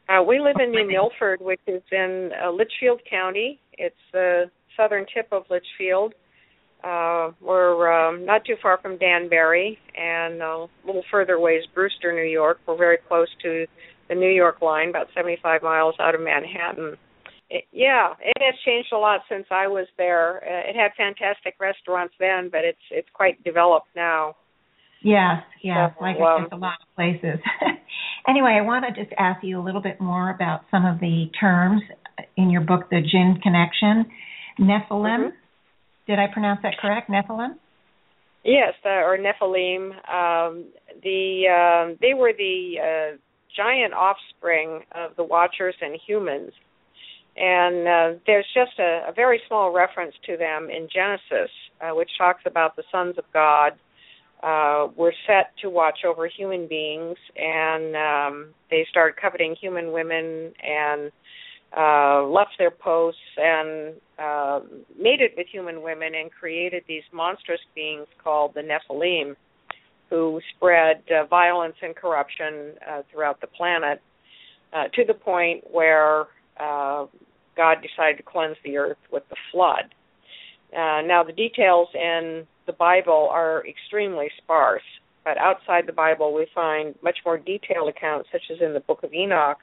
Uh, 0.09 0.23
we 0.23 0.41
live 0.41 0.57
in 0.63 0.71
New 0.71 0.89
Milford, 0.89 1.41
which 1.41 1.61
is 1.67 1.83
in 1.93 2.31
uh, 2.43 2.51
Litchfield 2.51 3.01
County. 3.09 3.61
It's 3.75 3.95
the 4.13 4.51
southern 4.77 5.05
tip 5.15 5.29
of 5.33 5.45
Litchfield. 5.51 6.15
Uh, 6.83 7.33
we're 7.41 7.91
um, 7.93 8.25
not 8.25 8.45
too 8.45 8.55
far 8.63 8.79
from 8.81 8.99
Danbury, 8.99 9.79
and 9.97 10.41
a 10.41 10.67
little 10.87 11.03
further 11.11 11.39
ways 11.41 11.63
Brewster, 11.75 12.13
New 12.13 12.31
York. 12.31 12.59
We're 12.67 12.77
very 12.77 12.99
close 13.09 13.29
to 13.43 13.67
the 14.09 14.15
New 14.15 14.31
York 14.31 14.63
line, 14.63 14.89
about 14.89 15.09
75 15.15 15.63
miles 15.63 15.95
out 16.01 16.15
of 16.15 16.21
Manhattan. 16.21 16.97
It, 17.51 17.65
yeah, 17.73 18.15
it 18.21 18.41
has 18.41 18.55
changed 18.65 18.93
a 18.93 18.99
lot 18.99 19.21
since 19.29 19.47
I 19.51 19.67
was 19.67 19.87
there. 19.97 20.37
Uh, 20.37 20.71
it 20.71 20.77
had 20.77 20.93
fantastic 20.97 21.55
restaurants 21.59 22.15
then, 22.21 22.49
but 22.51 22.65
it's 22.65 22.79
it's 22.91 23.09
quite 23.13 23.43
developed 23.43 23.89
now. 23.97 24.37
Yes, 25.03 25.43
yes. 25.63 25.93
So, 25.99 26.05
like 26.05 26.17
um, 26.17 26.43
there's 26.43 26.53
a 26.53 26.57
lot 26.57 26.79
of 26.83 26.95
places. 26.95 27.41
anyway, 28.29 28.59
I 28.59 28.63
want 28.63 28.85
to 28.87 29.03
just 29.03 29.15
ask 29.19 29.43
you 29.43 29.61
a 29.61 29.65
little 29.65 29.83
bit 29.83 30.01
more 30.01 30.31
about 30.31 30.63
some 30.71 30.85
of 30.85 31.01
the 31.01 31.27
terms 31.41 31.83
in 32.37 32.51
your 32.51 32.61
book, 32.61 32.91
The 32.91 33.01
Jinn 33.01 33.41
Connection. 33.43 34.07
Nephilim. 34.61 34.91
Mm-hmm. 34.91 35.37
Did 36.09 36.19
I 36.19 36.27
pronounce 36.33 36.61
that 36.63 36.79
correct? 36.81 37.11
Nephilim. 37.11 37.57
Yes, 38.43 38.73
uh, 38.85 38.89
or 38.89 39.19
Nephilim. 39.19 39.91
Um, 40.09 40.65
the 41.03 41.45
uh, 41.47 41.97
they 42.01 42.15
were 42.15 42.33
the 42.33 42.77
uh, 42.81 43.17
giant 43.55 43.93
offspring 43.93 44.85
of 44.93 45.17
the 45.17 45.25
Watchers 45.25 45.75
and 45.83 45.99
humans, 46.07 46.53
and 47.37 47.87
uh, 47.87 48.19
there's 48.27 48.47
just 48.55 48.79
a, 48.79 49.05
a, 49.09 49.13
very 49.15 49.39
small 49.49 49.71
reference 49.71 50.15
to 50.25 50.39
them 50.39 50.71
in 50.71 50.89
Genesis, 50.91 51.51
uh, 51.83 51.95
which 51.95 52.09
talks 52.17 52.43
about 52.47 52.75
the 52.75 52.85
sons 52.91 53.17
of 53.19 53.25
God 53.35 53.73
were 54.97 55.13
set 55.27 55.53
to 55.61 55.69
watch 55.69 55.99
over 56.07 56.27
human 56.27 56.67
beings, 56.69 57.19
and 57.37 57.95
um, 57.97 58.55
they 58.71 58.87
started 58.89 59.21
coveting 59.21 59.57
human 59.61 59.93
women 59.93 60.55
and 60.63 61.13
uh, 61.77 62.23
left 62.25 62.53
their 62.59 62.71
posts 62.71 63.21
and 63.37 63.95
uh, 64.19 64.61
mated 64.99 65.33
with 65.37 65.47
human 65.53 65.83
women 65.83 66.15
and 66.15 66.31
created 66.31 66.83
these 66.89 67.03
monstrous 67.13 67.61
beings 67.75 68.07
called 68.23 68.53
the 68.55 68.63
Nephilim, 68.63 69.37
who 70.11 70.41
spread 70.57 71.03
uh, 71.11 71.27
violence 71.27 71.77
and 71.83 71.95
corruption 71.95 72.73
uh, 72.89 73.03
throughout 73.13 73.41
the 73.41 73.47
planet 73.47 74.01
uh, 74.73 74.85
to 74.95 75.05
the 75.05 75.15
point 75.15 75.63
where 75.71 76.23
uh, 76.59 77.07
God 77.57 77.79
decided 77.83 78.17
to 78.17 78.23
cleanse 78.23 78.57
the 78.65 78.79
earth 78.79 78.97
with 79.13 79.25
the 79.29 79.37
flood. 79.53 79.95
Now, 80.73 81.23
the 81.25 81.33
details 81.33 81.89
in 81.95 82.47
the 82.67 82.73
Bible 82.73 83.29
are 83.31 83.67
extremely 83.67 84.29
sparse, 84.43 84.83
but 85.25 85.39
outside 85.39 85.87
the 85.87 85.93
Bible, 85.93 86.35
we 86.35 86.47
find 86.55 86.95
much 87.03 87.19
more 87.25 87.39
detailed 87.39 87.89
accounts, 87.89 88.29
such 88.33 88.43
as 88.51 88.59
in 88.61 88.75
the 88.75 88.81
Book 88.81 89.03
of 89.03 89.13
Enoch, 89.13 89.59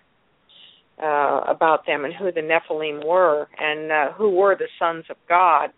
uh, 1.01 1.41
about 1.47 1.85
them 1.85 2.05
and 2.05 2.13
who 2.13 2.31
the 2.31 2.41
Nephilim 2.41 3.05
were 3.05 3.47
and 3.59 3.91
uh, 3.91 4.13
who 4.13 4.29
were 4.29 4.55
the 4.55 4.67
sons 4.79 5.05
of 5.09 5.17
God, 5.27 5.71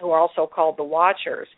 who 0.00 0.10
are 0.10 0.18
also 0.18 0.46
called 0.46 0.76
the 0.78 0.84
Watchers. 0.84 1.48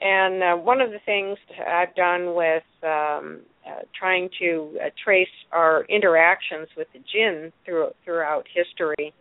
And 0.00 0.42
uh, 0.42 0.56
one 0.56 0.80
of 0.80 0.90
the 0.90 1.00
things 1.04 1.36
I've 1.68 1.94
done 1.94 2.34
with 2.34 2.62
um, 2.82 3.40
uh, 3.66 3.82
trying 3.98 4.30
to 4.40 4.78
uh, 4.80 4.88
trace 5.04 5.28
our 5.52 5.84
interactions 5.84 6.68
with 6.76 6.88
the 6.94 7.00
jinn 7.12 7.52
through, 7.66 7.90
throughout 8.04 8.46
history 8.54 9.12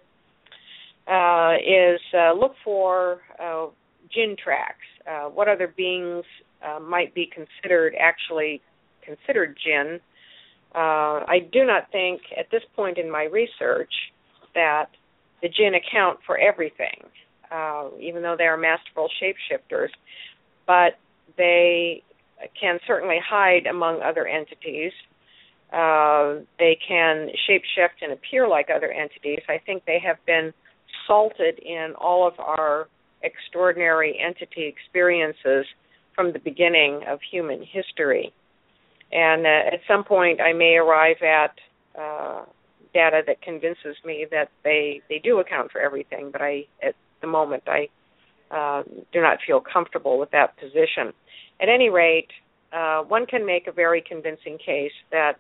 uh, 1.08 1.56
is 1.56 2.00
look 2.40 2.54
for 2.64 3.20
jinn 4.14 4.38
tracks. 4.42 4.78
What 5.34 5.50
other 5.50 5.68
beings 5.68 6.24
might 6.82 7.14
be 7.14 7.30
considered 7.34 7.96
actually 8.00 8.62
considered 9.04 9.58
jinn? 9.62 10.00
Uh, 10.74 11.26
I 11.26 11.40
do 11.52 11.66
not 11.66 11.92
think 11.92 12.22
at 12.38 12.52
this 12.52 12.62
point 12.76 12.98
in 12.98 13.10
my 13.10 13.24
research 13.24 13.92
that 14.54 14.88
the 15.42 15.50
jinn 15.50 15.74
account 15.74 16.20
for 16.26 16.38
everything, 16.38 17.02
uh, 17.52 17.90
even 18.00 18.22
though 18.22 18.36
they 18.38 18.46
are 18.46 18.58
masterful 18.58 19.10
shapeshifters, 19.22 19.90
but 20.68 21.00
they 21.38 22.04
can 22.60 22.80
certainly 22.86 23.20
hide 23.28 23.66
among 23.66 24.02
other 24.02 24.28
entities. 24.28 24.92
Uh, 25.74 26.42
they 26.58 26.78
can 26.88 27.30
shapeshift 27.50 28.02
and 28.02 28.12
appear 28.12 28.48
like 28.48 28.70
other 28.74 28.92
entities. 28.92 29.40
I 29.48 29.60
think 29.66 29.86
they 29.86 30.00
have 30.06 30.18
been 30.26 30.54
salted 31.08 31.60
in 31.60 31.94
all 32.00 32.28
of 32.28 32.40
our 32.40 32.88
extraordinary 33.24 34.20
entity 34.20 34.66
experiences 34.68 35.66
from 36.16 36.34
the 36.34 36.40
beginning 36.40 37.02
of 37.08 37.20
human 37.32 37.64
history. 37.64 38.34
And 39.12 39.46
uh, 39.46 39.74
at 39.74 39.80
some 39.88 40.04
point, 40.04 40.40
I 40.40 40.54
may 40.54 40.76
arrive 40.76 41.18
at 41.22 41.54
uh, 42.00 42.46
data 42.94 43.22
that 43.26 43.42
convinces 43.42 43.96
me 44.06 44.26
that 44.32 44.50
they 44.64 45.02
they 45.10 45.20
do 45.20 45.40
account 45.40 45.72
for 45.72 45.82
everything. 45.82 46.30
But 46.32 46.42
I, 46.42 46.66
at 46.84 46.96
the 47.22 47.28
moment, 47.28 47.64
I 47.68 47.88
uh, 48.52 48.84
do 49.12 49.22
not 49.22 49.40
feel 49.46 49.62
comfortable 49.62 50.20
with 50.20 50.32
that 50.32 50.58
position. 50.58 51.14
At 51.62 51.70
any 51.70 51.90
rate, 51.90 52.30
uh, 52.72 53.02
one 53.02 53.26
can 53.26 53.46
make 53.46 53.68
a 53.68 53.72
very 53.72 54.02
convincing 54.08 54.58
case 54.64 54.92
that 55.12 55.34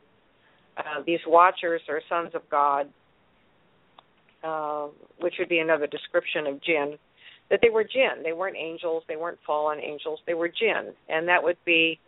uh, 0.77 1.01
these 1.05 1.19
watchers 1.27 1.81
are 1.89 2.01
sons 2.09 2.31
of 2.33 2.41
God, 2.49 2.89
uh, 4.43 4.87
which 5.19 5.35
would 5.39 5.49
be 5.49 5.59
another 5.59 5.87
description 5.87 6.47
of 6.47 6.61
jinn. 6.61 6.97
That 7.49 7.59
they 7.61 7.69
were 7.69 7.83
jinn. 7.83 8.23
They 8.23 8.33
weren't 8.33 8.57
angels. 8.57 9.03
They 9.07 9.15
weren't 9.15 9.39
fallen 9.45 9.79
angels. 9.79 10.19
They 10.27 10.35
were 10.35 10.49
jinn, 10.49 10.93
and 11.07 11.27
that 11.27 11.43
would 11.43 11.57
be 11.65 11.99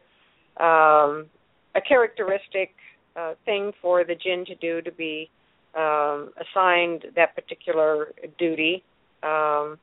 um, 0.59 1.25
a 1.75 1.81
characteristic 1.81 2.73
uh, 3.15 3.33
thing 3.45 3.71
for 3.81 4.03
the 4.03 4.15
jinn 4.15 4.45
to 4.45 4.55
do 4.55 4.81
to 4.81 4.91
be 4.91 5.29
um, 5.75 6.31
assigned 6.39 7.05
that 7.15 7.35
particular 7.35 8.13
duty. 8.37 8.83
Um, 9.23 9.77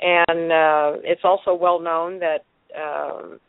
and 0.00 0.52
uh, 0.52 1.00
it's 1.02 1.22
also 1.24 1.54
well 1.54 1.80
known 1.80 2.20
that 2.20 2.44
um, 2.76 3.40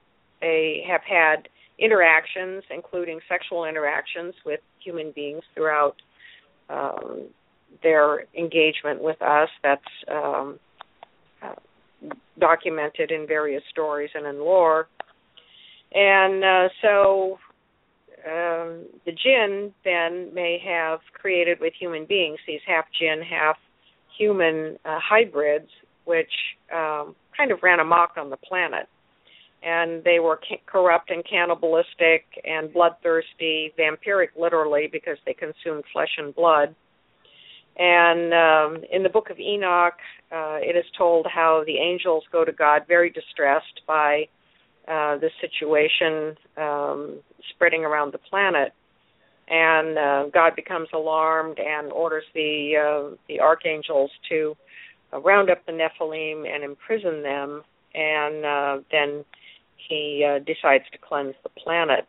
they 0.42 0.84
have 0.88 1.02
had 1.08 1.48
interactions, 1.78 2.64
including 2.72 3.20
sexual 3.30 3.66
interactions 3.66 4.34
with 4.46 4.60
human 4.84 5.12
beings 5.16 5.44
throughout 5.54 5.96
um, 6.70 7.28
their 7.84 8.26
engagement 8.38 9.02
with 9.02 9.22
us. 9.22 9.50
That's 9.64 9.82
um, 10.12 10.60
uh, 11.42 11.56
documented 12.40 13.12
in 13.12 13.28
various 13.28 13.64
stories 13.70 14.10
and 14.14 14.26
in 14.26 14.40
lore. 14.40 14.88
And 15.94 16.44
uh, 16.44 16.70
so 16.82 17.40
um, 18.26 18.86
the 19.06 19.12
jinn 19.12 19.74
then 19.84 20.34
may 20.34 20.62
have 20.66 21.00
created 21.14 21.60
with 21.60 21.74
human 21.80 22.06
beings 22.06 22.40
these 22.48 22.62
half 22.68 22.86
jinn, 23.00 23.22
half 23.22 23.58
human 24.18 24.78
uh, 24.86 25.00
hybrids, 25.02 25.70
which 26.06 26.32
um, 26.74 27.16
kind 27.36 27.52
of 27.52 27.60
ran 27.64 27.80
amok 27.80 28.12
on 28.18 28.30
the 28.30 28.38
planet. 28.38 28.88
And 29.62 30.04
they 30.04 30.20
were 30.20 30.38
ca- 30.38 30.62
corrupt 30.66 31.10
and 31.10 31.24
cannibalistic 31.30 32.26
and 32.46 32.72
bloodthirsty, 32.72 33.74
vampiric 33.78 34.30
literally, 34.38 34.88
because 34.92 35.18
they 35.26 35.34
consumed 35.34 35.84
flesh 35.92 36.16
and 36.18 36.34
blood. 36.34 36.76
And 37.78 38.34
um, 38.34 38.84
in 38.92 39.04
the 39.04 39.10
book 39.10 39.30
of 39.30 39.40
Enoch, 39.40 40.00
uh, 40.32 40.60
it 40.60 40.76
is 40.76 40.86
told 40.98 41.28
how 41.34 41.64
the 41.66 41.78
angels 41.78 42.24
go 42.32 42.44
to 42.44 42.52
God 42.52 42.84
very 42.88 43.10
distressed 43.10 43.82
by 43.88 44.28
uh, 44.88 45.18
the 45.18 45.30
situation 45.40 46.36
um, 46.58 47.20
spreading 47.54 47.84
around 47.86 48.14
the 48.14 48.18
planet, 48.18 48.74
and 49.50 49.98
uh, 49.98 50.26
God 50.34 50.56
becomes 50.56 50.88
alarmed 50.94 51.60
and 51.60 51.92
orders 51.92 52.26
the 52.34 52.74
uh, 52.78 53.16
the 53.28 53.40
archangels 53.40 54.12
to 54.30 54.56
uh, 55.14 55.20
round 55.22 55.50
up 55.50 55.66
the 55.66 55.72
Nephilim 55.72 56.48
and 56.48 56.64
imprison 56.64 57.24
them, 57.24 57.64
and 57.96 58.46
uh, 58.46 58.78
then 58.92 59.26
he 59.88 60.26
uh, 60.28 60.40
decides 60.40 60.84
to 60.92 60.98
cleanse 60.98 61.36
the 61.44 61.50
planet. 61.50 62.08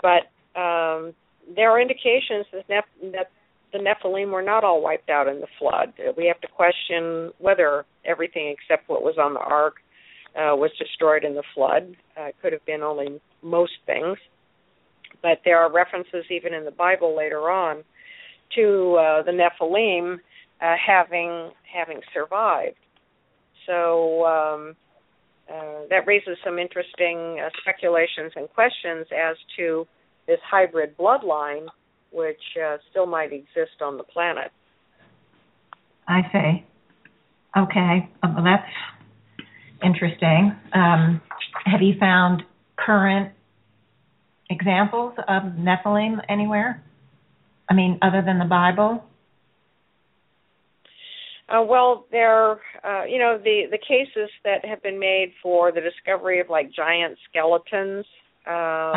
But 0.00 0.30
um, 0.58 1.14
there 1.54 1.70
are 1.70 1.80
indications 1.80 2.46
that, 2.52 2.84
that 3.12 3.30
the 3.72 3.78
Nephilim 3.78 4.30
were 4.30 4.42
not 4.42 4.64
all 4.64 4.82
wiped 4.82 5.10
out 5.10 5.26
in 5.26 5.40
the 5.40 5.48
flood. 5.58 5.92
We 6.16 6.26
have 6.26 6.40
to 6.42 6.48
question 6.48 7.32
whether 7.38 7.84
everything 8.04 8.54
except 8.56 8.88
what 8.88 9.02
was 9.02 9.16
on 9.18 9.34
the 9.34 9.40
ark 9.40 9.76
uh, 10.36 10.54
was 10.54 10.70
destroyed 10.78 11.24
in 11.24 11.34
the 11.34 11.42
flood. 11.54 11.96
Uh, 12.16 12.26
it 12.26 12.36
could 12.40 12.52
have 12.52 12.64
been 12.66 12.82
only 12.82 13.20
most 13.42 13.72
things, 13.86 14.18
but 15.24 15.40
there 15.46 15.58
are 15.58 15.72
references 15.72 16.26
even 16.30 16.52
in 16.52 16.66
the 16.66 16.70
Bible 16.70 17.16
later 17.16 17.50
on 17.50 17.82
to 18.54 18.96
uh, 19.00 19.22
the 19.22 19.32
Nephilim 19.32 20.18
uh, 20.60 20.74
having 20.86 21.50
having 21.64 22.00
survived. 22.12 22.76
So 23.66 24.26
um, 24.26 24.76
uh, 25.50 25.88
that 25.88 26.06
raises 26.06 26.36
some 26.44 26.58
interesting 26.58 27.40
uh, 27.40 27.48
speculations 27.62 28.32
and 28.36 28.50
questions 28.50 29.06
as 29.16 29.36
to 29.56 29.86
this 30.26 30.40
hybrid 30.44 30.94
bloodline, 30.98 31.68
which 32.12 32.42
uh, 32.62 32.76
still 32.90 33.06
might 33.06 33.32
exist 33.32 33.80
on 33.80 33.96
the 33.96 34.04
planet. 34.04 34.52
I 36.06 36.20
see. 36.30 36.64
Okay, 37.56 38.10
well, 38.22 38.44
that's 38.44 38.70
interesting. 39.82 40.54
Um, 40.74 41.22
have 41.64 41.80
you 41.80 41.94
found 41.98 42.42
current 42.76 43.32
examples 44.54 45.14
of 45.28 45.42
Nephilim 45.58 46.20
anywhere? 46.28 46.82
I 47.68 47.74
mean, 47.74 47.98
other 48.02 48.22
than 48.24 48.38
the 48.38 48.44
Bible? 48.44 49.04
Uh, 51.48 51.62
well, 51.62 52.06
there, 52.10 52.52
uh, 52.82 53.04
you 53.04 53.18
know, 53.18 53.38
the 53.42 53.64
the 53.70 53.78
cases 53.78 54.30
that 54.44 54.64
have 54.64 54.82
been 54.82 54.98
made 54.98 55.32
for 55.42 55.72
the 55.72 55.80
discovery 55.80 56.40
of 56.40 56.48
like 56.48 56.70
giant 56.72 57.18
skeletons, 57.28 58.06
uh, 58.46 58.92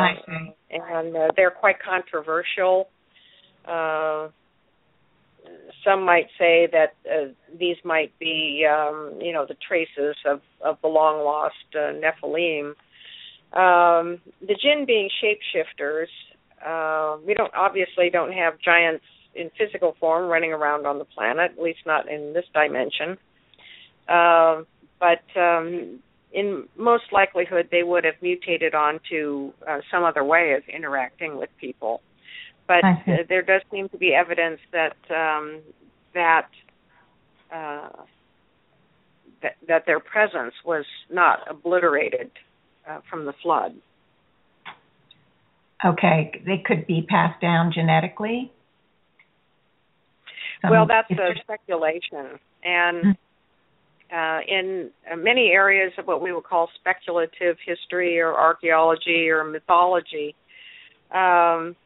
and 0.70 1.16
uh, 1.16 1.28
they're 1.36 1.50
quite 1.50 1.76
controversial. 1.82 2.88
Uh, 3.66 4.28
some 5.84 6.04
might 6.04 6.26
say 6.38 6.68
that 6.72 6.94
uh, 7.06 7.32
these 7.58 7.76
might 7.84 8.18
be, 8.18 8.66
um, 8.68 9.18
you 9.20 9.32
know, 9.32 9.46
the 9.46 9.56
traces 9.66 10.16
of, 10.26 10.40
of 10.64 10.76
the 10.82 10.88
long 10.88 11.24
lost 11.24 11.54
uh, 11.74 11.92
Nephilim. 11.92 12.72
Um, 13.52 14.20
the 14.40 14.54
jinn 14.60 14.84
being 14.86 15.08
shapeshifters, 15.22 16.08
uh, 16.64 17.18
we 17.26 17.34
don't 17.34 17.54
obviously 17.54 18.10
don't 18.10 18.32
have 18.32 18.54
giants 18.60 19.04
in 19.34 19.50
physical 19.56 19.96
form 20.00 20.28
running 20.28 20.52
around 20.52 20.86
on 20.86 20.98
the 20.98 21.04
planet, 21.04 21.52
at 21.56 21.62
least 21.62 21.80
not 21.86 22.10
in 22.10 22.32
this 22.32 22.44
dimension. 22.52 23.16
Uh, 24.08 24.62
but 25.00 25.40
um, 25.40 26.00
in 26.32 26.68
most 26.76 27.04
likelihood, 27.12 27.68
they 27.70 27.82
would 27.82 28.04
have 28.04 28.14
mutated 28.20 28.74
onto 28.74 29.52
uh, 29.68 29.78
some 29.90 30.04
other 30.04 30.24
way 30.24 30.52
of 30.52 30.62
interacting 30.68 31.36
with 31.38 31.50
people 31.60 32.02
but 32.68 32.84
uh, 32.84 33.16
there 33.28 33.42
does 33.42 33.62
seem 33.72 33.88
to 33.88 33.96
be 33.96 34.14
evidence 34.14 34.60
that 34.72 34.96
um, 35.10 35.60
that, 36.14 36.48
uh, 37.52 37.88
that 39.42 39.56
that 39.66 39.86
their 39.86 39.98
presence 39.98 40.54
was 40.64 40.84
not 41.10 41.40
obliterated 41.50 42.30
uh, 42.88 43.00
from 43.10 43.26
the 43.26 43.32
flood. 43.42 43.74
Okay, 45.84 46.42
they 46.44 46.62
could 46.64 46.86
be 46.86 47.06
passed 47.08 47.40
down 47.40 47.72
genetically. 47.72 48.50
Some, 50.62 50.70
well, 50.72 50.86
that's 50.86 51.10
a 51.10 51.38
speculation, 51.40 52.40
and 52.64 53.04
mm-hmm. 53.04 54.12
uh, 54.12 54.40
in 54.40 54.90
many 55.22 55.50
areas 55.50 55.92
of 55.98 56.06
what 56.06 56.20
we 56.20 56.32
would 56.32 56.42
call 56.42 56.68
speculative 56.80 57.56
history 57.64 58.18
or 58.18 58.34
archaeology 58.34 59.28
or 59.28 59.44
mythology, 59.44 60.34
um, 61.12 61.76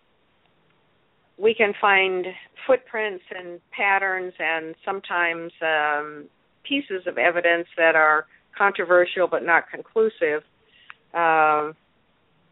we 1.37 1.55
can 1.55 1.75
find 1.79 2.27
footprints 2.67 3.25
and 3.37 3.61
patterns 3.73 4.33
and 4.39 4.75
sometimes 4.85 5.53
um, 5.61 6.25
pieces 6.65 7.07
of 7.07 7.19
evidence 7.19 7.67
that 7.77 7.95
are 7.95 8.27
controversial 8.57 9.27
but 9.27 9.45
not 9.45 9.65
conclusive. 9.71 10.43
Uh, 11.15 11.73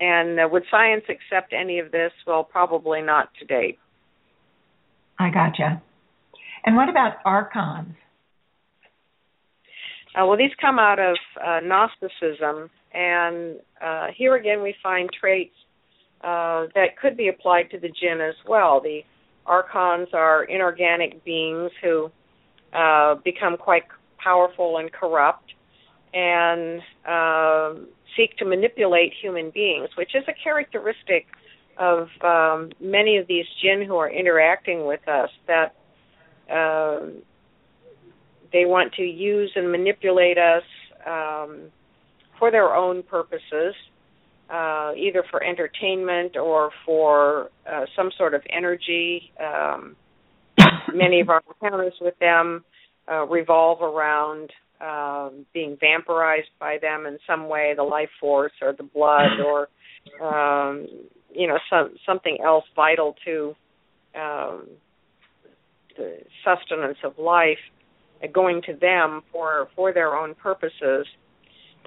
and 0.00 0.40
uh, 0.40 0.48
would 0.50 0.64
science 0.70 1.04
accept 1.08 1.52
any 1.52 1.78
of 1.78 1.90
this? 1.92 2.12
Well, 2.26 2.44
probably 2.44 3.02
not 3.02 3.28
to 3.38 3.44
date. 3.44 3.78
I 5.18 5.30
gotcha. 5.30 5.82
And 6.64 6.76
what 6.76 6.88
about 6.88 7.16
archons? 7.24 7.94
Uh, 10.14 10.26
well, 10.26 10.36
these 10.36 10.50
come 10.60 10.78
out 10.78 10.98
of 10.98 11.16
uh, 11.40 11.60
Gnosticism, 11.62 12.68
and 12.92 13.56
uh, 13.80 14.08
here 14.16 14.34
again 14.34 14.62
we 14.62 14.74
find 14.82 15.08
traits 15.18 15.54
uh, 16.22 16.66
that 16.74 16.98
could 17.00 17.16
be 17.16 17.28
applied 17.28 17.70
to 17.70 17.78
the 17.78 17.88
jinn 17.88 18.20
as 18.20 18.34
well. 18.48 18.80
The 18.80 19.02
archons 19.46 20.08
are 20.12 20.44
inorganic 20.44 21.24
beings 21.24 21.70
who 21.82 22.10
uh, 22.72 23.16
become 23.24 23.56
quite 23.56 23.84
powerful 24.18 24.78
and 24.78 24.92
corrupt, 24.92 25.52
and 26.12 26.80
uh, 27.06 27.74
seek 28.16 28.36
to 28.38 28.44
manipulate 28.44 29.12
human 29.20 29.50
beings, 29.50 29.88
which 29.96 30.14
is 30.14 30.24
a 30.28 30.32
characteristic 30.42 31.26
of 31.78 32.08
um, 32.22 32.70
many 32.80 33.16
of 33.16 33.26
these 33.26 33.46
jinn 33.62 33.84
who 33.86 33.96
are 33.96 34.10
interacting 34.10 34.86
with 34.86 35.06
us. 35.08 35.30
That 35.46 35.74
uh, 36.52 37.06
they 38.52 38.64
want 38.64 38.92
to 38.94 39.02
use 39.02 39.50
and 39.54 39.70
manipulate 39.70 40.38
us 40.38 40.64
um, 41.06 41.70
for 42.38 42.50
their 42.50 42.74
own 42.74 43.02
purposes, 43.02 43.74
uh, 44.50 44.92
either 44.96 45.24
for 45.30 45.42
entertainment 45.42 46.36
or 46.36 46.70
for 46.84 47.50
uh, 47.70 47.86
some 47.96 48.10
sort 48.18 48.34
of 48.34 48.42
energy. 48.50 49.32
Um, 49.40 49.96
many 50.94 51.20
of 51.20 51.28
our 51.28 51.42
encounters 51.62 51.94
with 52.00 52.18
them 52.18 52.64
uh, 53.10 53.26
revolve 53.26 53.82
around 53.82 54.50
um, 54.80 55.46
being 55.52 55.76
vampirized 55.76 56.50
by 56.58 56.78
them 56.80 57.06
in 57.06 57.18
some 57.26 57.48
way, 57.48 57.74
the 57.76 57.82
life 57.82 58.08
force 58.20 58.52
or 58.62 58.72
the 58.72 58.82
blood 58.82 59.40
or 59.44 59.68
um, 60.26 60.86
you 61.32 61.46
know 61.46 61.58
some 61.68 61.94
something 62.06 62.38
else 62.44 62.64
vital 62.74 63.14
to 63.24 63.54
um, 64.14 64.66
the 65.96 66.18
sustenance 66.44 66.98
of 67.04 67.18
life, 67.18 67.58
uh, 68.22 68.26
going 68.32 68.62
to 68.66 68.74
them 68.74 69.22
for 69.32 69.68
for 69.76 69.92
their 69.92 70.16
own 70.16 70.34
purposes. 70.34 71.06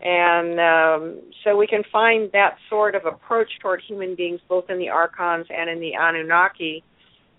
And 0.02 0.60
um, 0.60 1.22
so 1.44 1.56
we 1.56 1.68
can 1.68 1.84
find 1.92 2.32
that 2.34 2.58
sort 2.70 2.96
of 2.96 3.06
approach 3.06 3.50
toward 3.62 3.82
human 3.88 4.16
beings 4.16 4.40
both 4.50 4.66
in 4.70 4.80
the 4.80 4.90
archons 4.90 5.46
and 5.50 5.70
in 5.70 5.80
the 5.80 5.92
Anunnaki, 5.94 6.84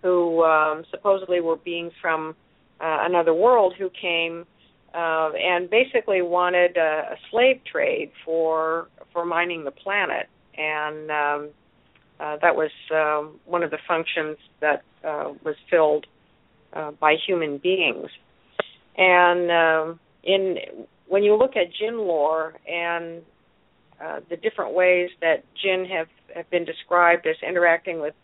who 0.03 0.43
um, 0.45 0.85
supposedly 0.91 1.41
were 1.41 1.57
beings 1.57 1.93
from 2.01 2.37
uh, 2.81 2.99
another 3.03 3.35
world 3.35 3.75
who 3.79 3.91
came 3.91 4.47
uh, 4.95 5.33
and 5.33 5.69
basically 5.69 6.23
wanted 6.23 6.77
a, 6.77 7.13
a 7.13 7.17
slave 7.31 7.61
trade 7.71 8.13
for 8.25 8.89
for 9.13 9.25
mining 9.25 9.65
the 9.65 9.71
planet, 9.71 10.29
and 10.57 11.11
um, 11.11 11.49
uh, 12.21 12.37
that 12.43 12.55
was 12.55 12.71
um, 12.93 13.41
one 13.45 13.63
of 13.63 13.71
the 13.71 13.79
functions 13.89 14.37
that 14.61 14.83
uh, 15.05 15.33
was 15.45 15.57
filled 15.71 16.07
uh, 16.73 16.93
by 16.93 17.17
human 17.27 17.59
beings. 17.59 18.09
And 18.97 19.51
um, 19.51 20.01
in 20.23 20.59
when 21.09 21.23
you 21.23 21.37
look 21.37 21.57
at 21.57 21.73
jinn 21.73 21.99
lore 21.99 22.55
and 22.69 23.23
uh, 24.01 24.21
the 24.29 24.37
different 24.37 24.75
ways 24.75 25.11
that 25.21 25.45
jinn 25.61 25.87
have 25.87 26.09
have 26.35 26.49
been 26.51 26.65
described 26.65 27.27
as 27.27 27.37
interacting 27.47 28.01
with 28.01 28.15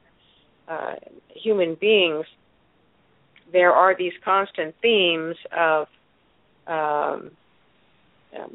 uh, 0.68 0.94
human 1.34 1.74
beings, 1.74 2.26
there 3.52 3.72
are 3.72 3.96
these 3.96 4.12
constant 4.24 4.74
themes 4.80 5.36
of 5.56 5.88
um, 6.70 7.30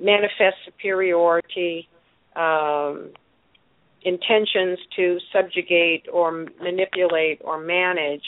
manifest 0.02 0.58
superiority, 0.66 1.88
um, 2.36 3.12
intentions 4.04 4.80
to 4.96 5.18
subjugate 5.34 6.06
or 6.12 6.46
manipulate 6.62 7.42
or 7.44 7.60
manage, 7.60 8.24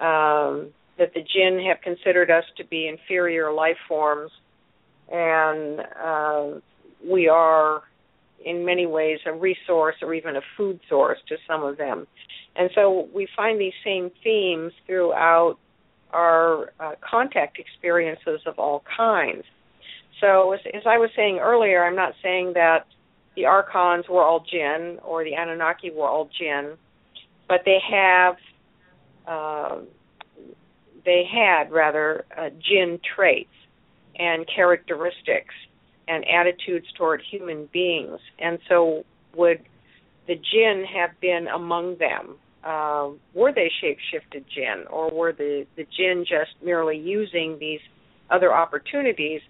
um, 0.00 0.72
that 0.98 1.12
the 1.14 1.20
jinn 1.20 1.64
have 1.66 1.80
considered 1.82 2.30
us 2.30 2.44
to 2.56 2.64
be 2.64 2.88
inferior 2.88 3.52
life 3.52 3.76
forms, 3.86 4.30
and 5.12 5.80
uh, 6.02 6.46
we 7.08 7.28
are 7.28 7.82
in 8.44 8.64
many 8.64 8.86
ways 8.86 9.18
a 9.26 9.32
resource 9.32 9.96
or 10.02 10.14
even 10.14 10.36
a 10.36 10.40
food 10.56 10.80
source 10.88 11.18
to 11.28 11.36
some 11.46 11.64
of 11.64 11.76
them. 11.76 12.06
And 12.56 12.70
so 12.74 13.08
we 13.14 13.28
find 13.36 13.60
these 13.60 13.72
same 13.84 14.10
themes 14.22 14.72
throughout 14.86 15.58
are 16.12 16.72
uh, 16.80 16.92
contact 17.08 17.58
experiences 17.58 18.40
of 18.46 18.58
all 18.58 18.82
kinds. 18.96 19.44
So, 20.20 20.52
as, 20.52 20.60
as, 20.74 20.82
I 20.86 20.98
was 20.98 21.10
saying 21.14 21.38
earlier, 21.38 21.84
I'm 21.84 21.94
not 21.94 22.14
saying 22.22 22.54
that 22.54 22.86
the 23.36 23.46
archons 23.46 24.08
were 24.08 24.22
all 24.22 24.44
jinn 24.50 24.98
or 25.04 25.22
the 25.22 25.34
Anunnaki 25.34 25.90
were 25.90 26.08
all 26.08 26.28
jinn, 26.38 26.76
but 27.48 27.60
they 27.64 27.78
have, 27.88 28.36
uh, 29.26 29.78
they 31.04 31.24
had 31.30 31.70
rather 31.70 32.24
uh, 32.36 32.50
jinn 32.58 32.98
traits 33.14 33.50
and 34.18 34.44
characteristics 34.52 35.54
and 36.08 36.24
attitudes 36.26 36.86
toward 36.96 37.22
human 37.30 37.68
beings, 37.72 38.18
and 38.38 38.58
so 38.68 39.04
would 39.36 39.60
the 40.26 40.34
jinn 40.34 40.84
have 40.84 41.10
been 41.20 41.46
among 41.48 41.98
them 41.98 42.36
uh, 42.64 43.10
were 43.34 43.52
they 43.52 43.70
shape-shifted 43.80 44.44
jinn, 44.54 44.84
or 44.90 45.10
were 45.10 45.32
the 45.32 45.66
the 45.76 45.86
jinn 45.96 46.24
just 46.28 46.50
merely 46.62 46.98
using 46.98 47.56
these 47.58 47.80
other 48.30 48.52
opportunities 48.52 49.40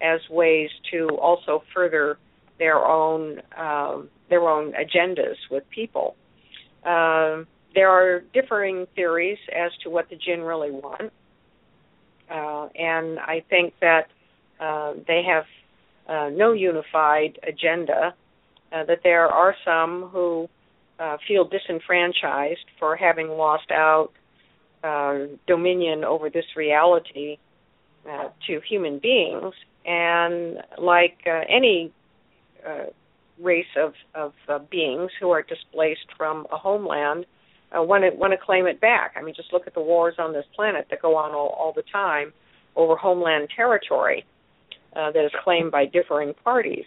as 0.00 0.20
ways 0.28 0.70
to 0.90 1.08
also 1.20 1.62
further 1.74 2.18
their 2.58 2.84
own 2.84 3.40
um, 3.56 4.08
their 4.28 4.48
own 4.48 4.72
agendas 4.72 5.36
with 5.50 5.68
people? 5.70 6.16
Uh, 6.84 7.44
there 7.74 7.90
are 7.90 8.20
differing 8.32 8.86
theories 8.94 9.38
as 9.54 9.70
to 9.82 9.90
what 9.90 10.08
the 10.10 10.16
jinn 10.16 10.40
really 10.40 10.70
want, 10.70 11.12
uh, 12.30 12.68
and 12.74 13.18
I 13.20 13.44
think 13.48 13.74
that 13.80 14.08
uh, 14.58 14.94
they 15.06 15.22
have 15.22 15.44
uh, 16.08 16.30
no 16.30 16.52
unified 16.52 17.38
agenda. 17.46 18.14
Uh, 18.72 18.82
that 18.84 18.98
there 19.04 19.28
are 19.28 19.54
some 19.64 20.08
who 20.12 20.48
uh, 20.98 21.16
feel 21.26 21.44
disenfranchised 21.44 22.64
for 22.78 22.96
having 22.96 23.28
lost 23.28 23.70
out 23.70 24.10
uh, 24.82 25.26
dominion 25.46 26.04
over 26.04 26.30
this 26.30 26.44
reality 26.56 27.38
uh, 28.08 28.28
to 28.46 28.60
human 28.68 28.98
beings. 28.98 29.52
And 29.84 30.58
like 30.78 31.18
uh, 31.26 31.42
any 31.48 31.92
uh, 32.66 32.86
race 33.40 33.66
of, 33.76 33.94
of 34.14 34.32
uh, 34.48 34.58
beings 34.70 35.10
who 35.20 35.30
are 35.30 35.42
displaced 35.42 36.06
from 36.16 36.46
a 36.52 36.56
homeland, 36.56 37.26
uh, 37.76 37.82
want 37.82 38.04
to 38.04 38.10
want 38.16 38.32
to 38.32 38.38
claim 38.38 38.66
it 38.66 38.80
back. 38.80 39.14
I 39.16 39.22
mean, 39.22 39.34
just 39.34 39.52
look 39.52 39.66
at 39.66 39.74
the 39.74 39.80
wars 39.80 40.14
on 40.18 40.32
this 40.32 40.44
planet 40.54 40.86
that 40.90 41.02
go 41.02 41.16
on 41.16 41.32
all, 41.32 41.48
all 41.48 41.72
the 41.72 41.82
time 41.92 42.32
over 42.76 42.96
homeland 42.96 43.48
territory 43.54 44.24
uh, 44.94 45.10
that 45.12 45.24
is 45.24 45.32
claimed 45.42 45.72
by 45.72 45.86
differing 45.86 46.34
parties. 46.44 46.84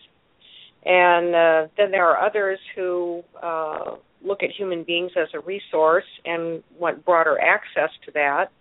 And 0.86 1.36
uh, 1.36 1.68
then 1.78 1.92
there 1.92 2.06
are 2.06 2.26
others 2.26 2.60
who 2.76 3.24
uh, 3.42 3.96
look 4.24 4.44
at 4.44 4.50
human 4.52 4.84
beings 4.84 5.12
as 5.18 5.28
a 5.34 5.40
resource 5.40 6.06
and 6.26 6.64
want 6.78 7.06
broader 7.06 7.38
access 7.40 7.90
to 8.06 8.12
that. 8.14 8.52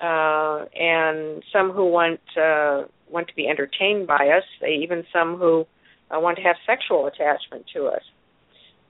Uh, 0.00 0.64
and 0.74 1.42
some 1.52 1.70
who 1.70 1.86
want 1.86 2.20
uh, 2.36 2.82
want 3.08 3.28
to 3.28 3.34
be 3.36 3.46
entertained 3.46 4.06
by 4.06 4.28
us, 4.36 4.42
even 4.68 5.04
some 5.12 5.36
who 5.36 5.64
uh, 6.10 6.18
want 6.18 6.36
to 6.36 6.42
have 6.42 6.56
sexual 6.66 7.06
attachment 7.06 7.64
to 7.74 7.86
us. 7.86 8.02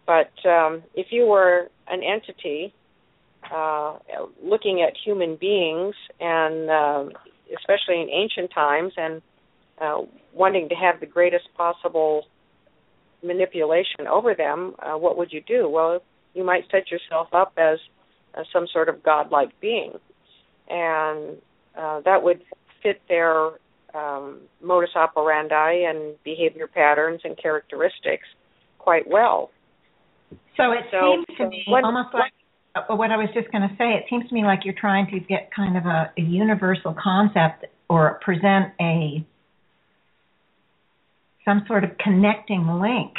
But 0.06 0.32
um, 0.48 0.82
if 0.94 1.08
you 1.10 1.26
were 1.26 1.68
an 1.88 2.02
entity 2.02 2.72
uh, 3.52 3.98
looking 4.42 4.80
at 4.80 4.94
human 5.04 5.36
beings, 5.36 5.94
and 6.20 7.12
especially 7.54 8.00
in 8.00 8.08
ancient 8.10 8.50
times, 8.52 8.92
and 8.96 9.20
wanting 10.32 10.68
to 10.70 10.74
have 10.74 11.00
the 11.00 11.06
greatest 11.06 11.44
possible 11.56 12.24
manipulation 13.24 14.06
over 14.10 14.34
them, 14.34 14.74
uh, 14.80 14.96
what 14.98 15.16
would 15.16 15.32
you 15.32 15.42
do? 15.46 15.68
Well, 15.68 16.00
you 16.34 16.44
might 16.44 16.64
set 16.70 16.90
yourself 16.90 17.28
up 17.32 17.52
as 17.56 17.78
uh, 18.34 18.42
some 18.52 18.66
sort 18.72 18.88
of 18.88 19.02
godlike 19.02 19.50
being, 19.60 19.92
and 20.68 21.36
uh, 21.76 22.00
that 22.04 22.22
would 22.22 22.42
fit 22.82 23.00
their 23.08 23.50
um, 23.94 24.40
modus 24.62 24.90
operandi 24.96 25.84
and 25.88 26.14
behavior 26.24 26.66
patterns 26.66 27.20
and 27.24 27.36
characteristics 27.40 28.26
quite 28.78 29.08
well. 29.08 29.50
So 30.56 30.72
it 30.72 30.84
so, 30.90 31.24
seems 31.26 31.38
to 31.38 31.48
me 31.48 31.64
almost 31.68 32.12
like 32.12 32.32
uh, 32.74 32.94
what 32.94 33.10
I 33.10 33.16
was 33.16 33.28
just 33.34 33.50
going 33.52 33.62
to 33.62 33.74
say, 33.76 33.94
it 33.94 34.04
seems 34.10 34.28
to 34.28 34.34
me 34.34 34.44
like 34.44 34.60
you're 34.64 34.74
trying 34.78 35.06
to 35.12 35.20
get 35.20 35.50
kind 35.54 35.76
of 35.76 35.86
a, 35.86 36.12
a 36.18 36.22
universal 36.22 36.94
concept 37.00 37.66
or 37.88 38.20
present 38.22 38.72
a 38.80 39.24
some 41.44 41.64
sort 41.66 41.84
of 41.84 41.90
connecting 41.98 42.66
link, 42.80 43.12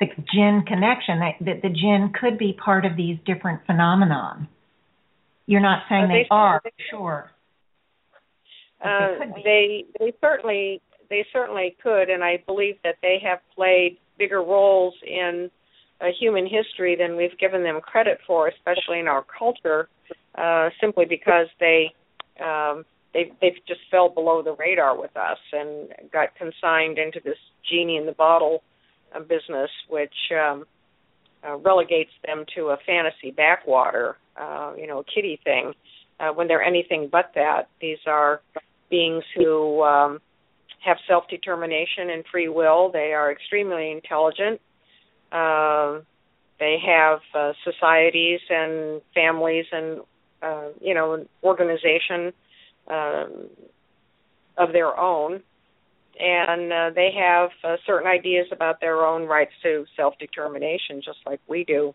the 0.00 0.06
jinn 0.34 0.62
connection 0.66 1.20
that, 1.20 1.34
that 1.40 1.62
the 1.62 1.68
jinn 1.68 2.12
could 2.18 2.38
be 2.38 2.52
part 2.52 2.84
of 2.84 2.96
these 2.96 3.18
different 3.26 3.64
phenomenon. 3.66 4.48
You're 5.46 5.60
not 5.60 5.84
saying 5.88 6.04
Uh, 6.04 6.08
they, 6.08 6.22
they- 6.22 6.28
are, 6.30 6.60
they- 6.64 6.70
sure. 6.90 7.30
Uh, 8.84 9.18
they 9.36 9.42
they 9.42 9.84
they 9.98 10.12
certainly 10.20 10.82
they 11.08 11.24
certainly 11.32 11.74
could, 11.82 12.10
and 12.10 12.22
I 12.22 12.42
believe 12.46 12.76
that 12.84 12.96
they 13.00 13.18
have 13.24 13.38
played 13.54 13.96
bigger 14.18 14.42
roles 14.42 14.94
in 15.06 15.50
uh, 16.00 16.06
human 16.20 16.46
history 16.46 16.94
than 16.94 17.16
we've 17.16 17.36
given 17.38 17.62
them 17.62 17.80
credit 17.80 18.18
for, 18.26 18.48
especially 18.48 18.98
in 18.98 19.08
our 19.08 19.24
culture, 19.38 19.88
uh, 20.34 20.68
simply 20.78 21.06
because 21.06 21.46
they 21.58 21.90
um, 22.38 22.84
they 23.16 23.32
they've 23.40 23.64
just 23.66 23.80
fell 23.90 24.10
below 24.10 24.42
the 24.42 24.54
radar 24.54 24.98
with 24.98 25.16
us 25.16 25.38
and 25.52 25.88
got 26.12 26.34
consigned 26.36 26.98
into 26.98 27.18
this 27.24 27.38
genie 27.68 27.96
in 27.96 28.04
the 28.04 28.12
bottle 28.12 28.62
uh, 29.14 29.20
business, 29.20 29.70
which 29.88 30.14
um, 30.32 30.66
uh, 31.46 31.56
relegates 31.56 32.10
them 32.26 32.44
to 32.54 32.66
a 32.66 32.76
fantasy 32.86 33.30
backwater, 33.30 34.16
uh, 34.36 34.72
you 34.76 34.86
know, 34.86 35.00
a 35.00 35.04
kiddie 35.04 35.40
thing. 35.42 35.72
Uh, 36.20 36.28
when 36.28 36.48
they're 36.48 36.62
anything 36.62 37.08
but 37.10 37.32
that, 37.34 37.68
these 37.80 37.98
are 38.06 38.40
beings 38.90 39.24
who 39.34 39.82
um, 39.82 40.18
have 40.84 40.98
self 41.08 41.24
determination 41.28 42.10
and 42.10 42.24
free 42.30 42.48
will. 42.48 42.90
They 42.92 43.12
are 43.14 43.32
extremely 43.32 43.92
intelligent. 43.92 44.60
Uh, 45.32 46.00
they 46.58 46.76
have 46.86 47.20
uh, 47.34 47.52
societies 47.64 48.40
and 48.50 49.00
families 49.14 49.66
and 49.72 50.00
uh, 50.42 50.68
you 50.80 50.92
know 50.92 51.14
an 51.14 51.28
organization 51.42 52.32
um, 52.88 53.48
of 54.58 54.72
their 54.72 54.98
own, 54.98 55.42
and 56.18 56.72
uh, 56.72 56.90
they 56.94 57.10
have 57.16 57.50
uh, 57.62 57.76
certain 57.86 58.08
ideas 58.08 58.46
about 58.52 58.80
their 58.80 59.04
own 59.04 59.26
rights 59.26 59.52
to 59.62 59.84
self 59.96 60.14
determination, 60.18 61.02
just 61.04 61.18
like 61.26 61.40
we 61.48 61.64
do. 61.64 61.94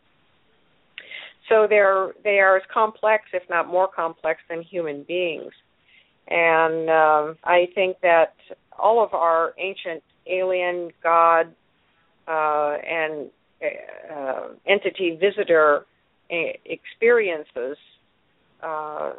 So 1.50 1.66
they're 1.68 2.12
they 2.24 2.40
are 2.40 2.58
as 2.58 2.64
complex, 2.72 3.26
if 3.34 3.44
not 3.50 3.68
more 3.68 3.88
complex, 3.88 4.42
than 4.50 4.62
human 4.62 5.04
beings. 5.04 5.52
And 6.28 6.90
um, 6.90 7.38
I 7.44 7.68
think 7.74 7.98
that 8.02 8.36
all 8.78 9.04
of 9.04 9.14
our 9.14 9.54
ancient 9.58 10.04
alien, 10.28 10.92
God, 11.04 11.54
uh, 12.28 12.78
and 12.88 13.30
uh, 14.14 14.48
entity 14.66 15.18
visitor 15.20 15.86
uh, 16.32 16.36
experiences 16.66 17.78
uh, 18.64 19.14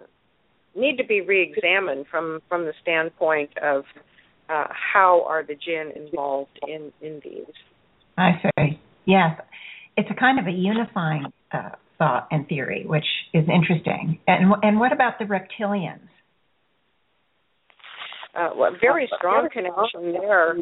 need 0.74 0.96
to 0.96 1.04
be 1.04 1.20
re-examined 1.20 2.06
from 2.10 2.40
from 2.48 2.64
the 2.64 2.72
standpoint 2.82 3.50
of 3.62 3.84
uh, 4.48 4.66
how 4.70 5.24
are 5.28 5.42
the 5.42 5.54
jinn 5.54 5.92
involved 5.94 6.58
in 6.66 6.92
in 7.00 7.20
these. 7.24 7.54
I 8.16 8.32
see. 8.42 8.80
yes. 9.06 9.40
It's 9.96 10.08
a 10.10 10.18
kind 10.18 10.38
of 10.38 10.46
a 10.46 10.50
unifying 10.50 11.26
uh, 11.52 11.70
thought 11.98 12.28
and 12.30 12.46
theory, 12.48 12.84
which 12.86 13.04
is 13.34 13.44
interesting. 13.48 14.18
And 14.26 14.54
and 14.62 14.80
what 14.80 14.92
about 14.92 15.18
the 15.18 15.24
reptilians? 15.24 16.08
Uh, 18.34 18.50
well, 18.56 18.70
very 18.80 19.08
strong 19.18 19.48
connection 19.52 20.12
there. 20.12 20.56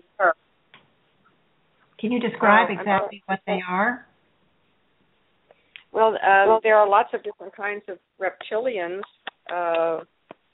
Can 2.01 2.13
you 2.13 2.19
describe 2.19 2.69
I'm 2.71 2.79
exactly 2.79 3.23
what 3.27 3.41
they 3.47 3.61
are? 3.69 4.07
Well, 5.93 6.15
uh, 6.15 6.59
there 6.63 6.77
are 6.77 6.89
lots 6.89 7.11
of 7.15 7.23
different 7.23 7.55
kinds 7.55 7.83
of 7.89 7.99
reptilians 8.21 9.03
uh, 9.53 10.01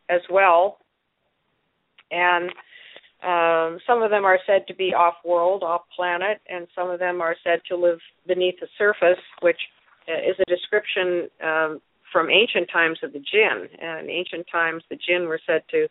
as 0.08 0.20
well, 0.30 0.78
and 2.10 2.50
um, 3.22 3.80
some 3.86 4.02
of 4.02 4.10
them 4.10 4.24
are 4.24 4.38
said 4.46 4.66
to 4.68 4.74
be 4.74 4.94
off-world, 4.94 5.62
off-planet, 5.62 6.40
and 6.48 6.66
some 6.74 6.90
of 6.90 6.98
them 6.98 7.20
are 7.20 7.34
said 7.42 7.60
to 7.68 7.76
live 7.76 7.98
beneath 8.26 8.60
the 8.60 8.68
surface, 8.78 9.22
which 9.40 9.58
uh, 10.08 10.18
is 10.18 10.36
a 10.38 10.44
description 10.44 11.28
um, 11.42 11.80
from 12.12 12.30
ancient 12.30 12.68
times 12.72 12.98
of 13.02 13.12
the 13.12 13.18
jinn. 13.18 13.68
And 13.80 14.04
in 14.04 14.10
ancient 14.10 14.46
times, 14.52 14.82
the 14.90 14.96
jinn 14.96 15.26
were 15.26 15.40
said 15.46 15.62
to 15.70 15.88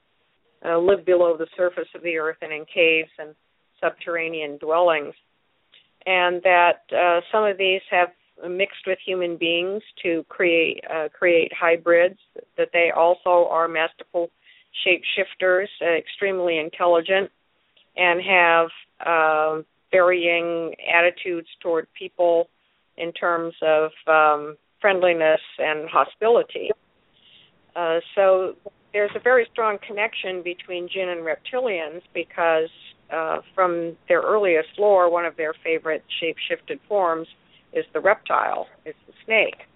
uh, 0.66 0.78
live 0.80 1.06
below 1.06 1.36
the 1.38 1.48
surface 1.58 1.90
of 1.94 2.04
the 2.04 2.18
earth 2.18 2.38
and 2.42 2.54
in 2.54 2.66
caves 2.74 3.10
and 3.20 3.36
subterranean 3.82 4.58
dwellings, 4.58 5.14
and 6.06 6.42
that 6.44 6.82
uh, 6.96 7.20
some 7.32 7.44
of 7.44 7.58
these 7.58 7.82
have 7.92 8.10
mixed 8.50 8.86
with 8.86 9.00
human 9.06 9.38
beings 9.38 9.82
to 10.04 10.26
create 10.30 10.84
uh, 10.94 11.10
create 11.10 11.52
hybrids. 11.54 12.20
That 12.58 12.70
they 12.74 12.92
also 12.96 13.48
are 13.50 13.68
masterful 13.68 14.30
shapeshifters, 14.86 15.68
uh, 15.82 15.92
extremely 15.98 16.60
intelligent, 16.60 17.32
and 17.96 18.22
have 18.22 18.68
uh, 19.06 19.62
varying 19.92 20.76
attitudes 20.94 21.48
toward 21.62 21.88
people 21.98 22.50
in 22.98 23.12
terms 23.14 23.54
of 23.62 23.92
um, 24.08 24.58
friendliness 24.82 25.42
and 25.58 25.90
hostility. 25.90 26.72
Uh, 27.76 28.00
so 28.16 28.56
there's 28.94 29.12
a 29.16 29.20
very 29.20 29.48
strong 29.52 29.78
connection 29.86 30.42
between 30.42 30.88
jinn 30.88 31.10
and 31.10 31.22
reptilians 31.22 32.02
because 32.14 32.70
uh, 33.14 33.40
from 33.54 33.96
their 34.08 34.22
earliest 34.22 34.70
lore, 34.78 35.12
one 35.12 35.26
of 35.26 35.36
their 35.36 35.54
favorite 35.64 36.04
shape-shifted 36.20 36.80
forms 36.88 37.28
is 37.76 37.86
the 37.94 38.00
reptile, 38.00 38.68
it's 38.86 38.98
the 39.08 39.14
snake. 39.26 39.68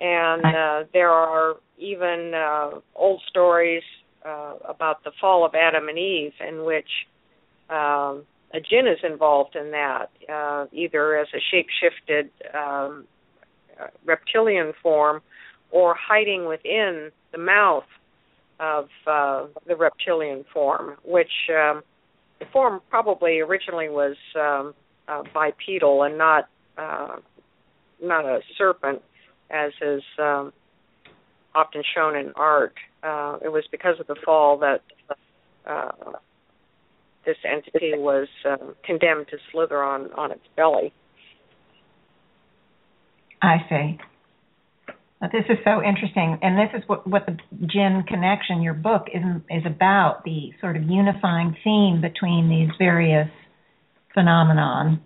And 0.00 0.44
uh, 0.44 0.84
there 0.92 1.10
are 1.10 1.56
even 1.78 2.32
uh, 2.34 2.80
old 2.96 3.22
stories 3.28 3.82
uh, 4.24 4.54
about 4.66 5.04
the 5.04 5.12
fall 5.20 5.44
of 5.44 5.54
Adam 5.54 5.88
and 5.88 5.98
Eve 5.98 6.32
in 6.46 6.64
which 6.64 6.88
um, 7.68 8.24
a 8.52 8.60
jinn 8.60 8.86
is 8.86 8.98
involved 9.04 9.54
in 9.54 9.70
that, 9.70 10.10
uh, 10.32 10.66
either 10.72 11.16
as 11.18 11.28
a 11.34 11.40
shape-shifted 11.50 12.30
um, 12.54 13.04
reptilian 14.04 14.72
form 14.82 15.22
or 15.70 15.94
hiding 15.94 16.46
within 16.46 17.10
the 17.32 17.38
mouth 17.38 17.84
of 18.58 18.88
uh, 19.06 19.46
the 19.66 19.76
reptilian 19.76 20.44
form, 20.52 20.96
which 21.04 21.30
um, 21.50 21.82
the 22.40 22.46
form 22.52 22.80
probably 22.90 23.40
originally 23.40 23.88
was 23.88 24.16
um, 24.38 24.74
uh, 25.08 25.22
bipedal 25.32 26.02
and 26.02 26.18
not 26.18 26.48
uh, 26.80 27.16
not 28.02 28.24
a 28.24 28.40
serpent, 28.56 29.02
as 29.50 29.72
is 29.82 30.02
um, 30.18 30.52
often 31.54 31.82
shown 31.94 32.16
in 32.16 32.32
art. 32.36 32.74
Uh, 33.02 33.38
it 33.44 33.48
was 33.48 33.64
because 33.70 34.00
of 34.00 34.06
the 34.06 34.16
fall 34.24 34.58
that 34.58 34.82
uh, 35.66 36.12
this 37.26 37.36
entity 37.44 37.92
was 37.96 38.28
um, 38.48 38.74
condemned 38.84 39.26
to 39.28 39.36
slither 39.52 39.82
on 39.82 40.12
on 40.14 40.32
its 40.32 40.44
belly. 40.56 40.92
I 43.42 43.56
see. 43.68 43.98
This 45.32 45.44
is 45.50 45.58
so 45.64 45.82
interesting, 45.82 46.38
and 46.40 46.56
this 46.56 46.70
is 46.74 46.88
what 46.88 47.06
what 47.06 47.26
the 47.26 47.36
Jinn 47.66 48.04
Connection, 48.08 48.62
your 48.62 48.72
book, 48.74 49.06
is 49.12 49.22
is 49.50 49.64
about 49.66 50.24
the 50.24 50.50
sort 50.60 50.76
of 50.76 50.84
unifying 50.84 51.54
theme 51.62 52.00
between 52.00 52.48
these 52.48 52.70
various 52.78 53.28
phenomenon, 54.14 55.02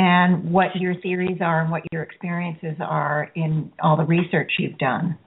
and 0.00 0.50
what 0.50 0.68
your 0.76 0.94
theories 1.02 1.38
are 1.42 1.60
and 1.60 1.70
what 1.70 1.82
your 1.92 2.02
experiences 2.02 2.76
are 2.80 3.30
in 3.36 3.70
all 3.82 3.98
the 3.98 4.04
research 4.04 4.50
you've 4.58 4.78
done. 4.78 5.18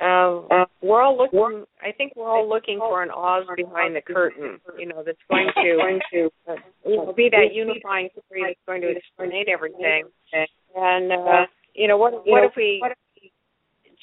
Um, 0.00 0.66
we're 0.80 1.02
all 1.02 1.16
looking. 1.16 1.64
I 1.80 1.90
think 1.92 2.12
we're 2.14 2.28
all 2.28 2.48
looking 2.48 2.78
for 2.78 3.02
an 3.02 3.10
Oz 3.10 3.44
behind 3.56 3.96
the 3.96 4.02
curtain. 4.02 4.60
You 4.78 4.86
know, 4.86 5.02
that's 5.04 5.18
going 5.28 5.48
to 5.54 5.76
going 5.76 6.00
to 6.12 6.30
uh, 6.48 7.12
be 7.12 7.28
that 7.30 7.54
unifying 7.54 8.08
theory 8.28 8.42
that's 8.48 8.60
going 8.66 8.82
to 8.82 8.94
explain 8.96 9.44
everything. 9.52 10.04
And 10.76 11.12
uh, 11.12 11.46
you 11.74 11.88
know, 11.88 11.96
what 11.98 12.12
what 12.26 12.44
if 12.44 12.52
we 12.56 12.82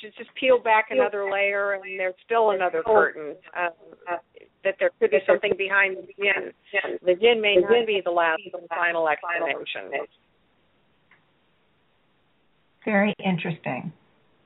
just 0.02 0.18
just 0.18 0.30
peel 0.36 0.60
back 0.60 0.88
another 0.90 1.30
layer 1.32 1.74
and 1.74 2.00
there's 2.00 2.16
still 2.26 2.52
another 2.52 2.84
curtain? 2.84 3.36
Uh, 3.56 3.70
uh, 4.12 4.18
that 4.64 4.76
there 4.80 4.90
could 5.00 5.12
be 5.12 5.20
something 5.26 5.54
behind 5.58 5.98
the 5.98 6.14
jinn. 6.18 6.52
The 7.02 7.16
jinn 7.16 7.42
may 7.42 7.56
not 7.56 7.88
be 7.88 8.02
the 8.04 8.12
last 8.12 8.42
and 8.54 8.68
final 8.70 9.08
explanation. 9.08 9.92
Very 12.86 13.14
interesting. 13.24 13.94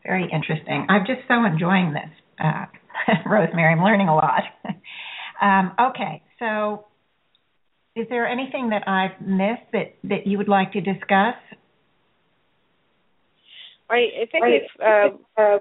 Very 0.04 0.30
interesting. 0.32 0.86
I'm 0.90 1.06
just 1.06 1.22
so 1.28 1.46
enjoying 1.46 1.94
this, 1.94 2.12
uh, 2.44 2.66
Rosemary. 3.30 3.74
I'm 3.74 3.84
learning 3.84 4.10
a 4.10 4.16
lot. 4.16 4.44
um, 5.42 5.74
okay, 5.92 6.22
so 6.40 6.86
is 7.96 8.08
there 8.10 8.28
anything 8.28 8.70
that 8.70 8.88
I've 8.88 9.26
missed 9.26 9.72
that, 9.72 9.96
that 10.04 10.28
you 10.28 10.38
would 10.38 10.50
like 10.50 10.74
to 10.74 10.82
discuss? 10.82 11.36
I, 13.94 14.24
I 14.24 14.26
think 14.32 14.46
if 14.48 14.64
uh, 14.82 15.42
uh, 15.42 15.58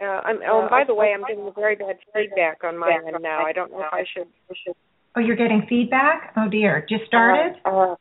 uh, 0.00 0.04
I'm, 0.04 0.38
oh, 0.48 0.60
and 0.60 0.70
by 0.70 0.84
the 0.86 0.94
way, 0.94 1.12
I'm 1.14 1.24
getting 1.26 1.50
very 1.56 1.74
bad 1.74 1.96
feedback 2.14 2.62
on 2.62 2.78
my 2.78 2.92
end 3.04 3.16
now. 3.20 3.44
I 3.44 3.52
don't 3.52 3.72
know 3.72 3.80
if 3.80 3.92
I 3.92 4.04
should. 4.14 4.28
I 4.50 4.54
should 4.64 4.76
Oh, 5.16 5.20
you're 5.20 5.36
getting 5.36 5.66
feedback? 5.68 6.32
Oh 6.36 6.48
dear, 6.48 6.86
just 6.88 7.04
started? 7.06 7.56
Uh, 7.64 7.96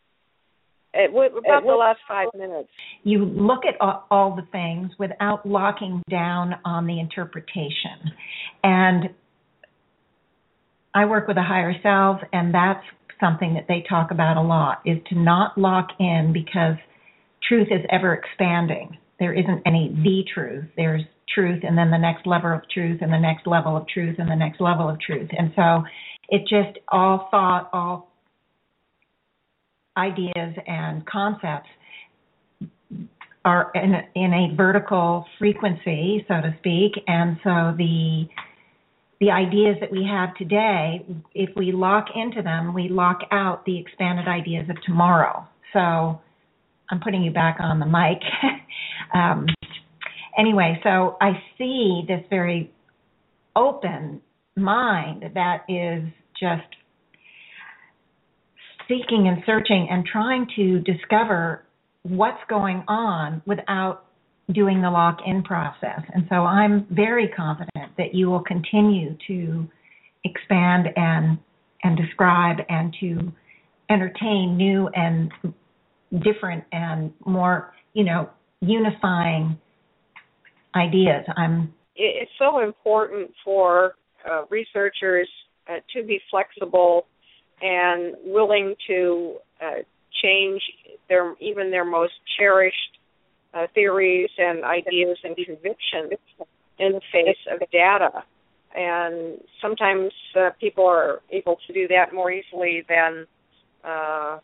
It, 0.94 1.10
about 1.10 1.64
the 1.64 1.74
last 1.74 2.00
five 2.08 2.28
minutes. 2.38 2.70
You 3.04 3.26
look 3.26 3.64
at 3.66 3.80
all, 3.82 4.06
all 4.12 4.36
the 4.36 4.46
things 4.52 4.92
without 5.00 5.44
locking 5.44 6.04
down 6.10 6.56
on 6.64 6.86
the 6.86 7.00
interpretation. 7.00 8.14
And 8.64 9.10
I 10.94 11.06
work 11.06 11.28
with 11.28 11.38
a 11.38 11.44
higher 11.44 11.74
self, 11.82 12.22
and 12.34 12.54
that's 12.54 12.84
something 13.20 13.56
that 13.56 13.66
they 13.68 13.84
talk 13.90 14.12
about 14.12 14.38
a 14.38 14.42
lot 14.42 14.82
is 14.86 14.98
to 15.10 15.18
not 15.18 15.58
lock 15.58 15.88
in 16.00 16.34
because 16.34 16.76
truth 17.48 17.68
is 17.72 17.86
ever 17.90 18.14
expanding. 18.14 18.98
There 19.20 19.34
isn't 19.34 19.62
any 19.66 19.90
the 20.04 20.24
truth. 20.34 20.66
There's 20.76 21.02
truth 21.34 21.64
and 21.64 21.78
then 21.78 21.92
the 21.92 21.98
next 21.98 22.26
level 22.26 22.54
of 22.54 22.62
truth 22.70 23.00
and 23.02 23.12
the 23.12 23.20
next 23.20 23.48
level 23.48 23.76
of 23.76 23.88
truth 23.88 24.16
and 24.20 24.30
the 24.30 24.36
next 24.36 24.62
level 24.62 24.90
of 24.90 25.00
truth. 25.00 25.30
And 25.38 25.52
so 25.56 25.84
it 26.30 26.42
just 26.42 26.80
all 26.90 27.28
thought, 27.32 27.70
all 27.74 28.12
ideas 29.98 30.56
and 30.68 31.06
concepts 31.06 31.70
are 33.44 33.72
in 33.76 33.94
a, 33.94 34.02
in 34.16 34.34
a 34.34 34.56
vertical 34.56 35.26
frequency, 35.40 36.26
so 36.28 36.36
to 36.36 36.54
speak, 36.60 36.92
and 37.08 37.38
so 37.44 37.74
the 37.78 38.28
the 39.20 39.32
ideas 39.32 39.78
that 39.80 39.92
we 39.92 40.06
have 40.06 40.36
today, 40.36 41.04
if 41.34 41.50
we 41.56 41.72
lock 41.72 42.06
into 42.14 42.44
them, 42.44 42.72
we 42.72 42.88
lock 42.88 43.22
out 43.32 43.66
the 43.66 43.80
expanded 43.80 44.28
ideas 44.28 44.70
of 44.70 44.76
tomorrow. 44.84 45.44
So 45.74 46.22
I'm 46.90 47.00
putting 47.00 47.24
you 47.24 47.32
back 47.32 47.58
on 47.60 47.80
the 47.80 47.86
mic. 47.86 48.22
um, 49.14 49.48
anyway, 50.38 50.80
so 50.84 51.18
I 51.22 51.42
see 51.58 52.04
this 52.08 52.24
very 52.30 52.72
open 53.56 54.22
mind 54.56 55.24
that 55.34 55.66
is 55.68 56.04
just 56.40 56.68
seeking 58.88 59.28
and 59.28 59.44
searching 59.46 59.88
and 59.90 60.06
trying 60.06 60.48
to 60.56 60.80
discover 60.80 61.64
what's 62.04 62.42
going 62.50 62.84
on 62.88 63.42
without 63.46 64.06
doing 64.54 64.82
the 64.82 64.90
lock 64.90 65.20
in 65.26 65.44
process. 65.44 66.02
And 66.14 66.26
so 66.30 66.36
I'm 66.36 66.88
very 66.90 67.28
confident 67.28 67.92
that 67.98 68.14
you 68.14 68.30
will 68.30 68.44
continue 68.44 69.18
to 69.28 69.68
expand 70.24 70.88
and 70.96 71.38
and 71.84 71.96
describe 71.96 72.58
and 72.70 72.96
to 73.00 73.32
entertain 73.90 74.58
new 74.58 74.90
and 74.96 75.32
different 76.12 76.64
and 76.72 77.14
more, 77.26 77.74
you 77.94 78.04
know, 78.04 78.30
unifying 78.62 79.58
ideas. 80.76 81.26
I'm 81.36 81.74
it's 81.96 82.32
so 82.38 82.64
important 82.64 83.32
for 83.44 83.96
uh, 84.30 84.44
researchers 84.50 85.28
uh, 85.68 85.78
to 85.94 86.04
be 86.04 86.20
flexible 86.30 87.08
and 87.62 88.16
willing 88.24 88.76
to 88.88 89.38
uh, 89.62 89.82
change 90.24 90.62
their 91.10 91.34
even 91.40 91.72
their 91.72 91.86
most 91.86 92.14
cherished 92.38 93.00
uh, 93.54 93.66
theories 93.74 94.30
and 94.38 94.64
ideas 94.64 95.18
and 95.24 95.36
convictions 95.36 96.14
in 96.80 96.94
the 96.94 97.02
face 97.12 97.38
of 97.52 97.60
data. 97.72 98.24
And 98.76 99.40
sometimes 99.62 100.12
uh, 100.40 100.50
people 100.60 100.86
are 100.86 101.22
able 101.32 101.58
to 101.66 101.74
do 101.74 101.88
that 101.88 102.14
more 102.14 102.32
easily 102.32 102.84
than 102.88 103.26
uh, 103.84 104.38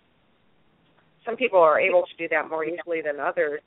some 1.26 1.36
people 1.36 1.59
are 1.59 1.80
able 1.80 2.03
to 2.03 2.15
do 2.17 2.28
that 2.30 2.49
more 2.49 2.65
easily 2.65 3.01
than 3.01 3.19
others. 3.19 3.61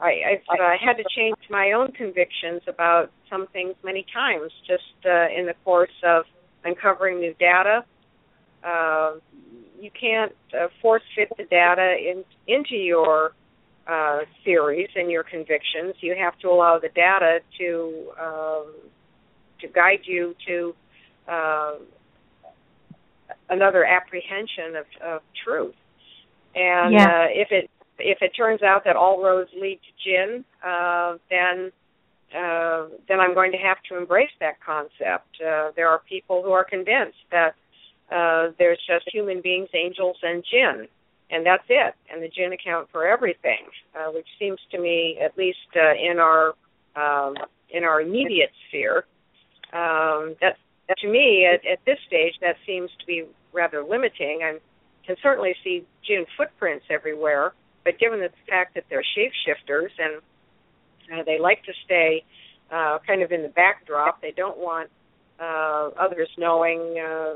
I, 0.00 0.10
I've 0.32 0.60
uh, 0.60 0.70
had 0.80 0.94
to 0.94 1.04
change 1.16 1.36
my 1.50 1.72
own 1.72 1.92
convictions 1.92 2.62
about 2.66 3.10
some 3.30 3.46
things 3.52 3.74
many 3.84 4.04
times 4.12 4.50
just 4.66 5.06
uh, 5.06 5.26
in 5.36 5.46
the 5.46 5.54
course 5.64 5.90
of 6.04 6.24
uncovering 6.64 7.20
new 7.20 7.34
data. 7.38 7.84
Uh, 8.64 9.14
you 9.80 9.90
can't 9.98 10.32
uh, 10.52 10.68
force 10.80 11.02
fit 11.14 11.28
the 11.36 11.44
data 11.44 11.96
in, 11.98 12.24
into 12.48 12.74
your 12.74 13.32
uh, 13.86 14.20
theories 14.44 14.88
and 14.96 15.10
your 15.10 15.22
convictions. 15.22 15.94
You 16.00 16.16
have 16.18 16.38
to 16.40 16.48
allow 16.48 16.78
the 16.78 16.88
data 16.88 17.40
to 17.58 18.10
um, 18.20 18.74
to 19.60 19.68
guide 19.68 20.00
you 20.04 20.34
to 20.46 20.74
uh, 21.30 21.74
another 23.50 23.84
apprehension 23.84 24.76
of, 24.76 24.86
of 25.06 25.22
truth. 25.44 25.74
And 26.54 26.94
yeah. 26.94 27.04
uh, 27.04 27.26
if 27.30 27.48
it 27.50 27.70
if 27.98 28.18
it 28.22 28.30
turns 28.36 28.62
out 28.62 28.84
that 28.84 28.96
all 28.96 29.22
roads 29.22 29.50
lead 29.60 29.78
to 29.78 29.92
jinn, 30.04 30.44
uh, 30.64 31.16
then 31.30 31.72
uh, 32.36 32.88
then 33.08 33.20
I'm 33.20 33.34
going 33.34 33.52
to 33.52 33.58
have 33.58 33.78
to 33.88 33.96
embrace 33.96 34.30
that 34.40 34.60
concept. 34.64 35.40
Uh, 35.40 35.70
there 35.76 35.88
are 35.88 36.00
people 36.08 36.42
who 36.42 36.50
are 36.50 36.64
convinced 36.64 37.18
that 37.30 37.54
uh, 38.10 38.52
there's 38.58 38.80
just 38.88 39.08
human 39.12 39.40
beings, 39.40 39.68
angels, 39.74 40.16
and 40.22 40.44
jinn, 40.50 40.88
and 41.30 41.46
that's 41.46 41.64
it. 41.68 41.94
And 42.12 42.22
the 42.22 42.28
jinn 42.28 42.52
account 42.52 42.88
for 42.90 43.06
everything, 43.06 43.66
uh, 43.94 44.10
which 44.10 44.26
seems 44.38 44.58
to 44.72 44.78
me, 44.80 45.18
at 45.24 45.38
least 45.38 45.58
uh, 45.76 45.94
in 45.94 46.18
our 46.18 46.54
um, 46.96 47.34
in 47.70 47.84
our 47.84 48.00
immediate 48.00 48.52
sphere, 48.68 49.04
um, 49.72 50.36
that 50.40 50.56
to 50.98 51.08
me 51.08 51.46
at, 51.46 51.66
at 51.66 51.78
this 51.86 51.98
stage 52.06 52.34
that 52.40 52.56
seems 52.66 52.90
to 53.00 53.06
be 53.06 53.24
rather 53.52 53.82
limiting. 53.82 54.40
I 54.42 54.58
can 55.06 55.16
certainly 55.22 55.54
see 55.62 55.84
jinn 56.06 56.26
footprints 56.36 56.86
everywhere, 56.90 57.52
but 57.84 57.98
given 57.98 58.20
the 58.20 58.30
fact 58.48 58.74
that 58.74 58.84
they're 58.88 59.04
shapeshifters 59.16 59.90
and 59.98 60.20
uh, 61.12 61.22
they 61.24 61.38
like 61.38 61.62
to 61.64 61.72
stay 61.84 62.24
uh, 62.70 62.98
kind 63.06 63.22
of 63.22 63.32
in 63.32 63.42
the 63.42 63.48
backdrop, 63.48 64.20
they 64.22 64.32
don't 64.32 64.58
want 64.58 64.90
uh, 65.38 65.90
others 65.98 66.28
knowing 66.38 66.98
uh, 66.98 67.34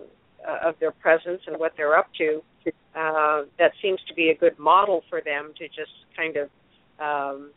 of 0.65 0.79
their 0.81 0.93
presence 0.93 1.43
and 1.47 1.59
what 1.59 1.73
they're 1.77 1.97
up 1.97 2.09
to. 2.17 2.43
Uh, 2.95 3.43
that 3.59 3.73
seems 3.81 4.01
to 4.09 4.15
be 4.15 4.31
a 4.31 4.35
good 4.35 4.59
model 4.59 5.03
for 5.09 5.21
them 5.21 5.53
to 5.59 5.69
just 5.69 5.91
kind 6.17 6.37
of, 6.37 6.49
um, 6.99 7.51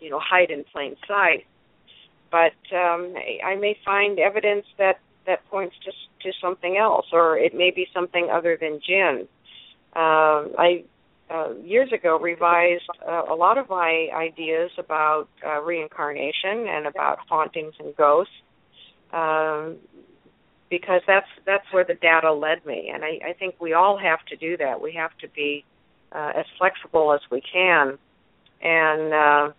you 0.00 0.10
know, 0.10 0.20
hide 0.20 0.50
in 0.50 0.64
plain 0.72 0.96
sight. 1.06 1.46
But 2.30 2.54
um, 2.74 3.14
I 3.44 3.56
may 3.56 3.76
find 3.84 4.18
evidence 4.18 4.66
that 4.78 5.00
that 5.26 5.44
points 5.50 5.76
to 5.84 5.92
to 6.22 6.36
something 6.40 6.76
else, 6.76 7.06
or 7.12 7.38
it 7.38 7.54
may 7.54 7.70
be 7.70 7.86
something 7.94 8.28
other 8.30 8.56
than 8.60 8.80
jinn. 8.86 9.28
Uh, 9.94 10.46
I 10.58 10.84
uh, 11.30 11.54
years 11.62 11.92
ago 11.92 12.18
revised 12.18 12.88
uh, 13.06 13.22
a 13.30 13.34
lot 13.34 13.56
of 13.56 13.68
my 13.68 14.08
ideas 14.12 14.70
about 14.78 15.28
uh, 15.46 15.60
reincarnation 15.62 16.66
and 16.68 16.86
about 16.86 17.18
hauntings 17.28 17.74
and 17.78 17.94
ghosts 17.96 18.32
um, 19.12 19.76
because 20.68 21.02
that's 21.06 21.28
that's 21.46 21.64
where 21.72 21.84
the 21.84 21.94
data 21.94 22.32
led 22.32 22.64
me, 22.64 22.90
and 22.92 23.04
I, 23.04 23.30
I 23.30 23.32
think 23.32 23.56
we 23.60 23.72
all 23.72 23.98
have 23.98 24.24
to 24.26 24.36
do 24.36 24.56
that. 24.56 24.80
We 24.80 24.92
have 24.92 25.16
to 25.18 25.28
be 25.28 25.64
uh, 26.12 26.32
as 26.36 26.46
flexible 26.58 27.12
as 27.12 27.20
we 27.30 27.40
can, 27.40 27.98
and 28.62 29.12
uh, 29.12 29.50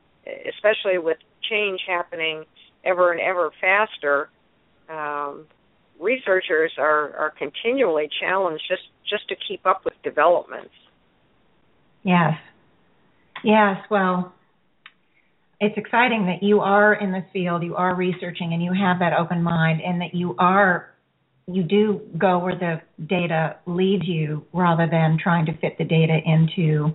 especially 0.47 0.97
with 0.97 1.17
change 1.41 1.81
happening 1.85 2.45
ever 2.83 3.11
and 3.11 3.19
ever 3.19 3.51
faster. 3.59 4.29
Um, 4.89 5.47
researchers 6.01 6.71
are, 6.77 7.15
are 7.15 7.33
continually 7.37 8.09
challenged 8.19 8.63
just, 8.67 8.83
just 9.09 9.27
to 9.29 9.35
keep 9.47 9.65
up 9.65 9.85
with 9.85 9.93
developments. 10.03 10.73
Yes. 12.03 12.33
Yes. 13.43 13.77
Well, 13.89 14.33
it's 15.59 15.77
exciting 15.77 16.25
that 16.25 16.43
you 16.45 16.59
are 16.59 16.93
in 16.95 17.11
this 17.11 17.23
field, 17.31 17.63
you 17.63 17.75
are 17.75 17.95
researching, 17.95 18.53
and 18.53 18.63
you 18.63 18.73
have 18.73 18.99
that 18.99 19.13
open 19.13 19.43
mind, 19.43 19.81
and 19.85 20.01
that 20.01 20.15
you 20.15 20.35
are 20.39 20.91
you 21.47 21.63
do 21.63 22.01
go 22.17 22.39
where 22.39 22.55
the 22.55 22.81
data 23.05 23.57
leads 23.65 24.07
you 24.07 24.45
rather 24.53 24.87
than 24.89 25.17
trying 25.21 25.45
to 25.45 25.57
fit 25.57 25.77
the 25.77 25.83
data 25.83 26.17
into 26.25 26.93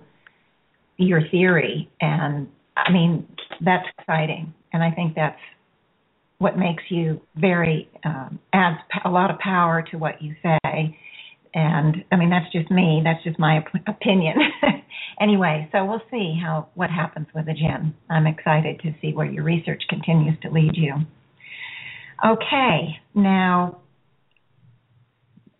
your 0.97 1.21
theory. 1.29 1.89
And 2.01 2.47
I 2.75 2.91
mean, 2.91 3.27
that's 3.63 3.85
exciting. 3.99 4.53
And 4.73 4.83
I 4.83 4.91
think 4.91 5.15
that's 5.15 5.39
what 6.39 6.57
makes 6.57 6.83
you 6.89 7.21
very, 7.35 7.89
um, 8.03 8.39
adds 8.53 8.77
a 9.05 9.09
lot 9.09 9.31
of 9.31 9.39
power 9.39 9.83
to 9.91 9.97
what 9.97 10.21
you 10.21 10.35
say. 10.43 10.97
And 11.53 12.03
I 12.11 12.15
mean, 12.15 12.29
that's 12.29 12.51
just 12.51 12.69
me. 12.69 13.01
That's 13.03 13.23
just 13.23 13.39
my 13.39 13.57
op- 13.57 13.87
opinion. 13.87 14.35
anyway, 15.21 15.67
so 15.71 15.85
we'll 15.85 16.01
see 16.11 16.37
how 16.41 16.67
what 16.75 16.89
happens 16.89 17.27
with 17.33 17.45
the 17.45 17.53
jinn. 17.53 17.95
I'm 18.09 18.27
excited 18.27 18.79
to 18.81 18.93
see 19.01 19.13
where 19.13 19.25
your 19.25 19.43
research 19.43 19.81
continues 19.89 20.37
to 20.43 20.51
lead 20.51 20.75
you. 20.75 20.93
Okay, 22.25 22.99
now 23.15 23.79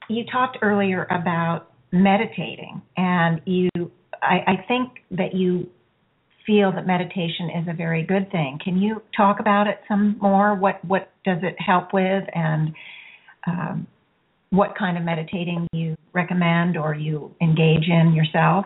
you 0.09 0.25
talked 0.31 0.57
earlier 0.61 1.05
about 1.05 1.71
meditating, 1.91 2.81
and 2.95 3.41
you, 3.45 3.69
I, 4.21 4.39
I 4.47 4.65
think 4.67 4.91
that 5.11 5.35
you 5.35 5.69
feel 6.47 6.71
that 6.71 6.87
meditation 6.87 7.49
is 7.61 7.67
a 7.69 7.73
very 7.73 8.03
good 8.03 8.31
thing. 8.31 8.57
Can 8.63 8.77
you 8.77 9.01
talk 9.15 9.39
about 9.39 9.67
it 9.67 9.79
some 9.87 10.17
more? 10.19 10.55
What 10.55 10.83
what 10.85 11.11
does 11.25 11.39
it 11.43 11.55
help 11.59 11.93
with, 11.93 12.23
and 12.33 12.73
um, 13.45 13.87
what 14.49 14.75
kind 14.77 14.97
of 14.97 15.03
meditating 15.03 15.67
you 15.73 15.95
recommend 16.13 16.77
or 16.77 16.95
you 16.95 17.35
engage 17.41 17.87
in 17.87 18.13
yourself? 18.15 18.65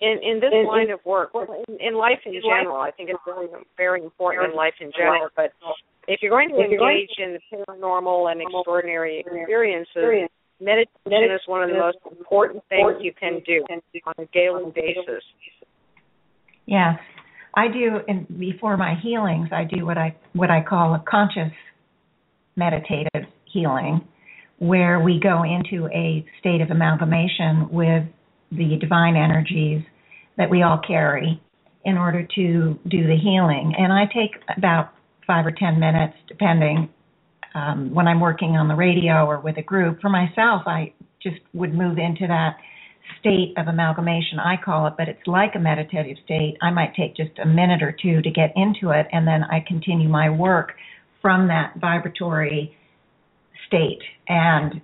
In 0.00 0.18
in 0.22 0.40
this 0.40 0.50
in, 0.52 0.66
line 0.66 0.90
of 0.90 1.00
work, 1.06 1.30
in, 1.34 1.76
in 1.80 1.94
life 1.94 2.18
in 2.26 2.34
general, 2.34 2.80
I 2.80 2.90
think 2.90 3.10
it's 3.10 3.18
very 3.24 3.46
very 3.76 4.02
important 4.02 4.50
in 4.50 4.56
life 4.56 4.74
in 4.80 4.90
general. 4.96 5.28
But 5.34 5.52
if 6.08 6.20
you're 6.22 6.30
going 6.30 6.50
to 6.50 6.56
engage 6.56 7.10
in 7.18 7.38
the 7.38 7.40
paranormal 7.52 8.30
and 8.30 8.42
extraordinary 8.42 9.20
experiences, 9.20 10.28
meditation 10.60 11.30
is 11.34 11.40
one 11.46 11.62
of 11.62 11.70
the 11.70 11.78
most 11.78 11.98
important 12.10 12.62
things 12.68 12.96
you 13.00 13.12
can 13.18 13.40
do 13.46 13.64
on 14.06 14.14
a 14.18 14.26
daily 14.32 14.70
basis. 14.74 15.22
Yes. 16.66 16.98
I 17.54 17.68
do 17.68 17.98
and 18.06 18.26
before 18.38 18.76
my 18.76 18.94
healings 19.02 19.48
I 19.52 19.64
do 19.64 19.84
what 19.86 19.98
I 19.98 20.14
what 20.32 20.50
I 20.50 20.62
call 20.62 20.94
a 20.94 21.02
conscious 21.08 21.52
meditative 22.56 23.24
healing 23.52 24.06
where 24.58 25.00
we 25.00 25.20
go 25.20 25.44
into 25.44 25.86
a 25.86 26.24
state 26.40 26.60
of 26.60 26.70
amalgamation 26.70 27.68
with 27.70 28.04
the 28.50 28.76
divine 28.80 29.16
energies 29.16 29.82
that 30.36 30.50
we 30.50 30.62
all 30.62 30.80
carry 30.86 31.40
in 31.84 31.96
order 31.96 32.26
to 32.34 32.78
do 32.88 33.06
the 33.06 33.16
healing. 33.16 33.72
And 33.78 33.92
I 33.92 34.04
take 34.06 34.32
about 34.56 34.90
five 35.26 35.46
or 35.46 35.52
ten 35.52 35.78
minutes, 35.78 36.14
depending, 36.26 36.88
um, 37.54 37.94
when 37.94 38.06
I'm 38.06 38.20
working 38.20 38.56
on 38.56 38.68
the 38.68 38.74
radio 38.74 39.26
or 39.26 39.40
with 39.40 39.56
a 39.58 39.62
group. 39.62 40.00
For 40.00 40.08
myself, 40.08 40.62
I 40.66 40.92
just 41.22 41.40
would 41.52 41.74
move 41.74 41.98
into 41.98 42.26
that 42.26 42.56
state 43.20 43.54
of 43.56 43.68
amalgamation, 43.68 44.38
I 44.38 44.56
call 44.62 44.86
it, 44.86 44.94
but 44.98 45.08
it's 45.08 45.26
like 45.26 45.54
a 45.54 45.58
meditative 45.58 46.16
state. 46.24 46.56
I 46.62 46.70
might 46.70 46.94
take 46.94 47.16
just 47.16 47.38
a 47.42 47.46
minute 47.46 47.82
or 47.82 47.92
two 47.92 48.22
to 48.22 48.30
get 48.30 48.52
into 48.54 48.90
it, 48.90 49.06
and 49.12 49.26
then 49.26 49.44
I 49.44 49.64
continue 49.66 50.08
my 50.08 50.30
work 50.30 50.72
from 51.20 51.48
that 51.48 51.74
vibratory 51.80 52.76
state. 53.66 54.00
And 54.28 54.80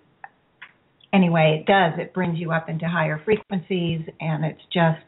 anyway, 1.12 1.60
it 1.60 1.66
does. 1.66 1.98
It 1.98 2.12
brings 2.14 2.38
you 2.38 2.52
up 2.52 2.68
into 2.68 2.88
higher 2.88 3.20
frequencies, 3.24 4.00
and 4.20 4.44
it's 4.44 4.62
just, 4.72 5.04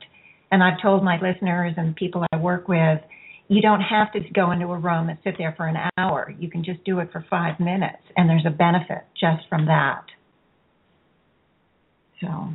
and 0.52 0.62
I've 0.62 0.80
told 0.80 1.02
my 1.02 1.18
listeners 1.20 1.74
and 1.76 1.96
people 1.96 2.24
I 2.32 2.36
work 2.36 2.68
with, 2.68 3.00
you 3.48 3.62
don't 3.62 3.80
have 3.80 4.12
to 4.12 4.20
go 4.34 4.50
into 4.50 4.66
a 4.66 4.78
room 4.78 5.08
and 5.08 5.18
sit 5.22 5.34
there 5.38 5.54
for 5.56 5.66
an 5.66 5.76
hour. 5.98 6.34
You 6.38 6.50
can 6.50 6.64
just 6.64 6.82
do 6.84 6.98
it 6.98 7.10
for 7.12 7.24
five 7.30 7.60
minutes, 7.60 8.02
and 8.16 8.28
there's 8.28 8.46
a 8.46 8.50
benefit 8.50 9.04
just 9.18 9.48
from 9.48 9.66
that. 9.66 10.04
So, 12.20 12.48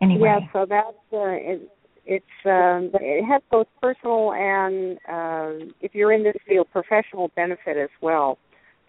anyway. 0.00 0.38
Yeah, 0.40 0.52
so 0.52 0.66
that's 0.68 0.96
uh, 1.12 1.36
it, 1.36 1.70
it's 2.06 2.24
um, 2.46 2.90
it 2.94 3.24
has 3.24 3.42
both 3.50 3.66
personal 3.82 4.32
and 4.32 4.96
uh, 5.08 5.66
if 5.80 5.94
you're 5.94 6.12
in 6.12 6.22
this 6.22 6.36
field, 6.46 6.68
professional 6.72 7.30
benefit 7.36 7.76
as 7.76 7.90
well. 8.00 8.38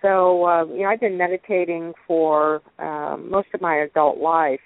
So 0.01 0.45
uh, 0.45 0.65
you 0.67 0.83
know, 0.83 0.89
I've 0.89 1.01
been 1.01 1.17
meditating 1.17 1.93
for 2.07 2.61
uh, 2.77 3.17
most 3.17 3.49
of 3.53 3.59
my 3.59 3.75
adult 3.75 4.19
life, 4.19 4.61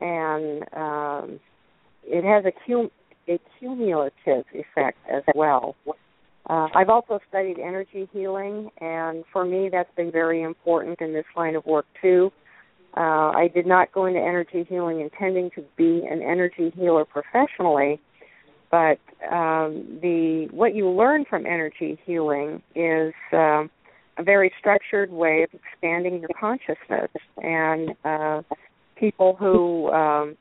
and 0.00 0.62
um, 0.72 1.40
it 2.04 2.24
has 2.24 2.44
a, 2.46 2.52
cum- 2.66 2.90
a 3.28 3.38
cumulative 3.58 4.44
effect 4.52 4.98
as 5.10 5.22
well. 5.34 5.76
Uh, 6.48 6.68
I've 6.74 6.90
also 6.90 7.20
studied 7.28 7.58
energy 7.58 8.08
healing, 8.12 8.70
and 8.80 9.24
for 9.32 9.44
me, 9.44 9.70
that's 9.72 9.94
been 9.96 10.12
very 10.12 10.42
important 10.42 11.00
in 11.00 11.14
this 11.14 11.24
line 11.36 11.56
of 11.56 11.64
work 11.64 11.86
too. 12.02 12.30
Uh, 12.96 13.32
I 13.34 13.48
did 13.52 13.66
not 13.66 13.90
go 13.92 14.06
into 14.06 14.20
energy 14.20 14.64
healing 14.68 15.00
intending 15.00 15.50
to 15.56 15.64
be 15.76 16.06
an 16.08 16.22
energy 16.22 16.72
healer 16.76 17.04
professionally, 17.04 17.98
but 18.70 19.00
um, 19.32 19.98
the 20.02 20.48
what 20.50 20.74
you 20.74 20.88
learn 20.88 21.24
from 21.28 21.46
energy 21.46 21.98
healing 22.04 22.62
is 22.74 23.14
um, 23.32 23.70
a 24.18 24.22
very 24.22 24.52
structured 24.58 25.10
way 25.10 25.42
of 25.42 25.50
expanding 25.52 26.20
your 26.20 26.30
consciousness. 26.38 27.10
And 27.38 27.96
uh, 28.04 28.42
people 28.96 29.34
who 29.34 29.90
um, 29.90 30.36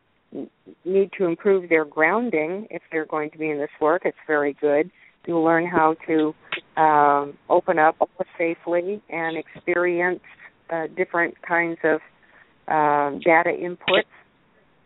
need 0.86 1.12
to 1.18 1.26
improve 1.26 1.70
their 1.70 1.86
grounding, 1.86 2.68
if 2.70 2.82
they're 2.92 3.06
going 3.06 3.30
to 3.32 3.38
be 3.38 3.50
in 3.50 3.58
this 3.58 3.70
work, 3.80 4.04
it's 4.06 4.18
very 4.28 4.54
good. 4.60 4.90
You 5.26 5.40
learn 5.40 5.66
how 5.66 5.96
to 6.08 6.36
um, 6.82 7.38
open 7.50 7.80
up 7.80 7.96
safely 8.38 9.02
and 9.10 9.38
experience 9.38 10.20
uh, 10.70 10.88
different 10.98 11.36
kinds 11.42 11.78
of 11.84 12.02
um, 12.68 13.22
data 13.24 13.52
inputs 13.52 14.04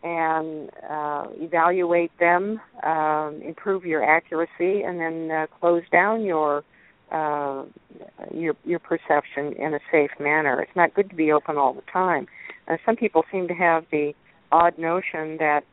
and 0.04 0.70
uh, 0.90 1.26
evaluate 1.36 2.12
them, 2.20 2.62
um, 2.84 3.42
improve 3.44 3.84
your 3.86 4.04
accuracy, 4.04 4.84
and 4.84 5.00
then 5.00 5.32
uh, 5.32 5.48
close 5.60 5.84
down 5.92 6.24
your 6.24 6.64
uh, 7.12 7.64
your 8.34 8.54
your 8.64 8.80
perception 8.80 9.54
in 9.58 9.74
a 9.74 9.80
safe 9.92 10.12
manner. 10.20 10.62
It's 10.62 10.76
not 10.76 10.94
good 10.94 11.10
to 11.10 11.16
be 11.16 11.32
open 11.32 11.58
all 11.58 11.74
the 11.74 11.82
time. 11.92 12.28
Uh, 12.68 12.78
some 12.86 12.96
people 12.96 13.24
seem 13.32 13.48
to 13.48 13.54
have 13.54 13.86
the 13.92 14.14
odd 14.52 14.78
notion 14.78 15.38
that 15.38 15.64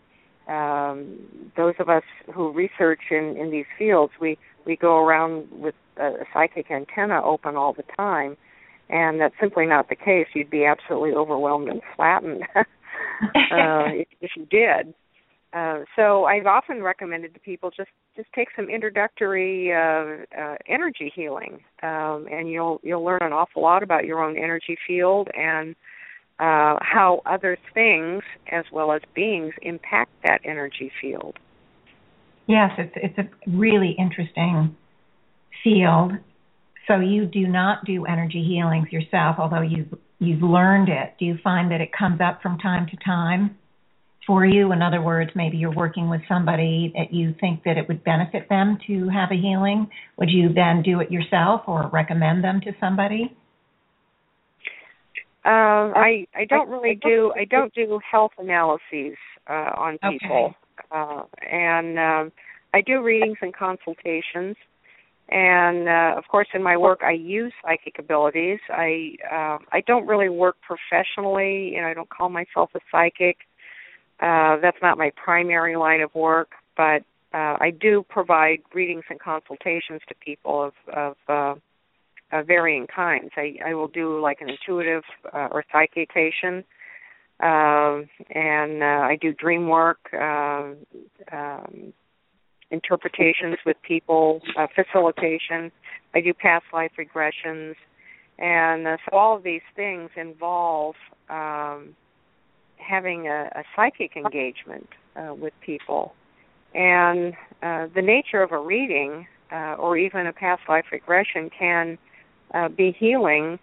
um, 0.49 1.19
those 1.57 1.75
of 1.79 1.89
us 1.89 2.03
who 2.35 2.53
research 2.53 3.01
in, 3.11 3.37
in 3.39 3.51
these 3.51 3.67
fields, 3.79 4.13
we 4.21 4.39
we 4.67 4.77
go 4.77 4.99
around 4.99 5.47
with 5.51 5.75
a, 5.99 6.07
a 6.07 6.25
psychic 6.33 6.71
antenna 6.71 7.23
open 7.23 7.57
all 7.57 7.73
the 7.73 7.85
time, 7.97 8.37
and 8.89 9.21
that's 9.21 9.35
simply 9.41 9.67
not 9.67 9.89
the 9.89 9.97
case. 9.97 10.27
You'd 10.35 10.51
be 10.51 10.65
absolutely 10.65 11.13
overwhelmed 11.13 11.69
and 11.69 11.83
flattened 11.97 12.43
uh, 12.57 12.65
if, 13.53 14.09
if 14.21 14.31
you 14.37 14.47
did. 14.47 14.95
Uh, 15.55 15.85
so 15.95 16.25
I've 16.25 16.47
often 16.47 16.83
recommended 16.83 17.33
to 17.35 17.41
people 17.41 17.71
just 17.71 17.91
just 18.17 18.29
take 18.35 18.49
some 18.57 18.69
introductory 18.69 19.73
uh, 19.73 20.25
uh, 20.37 20.57
energy 20.69 21.13
healing, 21.15 21.61
um, 21.83 22.27
and 22.31 22.51
you'll 22.51 22.81
you'll 22.83 23.05
learn 23.05 23.21
an 23.23 23.33
awful 23.33 23.63
lot 23.63 23.85
about 23.85 24.05
your 24.05 24.23
own 24.23 24.37
energy 24.37 24.77
field 24.87 25.29
and 25.35 25.77
uh, 26.39 26.77
how 26.81 27.23
other 27.27 27.57
things 27.73 28.23
as 28.51 28.65
well 28.73 28.93
as 28.93 29.01
beings 29.15 29.55
impact 29.63 30.11
that 30.25 30.41
energy 30.45 30.91
field. 31.01 31.39
Yes, 32.47 32.73
it's 32.77 32.93
it's 32.97 33.19
a 33.19 33.51
really 33.51 33.95
interesting 33.99 34.77
field, 35.63 36.13
so 36.87 37.01
you 37.01 37.25
do 37.25 37.47
not 37.47 37.85
do 37.85 38.05
energy 38.05 38.45
healings 38.45 38.93
yourself, 38.93 39.37
although 39.39 39.63
you've 39.63 39.95
you've 40.19 40.43
learned 40.43 40.89
it. 40.89 41.15
Do 41.19 41.25
you 41.25 41.39
find 41.43 41.71
that 41.71 41.81
it 41.81 41.91
comes 41.97 42.21
up 42.21 42.43
from 42.43 42.59
time 42.59 42.87
to 42.91 42.97
time 43.05 43.57
for 44.27 44.45
you? 44.45 44.73
In 44.73 44.83
other 44.83 45.01
words, 45.01 45.31
maybe 45.35 45.57
you're 45.57 45.75
working 45.75 46.11
with 46.11 46.21
somebody 46.29 46.93
that 46.97 47.15
you 47.15 47.35
think 47.41 47.63
that 47.65 47.79
it 47.79 47.89
would 47.89 48.05
benefit 48.05 48.49
them 48.49 48.79
to 48.89 49.09
have 49.09 49.31
a 49.31 49.41
healing. 49.41 49.89
Would 50.19 50.31
you 50.31 50.53
then 50.53 50.83
do 50.83 51.01
it 51.01 51.11
yourself 51.11 51.63
or 51.67 51.89
recommend 51.93 52.45
them 52.45 52.61
to 52.63 52.73
somebody? 52.81 53.35
Um, 55.45 55.93
I 55.95 56.27
I 56.35 56.47
don't 56.49 56.71
really 56.71 56.95
do 56.95 57.33
I 57.37 57.45
don't 57.45 57.75
do 57.75 58.01
health 58.11 58.33
analyses 58.39 59.17
uh, 59.49 59.73
on 59.77 59.99
people, 60.11 60.55
okay. 60.55 60.87
uh, 60.91 61.25
and 61.51 61.99
um, 61.99 62.33
I 62.73 62.81
do 62.81 63.03
readings 63.03 63.39
and 63.43 63.55
consultations. 63.55 64.57
And 65.29 65.89
uh, 65.89 66.19
of 66.19 66.25
course, 66.29 66.49
in 66.55 66.63
my 66.63 66.77
work, 66.77 67.01
I 67.03 67.13
use 67.13 67.53
psychic 67.63 67.99
abilities. 67.99 68.59
I 68.71 69.17
uh, 69.31 69.59
I 69.71 69.83
don't 69.87 70.07
really 70.07 70.29
work 70.29 70.57
professionally. 70.63 71.73
You 71.75 71.83
know, 71.83 71.89
I 71.89 71.95
don't 71.95 72.11
call 72.11 72.29
myself 72.29 72.71
a 72.75 72.81
psychic. 72.91 73.39
Uh, 74.21 74.57
that's 74.63 74.77
not 74.81 74.97
my 74.97 75.11
primary 75.23 75.77
line 75.77 76.01
of 76.01 76.15
work, 76.15 76.53
but 76.77 77.03
uh, 77.35 77.57
I 77.61 77.73
do 77.79 78.05
provide 78.09 78.59
readings 78.73 79.05
and 79.11 79.19
consultations 79.21 80.01
to 80.09 80.15
people 80.25 80.63
of, 80.63 80.73
of 80.95 81.17
uh, 81.29 81.59
uh, 82.35 82.43
varying 82.43 82.87
kinds. 82.95 83.31
I, 83.37 83.57
I 83.65 83.75
will 83.75 83.89
do 83.89 84.21
like 84.21 84.41
an 84.41 84.49
intuitive 84.51 85.05
uh, 85.33 85.49
or 85.51 85.65
psychication, 85.73 86.65
uh, 87.41 88.03
and 88.35 88.83
uh, 88.83 89.07
I 89.07 89.17
do 89.21 89.33
dream 89.33 89.69
work. 89.69 89.99
Uh, 90.13 90.73
um, 91.33 91.93
interpretations 92.71 93.57
with 93.65 93.77
people, 93.87 94.41
uh, 94.59 94.67
facilitation. 94.75 95.71
I 96.15 96.21
do 96.21 96.35
past 96.35 96.65
life 96.73 96.93
regressions, 96.99 97.75
and 98.39 98.87
uh, 98.87 98.97
so 99.05 99.17
all 99.17 99.37
of 99.37 99.43
these 99.45 99.63
things 99.77 100.11
involve 100.17 100.97
um, 101.31 101.95
having 102.77 103.29
a, 103.29 103.51
a 103.55 103.63
psychic 103.77 104.17
engagement 104.17 104.89
uh, 105.17 105.35
with 105.35 105.53
people. 105.65 106.15
And 106.75 107.35
uh, 107.63 107.87
the 107.95 108.03
nature 108.03 108.43
of 108.43 108.51
a 108.51 108.59
reading 108.59 109.27
uh, 109.53 109.75
or 109.79 109.97
even 109.97 110.27
a 110.27 110.33
past 110.33 110.63
life 110.69 110.87
regression 110.91 111.51
can 111.57 111.99
uh, 112.55 112.69
be 112.69 112.97
healing, 112.99 113.59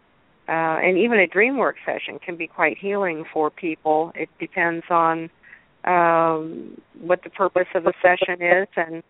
and 0.48 0.98
even 0.98 1.20
a 1.20 1.28
dream 1.28 1.58
work 1.58 1.78
session 1.86 2.20
can 2.20 2.36
be 2.36 2.48
quite 2.48 2.78
healing 2.78 3.24
for 3.34 3.50
people. 3.50 4.12
It 4.16 4.30
depends 4.40 4.86
on 4.90 5.30
um, 5.86 6.80
what 7.00 7.24
the 7.24 7.30
purpose 7.30 7.68
of 7.74 7.84
the 7.84 7.94
session 8.02 8.42
is 8.42 8.68
and 8.76 9.04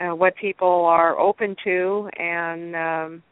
uh, 0.00 0.16
what 0.16 0.34
people 0.36 0.86
are 0.86 1.18
open 1.18 1.54
to 1.64 2.08
and 2.18 2.74
um, 2.74 3.22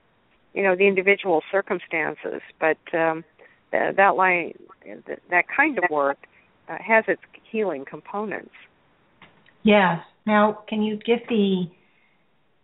you 0.54 0.62
know 0.62 0.76
the 0.76 0.86
individual 0.86 1.42
circumstances. 1.50 2.42
But 2.60 2.78
um, 2.92 3.24
th- 3.70 3.96
that 3.96 4.16
line 4.16 4.52
th- 4.84 5.20
that 5.30 5.44
kind 5.48 5.78
of 5.78 5.84
work 5.90 6.18
uh, 6.68 6.76
has 6.80 7.04
its 7.08 7.22
healing 7.50 7.84
components. 7.84 8.54
Yes 9.62 10.00
now 10.28 10.58
can 10.68 10.82
you 10.82 10.96
give 10.96 11.20
the 11.28 11.66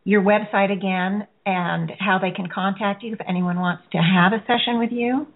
your 0.04 0.22
website 0.22 0.70
again 0.70 1.26
and 1.46 1.90
how 1.98 2.18
they 2.20 2.30
can 2.30 2.48
contact 2.48 3.02
you 3.02 3.14
if 3.14 3.20
anyone 3.26 3.58
wants 3.58 3.82
to 3.92 3.98
have 3.98 4.32
a 4.32 4.40
session 4.46 4.78
with 4.78 4.90
you 4.92 5.26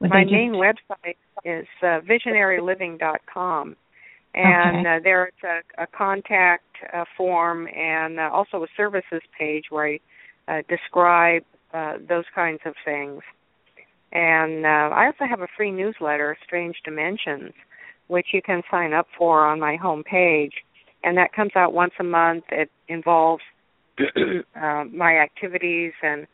Would 0.00 0.10
my 0.10 0.24
just... 0.24 0.32
main 0.32 0.52
website 0.52 1.16
is 1.44 1.66
uh, 1.82 2.00
visionaryliving.com. 2.00 3.76
And 4.34 4.86
okay. 4.86 4.96
uh, 4.96 5.00
there's 5.02 5.32
a, 5.42 5.82
a 5.82 5.86
contact 5.86 6.64
uh, 6.92 7.04
form 7.16 7.66
and 7.66 8.20
uh, 8.20 8.30
also 8.32 8.62
a 8.62 8.66
services 8.76 9.22
page 9.38 9.64
where 9.70 9.86
I 9.86 10.00
uh, 10.48 10.62
describe 10.68 11.42
uh, 11.72 11.94
those 12.08 12.24
kinds 12.34 12.60
of 12.64 12.74
things. 12.84 13.22
And 14.12 14.64
uh, 14.64 14.94
I 14.94 15.06
also 15.06 15.24
have 15.28 15.40
a 15.40 15.48
free 15.56 15.70
newsletter, 15.70 16.36
Strange 16.44 16.76
Dimensions, 16.84 17.52
which 18.06 18.28
you 18.32 18.40
can 18.40 18.62
sign 18.70 18.92
up 18.92 19.06
for 19.16 19.46
on 19.46 19.60
my 19.60 19.76
home 19.76 20.02
page. 20.02 20.52
And 21.04 21.16
that 21.16 21.32
comes 21.32 21.52
out 21.54 21.72
once 21.72 21.92
a 22.00 22.04
month. 22.04 22.44
It 22.50 22.70
involves 22.88 23.42
uh, 24.00 24.84
my 24.92 25.18
activities, 25.18 25.92
and 26.02 26.26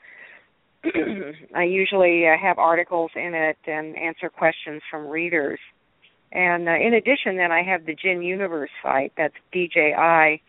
I 1.54 1.64
usually 1.64 2.26
uh, 2.26 2.36
have 2.40 2.58
articles 2.58 3.10
in 3.14 3.34
it 3.34 3.58
and 3.66 3.96
answer 3.96 4.28
questions 4.28 4.82
from 4.90 5.06
readers. 5.06 5.58
And 6.32 6.68
uh, 6.68 6.72
in 6.72 6.94
addition, 6.94 7.36
then 7.36 7.52
I 7.52 7.62
have 7.62 7.86
the 7.86 7.94
Jinn 7.94 8.22
Universe 8.22 8.70
site. 8.82 9.12
That's 9.16 9.34
DJI 9.52 10.42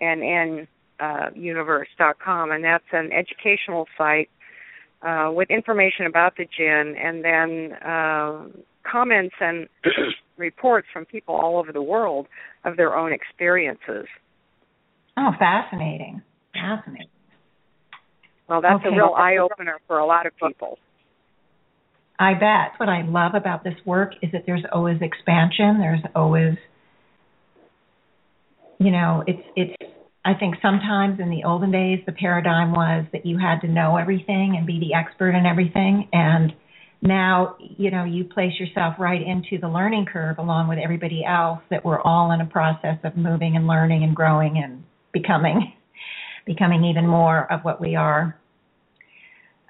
and 0.00 0.22
N 0.22 0.68
uh, 1.00 1.30
universe.com, 1.34 2.50
and 2.50 2.64
that's 2.64 2.84
an 2.92 3.10
educational 3.12 3.86
site 3.96 4.28
uh, 5.02 5.30
with 5.32 5.50
information 5.50 6.06
about 6.06 6.36
the 6.36 6.44
Jinn, 6.44 6.96
and 7.00 7.24
then 7.24 7.72
uh, 7.86 8.46
comments 8.90 9.34
and 9.40 9.68
reports 10.36 10.88
from 10.92 11.04
people 11.04 11.34
all 11.34 11.56
over 11.58 11.72
the 11.72 11.82
world 11.82 12.26
of 12.68 12.76
their 12.76 12.96
own 12.96 13.12
experiences. 13.12 14.06
Oh, 15.16 15.30
fascinating! 15.38 16.22
Fascinating. 16.54 17.08
Well, 18.48 18.62
that's 18.62 18.80
okay. 18.86 18.88
a 18.88 18.96
real 18.96 19.14
eye 19.16 19.36
opener 19.38 19.78
for 19.86 19.98
a 19.98 20.06
lot 20.06 20.26
of 20.26 20.32
people. 20.36 20.78
I 22.18 22.34
bet. 22.34 22.78
What 22.78 22.88
I 22.88 23.02
love 23.02 23.34
about 23.34 23.62
this 23.62 23.74
work 23.84 24.12
is 24.22 24.32
that 24.32 24.42
there's 24.46 24.64
always 24.72 24.96
expansion. 25.00 25.78
There's 25.78 26.00
always, 26.14 26.56
you 28.78 28.90
know, 28.90 29.22
it's 29.26 29.42
it's. 29.54 29.92
I 30.24 30.34
think 30.34 30.56
sometimes 30.60 31.20
in 31.20 31.30
the 31.30 31.44
olden 31.44 31.70
days 31.70 32.00
the 32.04 32.12
paradigm 32.12 32.72
was 32.72 33.06
that 33.12 33.24
you 33.24 33.38
had 33.38 33.60
to 33.60 33.68
know 33.68 33.96
everything 33.96 34.56
and 34.58 34.66
be 34.66 34.78
the 34.78 34.94
expert 34.94 35.30
in 35.30 35.46
everything, 35.46 36.08
and 36.12 36.52
now 37.00 37.56
you 37.60 37.90
know 37.90 38.04
you 38.04 38.24
place 38.24 38.52
yourself 38.58 38.94
right 38.98 39.20
into 39.20 39.58
the 39.60 39.68
learning 39.68 40.06
curve 40.12 40.38
along 40.38 40.68
with 40.68 40.78
everybody 40.78 41.24
else. 41.24 41.60
That 41.70 41.84
we're 41.84 42.00
all 42.00 42.32
in 42.32 42.40
a 42.40 42.46
process 42.46 42.98
of 43.04 43.16
moving 43.16 43.56
and 43.56 43.66
learning 43.66 44.04
and 44.04 44.14
growing 44.14 44.60
and 44.62 44.82
becoming, 45.12 45.72
becoming 46.46 46.84
even 46.84 47.06
more 47.06 47.50
of 47.52 47.60
what 47.62 47.80
we 47.80 47.96
are. 47.96 48.38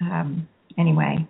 Um, 0.01 0.49
anyway, 0.79 1.27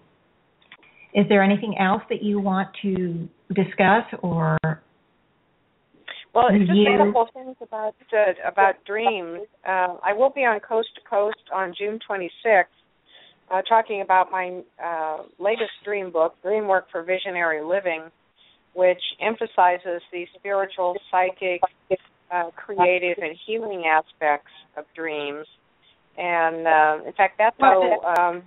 is 1.15 1.27
there 1.29 1.43
anything 1.43 1.77
else 1.79 2.03
that 2.11 2.23
you 2.23 2.39
want 2.39 2.69
to 2.83 3.29
discuss 3.55 4.05
or 4.23 4.59
well, 6.35 6.49
it's 6.51 6.67
just 6.67 6.79
a 6.79 7.05
couple 7.05 7.29
things 7.33 7.57
about 7.63 7.95
uh, 8.13 8.33
about 8.47 8.85
dreams. 8.85 9.41
Uh, 9.67 9.97
I 10.05 10.13
will 10.13 10.31
be 10.31 10.43
on 10.43 10.61
Coast 10.61 10.89
to 10.95 11.01
Coast 11.09 11.43
on 11.53 11.75
June 11.77 11.99
26th, 12.09 12.65
uh, 13.51 13.63
talking 13.63 14.01
about 14.01 14.31
my 14.31 14.63
uh, 14.83 15.23
latest 15.39 15.73
dream 15.85 16.11
book, 16.11 16.35
Dream 16.43 16.67
Work 16.69 16.87
for 16.91 17.03
Visionary 17.03 17.63
Living, 17.65 18.11
which 18.75 19.01
emphasizes 19.21 20.03
the 20.13 20.27
spiritual, 20.39 20.97
psychic, 21.11 21.61
uh, 22.31 22.51
creative, 22.57 23.19
and 23.23 23.37
healing 23.47 23.85
aspects 23.87 24.51
of 24.77 24.85
dreams. 24.95 25.47
And 26.17 26.67
uh, 26.67 27.07
in 27.07 27.13
fact, 27.13 27.39
that's 27.39 27.57
how 27.59 28.01
um, 28.19 28.43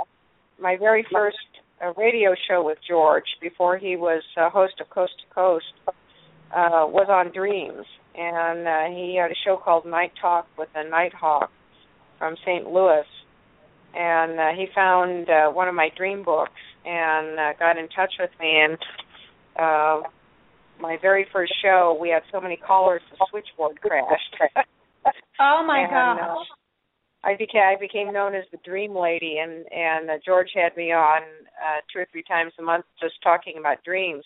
my 0.59 0.77
very 0.77 1.05
first 1.11 1.37
uh, 1.81 1.93
radio 1.97 2.35
show 2.47 2.63
with 2.63 2.77
George, 2.87 3.25
before 3.41 3.77
he 3.77 3.95
was 3.95 4.21
uh, 4.37 4.49
host 4.49 4.73
of 4.79 4.89
Coast 4.89 5.13
to 5.19 5.33
Coast, 5.33 5.65
uh, 5.87 6.85
was 6.85 7.07
on 7.09 7.33
dreams. 7.33 7.85
And 8.13 8.67
uh, 8.67 8.95
he 8.95 9.15
had 9.15 9.31
a 9.31 9.35
show 9.45 9.57
called 9.57 9.85
Night 9.85 10.11
Talk 10.21 10.47
with 10.57 10.69
the 10.73 10.83
Nighthawk 10.83 11.49
from 12.19 12.35
St. 12.45 12.67
Louis. 12.67 13.05
And 13.95 14.39
uh, 14.39 14.49
he 14.55 14.67
found 14.73 15.29
uh, 15.29 15.49
one 15.49 15.67
of 15.67 15.75
my 15.75 15.89
dream 15.97 16.23
books 16.23 16.51
and 16.85 17.39
uh, 17.39 17.53
got 17.59 17.77
in 17.77 17.87
touch 17.89 18.13
with 18.19 18.31
me. 18.39 18.61
And 18.63 18.77
uh, 19.57 20.01
my 20.79 20.97
very 21.01 21.25
first 21.31 21.53
show, 21.61 21.97
we 21.99 22.09
had 22.09 22.23
so 22.31 22.39
many 22.39 22.57
callers, 22.57 23.01
the 23.11 23.25
switchboard 23.29 23.79
crashed. 23.81 24.35
Oh 25.39 25.63
my 25.65 25.79
and, 25.79 25.89
gosh. 25.89 26.37
Uh, 27.23 27.27
I 27.27 27.35
became 27.35 27.61
I 27.61 27.75
became 27.79 28.13
known 28.13 28.35
as 28.35 28.43
the 28.51 28.59
Dream 28.63 28.95
Lady, 28.95 29.37
and 29.39 29.65
and 29.71 30.09
uh, 30.09 30.13
George 30.23 30.49
had 30.53 30.75
me 30.75 30.91
on 30.91 31.21
uh, 31.21 31.81
two 31.91 31.99
or 31.99 32.07
three 32.11 32.23
times 32.23 32.53
a 32.59 32.61
month 32.61 32.85
just 32.99 33.15
talking 33.23 33.55
about 33.59 33.83
dreams. 33.83 34.23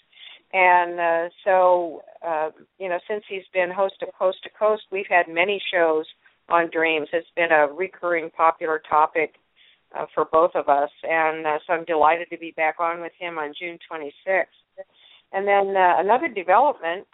And 0.53 0.99
uh, 0.99 1.29
so, 1.43 2.01
uh, 2.25 2.49
you 2.77 2.87
know, 2.87 2.99
since 3.09 3.23
he's 3.27 3.43
been 3.53 3.71
host 3.71 3.95
of 4.01 4.09
Coast 4.17 4.37
to 4.43 4.49
Coast, 4.57 4.83
we've 4.91 5.07
had 5.09 5.27
many 5.27 5.61
shows 5.73 6.05
on 6.47 6.69
dreams. 6.71 7.07
It's 7.11 7.27
been 7.35 7.51
a 7.51 7.67
recurring 7.67 8.29
popular 8.29 8.81
topic 8.89 9.35
uh, 9.95 10.05
for 10.13 10.25
both 10.31 10.51
of 10.55 10.67
us, 10.69 10.89
and 11.03 11.45
uh, 11.45 11.57
so 11.65 11.73
I'm 11.73 11.85
delighted 11.85 12.27
to 12.31 12.37
be 12.37 12.51
back 12.55 12.75
on 12.79 13.01
with 13.01 13.13
him 13.19 13.37
on 13.37 13.53
June 13.59 13.77
26th. 13.91 14.45
And 15.31 15.47
then 15.47 15.75
uh, 15.75 15.95
another 15.97 16.27
development 16.27 17.05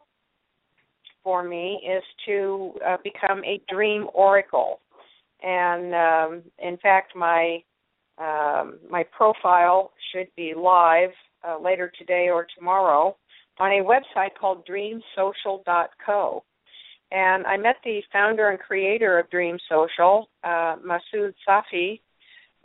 for 1.23 1.43
me 1.43 1.81
is 1.87 2.03
to 2.25 2.73
uh, 2.85 2.97
become 3.03 3.43
a 3.43 3.61
dream 3.69 4.07
oracle. 4.13 4.79
And 5.41 5.93
um, 5.95 6.43
in 6.59 6.77
fact, 6.77 7.15
my 7.15 7.63
um, 8.17 8.77
my 8.89 9.03
profile 9.15 9.91
should 10.11 10.27
be 10.35 10.53
live 10.55 11.09
uh, 11.47 11.57
later 11.59 11.91
today 11.97 12.29
or 12.31 12.45
tomorrow 12.55 13.15
on 13.59 13.71
a 13.71 13.83
website 13.83 14.29
called 14.39 14.67
DreamSocial.co. 14.67 16.43
And 17.11 17.45
I 17.45 17.57
met 17.57 17.77
the 17.83 18.01
founder 18.13 18.49
and 18.49 18.59
creator 18.59 19.19
of 19.19 19.29
Dream 19.29 19.57
Social, 19.67 20.29
uh, 20.43 20.75
Masood 20.85 21.33
Safi, 21.47 21.99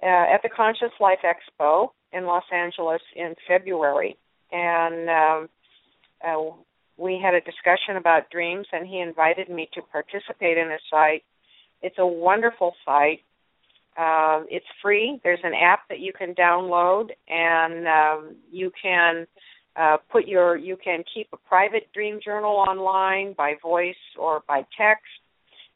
uh, 0.02 0.34
at 0.34 0.42
the 0.42 0.48
Conscious 0.48 0.92
Life 1.00 1.20
Expo 1.24 1.88
in 2.12 2.24
Los 2.24 2.44
Angeles 2.52 3.00
in 3.14 3.34
February. 3.48 4.16
And 4.52 5.08
um, 5.10 5.48
uh, 6.26 6.56
we 6.96 7.20
had 7.22 7.34
a 7.34 7.40
discussion 7.40 7.96
about 7.96 8.30
dreams, 8.30 8.66
and 8.72 8.86
he 8.86 9.00
invited 9.00 9.48
me 9.48 9.68
to 9.74 9.82
participate 9.82 10.56
in 10.56 10.70
his 10.70 10.80
site. 10.90 11.24
It's 11.82 11.96
a 11.98 12.06
wonderful 12.06 12.74
site. 12.84 13.20
Uh, 13.98 14.42
it's 14.50 14.66
free. 14.82 15.20
There's 15.24 15.40
an 15.42 15.54
app 15.54 15.80
that 15.88 16.00
you 16.00 16.12
can 16.12 16.34
download, 16.34 17.08
and 17.28 17.86
um, 17.86 18.36
you 18.50 18.70
can 18.80 19.26
uh, 19.76 19.98
put 20.10 20.26
your 20.26 20.56
you 20.56 20.76
can 20.82 21.02
keep 21.12 21.28
a 21.32 21.36
private 21.36 21.90
dream 21.92 22.18
journal 22.24 22.64
online 22.68 23.34
by 23.34 23.54
voice 23.62 23.94
or 24.18 24.42
by 24.48 24.58
text. 24.78 25.04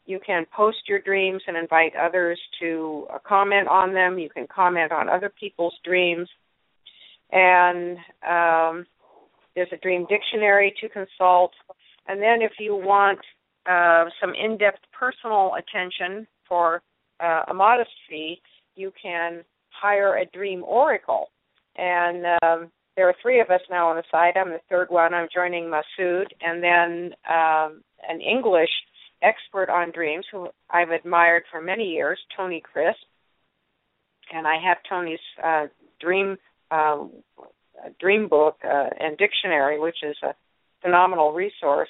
You 0.07 0.19
can 0.25 0.47
post 0.55 0.79
your 0.89 1.01
dreams 1.01 1.43
and 1.47 1.57
invite 1.57 1.93
others 1.95 2.41
to 2.61 3.07
uh, 3.13 3.19
comment 3.27 3.69
on 3.69 3.95
them. 3.95 4.19
You 4.19 4.29
can 4.29 4.47
comment 4.47 4.93
on 4.93 5.09
other 5.09 5.31
people's 5.39 5.75
dreams, 5.85 6.29
and 7.31 7.97
um, 8.29 8.87
there's 9.55 9.69
a 9.73 9.77
dream 9.77 10.07
dictionary 10.09 10.75
to 10.81 10.89
consult. 10.89 11.53
And 12.09 12.21
then, 12.21 12.43
if 12.43 12.53
you 12.59 12.75
want 12.75 13.21
uh, 13.71 14.07
some 14.21 14.33
in-depth 14.35 14.81
personal 14.99 15.53
attention 15.55 16.27
for 16.49 16.83
uh, 17.21 17.43
a 17.49 17.55
modest 17.55 17.91
fee, 18.09 18.41
you 18.75 18.93
can 19.01 19.45
hire 19.69 20.17
a 20.17 20.27
dream 20.27 20.65
oracle. 20.67 21.29
And 21.77 22.25
um, 22.43 22.71
there 22.97 23.09
are 23.09 23.15
three 23.23 23.41
of 23.41 23.51
us 23.51 23.61
now 23.71 23.89
on 23.89 23.97
the 23.97 24.03
site. 24.11 24.37
I'm 24.37 24.51
the 24.51 24.61
third 24.69 24.89
one. 24.91 25.15
I'm 25.15 25.29
joining 25.33 25.65
Masood, 25.65 26.27
and 26.41 26.63
then 26.63 27.13
um, 27.29 27.83
an 28.09 28.21
English 28.21 28.71
expert 29.23 29.71
on 29.71 29.93
dreams 29.93 30.25
who 30.31 30.49
I've 30.71 30.91
admired 30.91 31.45
for 31.51 31.61
many 31.61 31.85
years, 31.85 32.19
Tony 32.37 32.61
Crisp. 32.61 32.99
And 34.33 34.47
I 34.47 34.57
have 34.65 34.79
Tony's 34.89 35.19
uh, 35.43 35.67
dream 36.01 36.37
uh, 36.71 37.07
dream 37.99 38.29
book 38.29 38.57
uh, 38.65 38.91
and 39.01 39.19
dictionary, 39.19 39.81
which 39.81 39.97
is 40.03 40.17
a 40.23 40.35
phenomenal 40.83 41.33
resource 41.33 41.89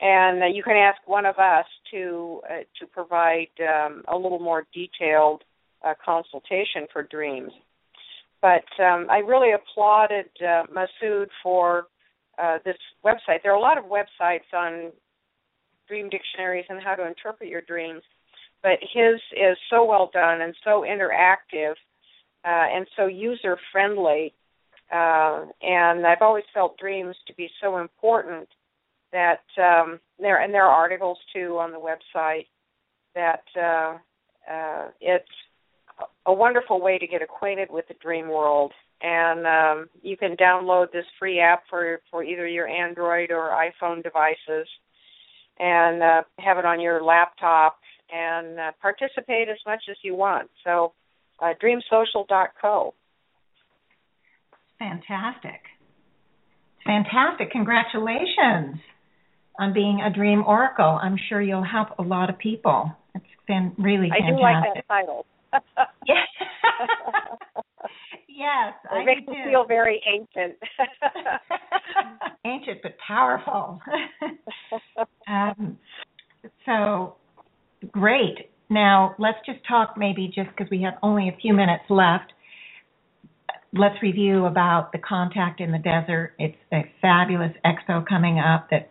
and 0.00 0.42
uh, 0.42 0.46
you 0.46 0.62
can 0.62 0.76
ask 0.76 0.98
one 1.06 1.26
of 1.26 1.38
us 1.38 1.66
to 1.92 2.40
uh, 2.50 2.62
to 2.80 2.86
provide 2.86 3.48
um, 3.60 4.02
a 4.08 4.16
little 4.16 4.38
more 4.38 4.66
detailed 4.74 5.42
uh, 5.84 5.94
consultation 6.04 6.86
for 6.92 7.02
dreams. 7.04 7.52
But 8.42 8.64
um, 8.82 9.06
I 9.10 9.18
really 9.18 9.52
applauded 9.52 10.26
Masood 10.42 11.28
for 11.42 11.86
this 12.64 12.76
website. 13.04 13.42
There 13.42 13.52
are 13.52 13.56
a 13.56 13.60
lot 13.60 13.78
of 13.78 13.84
websites 13.84 14.52
on 14.52 14.92
dream 15.88 16.08
dictionaries 16.08 16.66
and 16.68 16.82
how 16.82 16.94
to 16.94 17.06
interpret 17.06 17.48
your 17.48 17.62
dreams, 17.62 18.02
but 18.62 18.78
his 18.80 19.20
is 19.32 19.56
so 19.70 19.84
well 19.84 20.10
done 20.12 20.40
and 20.40 20.54
so 20.64 20.84
interactive 20.88 21.74
uh, 22.44 22.66
and 22.74 22.86
so 22.96 23.06
user 23.06 23.56
friendly. 23.72 24.32
Uh, 24.92 25.46
and 25.62 26.06
I've 26.06 26.22
always 26.22 26.44
felt 26.52 26.78
dreams 26.78 27.16
to 27.26 27.34
be 27.34 27.48
so 27.62 27.78
important 27.78 28.48
that 29.12 29.44
um, 29.58 29.98
there 30.18 30.42
and 30.42 30.52
there 30.52 30.64
are 30.64 30.74
articles 30.74 31.18
too 31.32 31.58
on 31.58 31.72
the 31.72 31.78
website 31.78 32.46
that 33.14 33.44
uh, 33.56 33.96
uh, 34.52 34.88
it's 35.00 35.24
a 36.26 36.32
wonderful 36.32 36.80
way 36.80 36.98
to 36.98 37.06
get 37.06 37.22
acquainted 37.22 37.68
with 37.70 37.86
the 37.88 37.94
dream 38.02 38.28
world. 38.28 38.72
And 39.00 39.46
um, 39.46 39.88
you 40.02 40.16
can 40.16 40.36
download 40.36 40.90
this 40.92 41.04
free 41.18 41.40
app 41.40 41.62
for 41.68 42.00
for 42.10 42.24
either 42.24 42.46
your 42.46 42.68
Android 42.68 43.30
or 43.30 43.50
iPhone 43.50 44.02
devices, 44.02 44.66
and 45.58 46.02
uh, 46.02 46.22
have 46.38 46.58
it 46.58 46.64
on 46.64 46.80
your 46.80 47.02
laptop 47.02 47.78
and 48.12 48.58
uh, 48.58 48.72
participate 48.80 49.48
as 49.48 49.58
much 49.66 49.82
as 49.90 49.96
you 50.02 50.14
want. 50.14 50.50
So, 50.64 50.92
uh, 51.40 51.54
DreamSocial.co. 51.62 52.94
Fantastic. 54.78 55.60
Fantastic. 56.84 57.50
Congratulations 57.50 58.76
on 59.58 59.72
being 59.72 60.00
a 60.00 60.12
dream 60.12 60.44
oracle. 60.46 60.98
I'm 61.00 61.16
sure 61.28 61.40
you'll 61.40 61.64
help 61.64 61.98
a 61.98 62.02
lot 62.02 62.28
of 62.28 62.38
people. 62.38 62.92
It's 63.14 63.24
been 63.46 63.72
really 63.78 64.10
fantastic. 64.10 64.34
I 64.34 64.36
do 64.36 64.42
like 64.42 64.74
that 64.74 64.88
title. 64.88 65.26
yes. 66.06 66.28
yes, 68.44 68.74
it 68.84 68.94
I 68.94 69.04
makes 69.04 69.26
me 69.26 69.36
feel 69.50 69.64
very 69.66 70.02
ancient. 70.06 70.58
ancient 72.44 72.82
but 72.82 72.92
powerful. 73.06 73.80
um, 75.28 75.78
so 76.66 77.16
great. 77.90 78.50
Now 78.70 79.14
let's 79.18 79.38
just 79.46 79.60
talk 79.68 79.94
maybe 79.96 80.26
just 80.34 80.50
because 80.50 80.70
we 80.70 80.82
have 80.82 80.94
only 81.02 81.28
a 81.28 81.36
few 81.40 81.54
minutes 81.54 81.84
left 81.88 82.32
let's 83.76 84.00
review 84.02 84.46
about 84.46 84.92
the 84.92 84.98
contact 84.98 85.60
in 85.60 85.72
the 85.72 85.78
desert. 85.78 86.34
It's 86.38 86.56
a 86.72 86.84
fabulous 87.02 87.52
expo 87.64 88.06
coming 88.06 88.38
up 88.38 88.68
that 88.70 88.90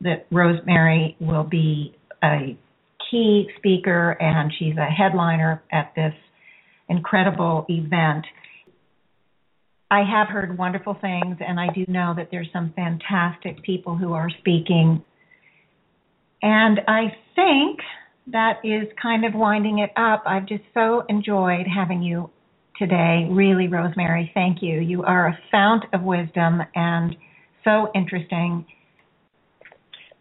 that 0.00 0.26
Rosemary 0.30 1.16
will 1.20 1.44
be 1.44 1.94
a 2.22 2.56
key 3.10 3.48
speaker 3.56 4.16
and 4.20 4.52
she's 4.56 4.76
a 4.76 4.84
headliner 4.84 5.62
at 5.72 5.92
this 5.96 6.14
incredible 6.88 7.66
event. 7.68 8.24
I 9.90 10.02
have 10.02 10.28
heard 10.28 10.56
wonderful 10.58 10.96
things 11.00 11.36
and 11.40 11.58
I 11.58 11.68
do 11.72 11.84
know 11.88 12.14
that 12.16 12.28
there's 12.30 12.48
some 12.52 12.72
fantastic 12.76 13.62
people 13.62 13.96
who 13.96 14.12
are 14.12 14.28
speaking. 14.38 15.02
And 16.42 16.80
I 16.86 17.16
think 17.34 17.80
that 18.26 18.60
is 18.62 18.86
kind 19.00 19.24
of 19.24 19.34
winding 19.34 19.78
it 19.78 19.90
up. 19.96 20.22
I've 20.26 20.46
just 20.46 20.64
so 20.74 21.04
enjoyed 21.08 21.66
having 21.66 22.02
you 22.02 22.30
today. 22.78 23.26
Really, 23.30 23.66
Rosemary, 23.68 24.30
thank 24.34 24.62
you. 24.62 24.80
You 24.80 25.02
are 25.04 25.28
a 25.28 25.38
fount 25.50 25.84
of 25.92 26.02
wisdom 26.02 26.60
and 26.74 27.16
so 27.64 27.90
interesting. 27.94 28.66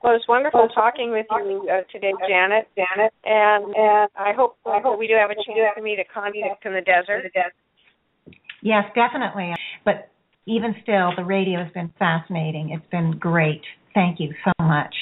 Well, 0.04 0.16
it's 0.16 0.28
wonderful 0.28 0.70
talking 0.74 1.12
with 1.12 1.26
you 1.32 1.68
uh, 1.70 1.82
today, 1.92 2.14
Janet. 2.30 2.68
Janet, 2.78 3.14
and 3.26 3.66
and 3.76 4.10
I 4.16 4.32
hope 4.32 4.56
I 4.66 4.80
hope 4.80 5.00
we 5.00 5.08
do 5.08 5.16
have 5.20 5.32
a 5.32 5.36
chance 5.36 5.74
to 5.76 5.82
meet 5.82 5.98
to 5.98 6.06
contact 6.06 6.66
in 6.66 6.74
the 6.74 6.82
desert. 6.82 7.26
Yes, 8.68 8.84
definitely. 8.94 9.56
But 9.86 10.12
even 10.46 10.76
still, 10.84 11.16
the 11.16 11.24
radio 11.24 11.64
has 11.64 11.72
been 11.72 11.94
fascinating. 11.98 12.76
It's 12.76 12.92
been 12.92 13.18
great. 13.18 13.62
Thank 13.94 14.20
you 14.20 14.34
so 14.44 14.52
much. 14.60 14.94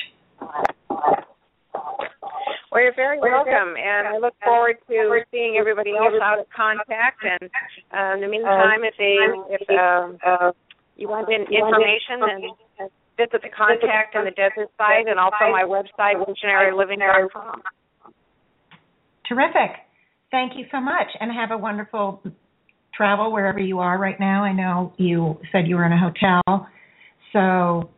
Well, 2.71 2.83
you're 2.83 2.93
very 2.93 3.17
welcome, 3.19 3.73
and 3.73 4.07
I 4.07 4.19
look 4.21 4.35
forward 4.43 4.75
to 4.87 5.21
seeing 5.31 5.57
everybody 5.57 5.97
else 5.97 6.13
out 6.21 6.37
at 6.37 6.45
contact. 6.53 7.25
And 7.25 7.49
uh, 7.89 8.13
in 8.13 8.21
the 8.21 8.27
meantime, 8.27 8.83
if 8.83 8.93
they 8.99 9.17
if 9.49 9.65
um, 9.73 10.19
uh, 10.21 10.51
you 10.95 11.09
want 11.09 11.27
information, 11.31 12.21
then 12.21 12.89
visit 13.17 13.41
the 13.41 13.49
contact 13.49 14.13
in 14.13 14.25
the 14.25 14.31
desert 14.31 14.69
site, 14.77 15.07
and 15.07 15.17
also 15.17 15.49
my 15.49 15.63
website, 15.65 16.21
visionaryliving.com. 16.21 17.63
Terrific. 19.27 19.71
Thank 20.29 20.53
you 20.55 20.65
so 20.69 20.79
much, 20.79 21.07
and 21.19 21.31
have 21.31 21.49
a 21.49 21.57
wonderful 21.57 22.21
travel 22.95 23.31
wherever 23.31 23.59
you 23.59 23.79
are 23.79 23.97
right 23.97 24.19
now. 24.19 24.43
I 24.43 24.53
know 24.53 24.93
you 24.97 25.37
said 25.51 25.67
you 25.67 25.75
were 25.75 25.85
in 25.85 25.91
a 25.91 25.99
hotel, 25.99 26.67
so 27.33 27.89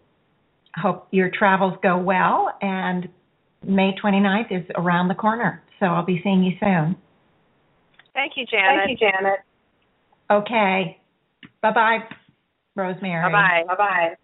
hope 0.75 1.07
your 1.11 1.29
travels 1.37 1.73
go 1.81 1.97
well 1.97 2.55
and 2.61 3.07
May 3.65 3.91
29th 4.01 4.51
is 4.51 4.65
around 4.75 5.07
the 5.07 5.15
corner, 5.15 5.63
so 5.79 5.87
I'll 5.87 6.05
be 6.05 6.21
seeing 6.23 6.43
you 6.43 6.53
soon. 6.59 6.95
Thank 8.13 8.33
you, 8.35 8.45
Janet. 8.45 8.85
Thank 8.85 9.01
you, 9.01 9.07
Janet. 9.11 9.39
Okay. 10.31 10.99
Bye 11.61 11.73
bye, 11.73 11.97
Rosemary. 12.75 13.31
Bye 13.31 13.63
bye. 13.67 13.75
Bye 13.75 13.75
bye. 13.75 14.15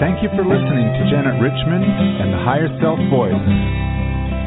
Thank 0.00 0.22
you 0.22 0.30
for 0.34 0.44
listening 0.44 0.88
to 0.96 1.10
Janet 1.10 1.42
Richmond 1.42 1.84
and 1.84 2.32
the 2.32 2.38
Higher 2.38 2.68
Self 2.80 2.98
Voice. 3.10 3.79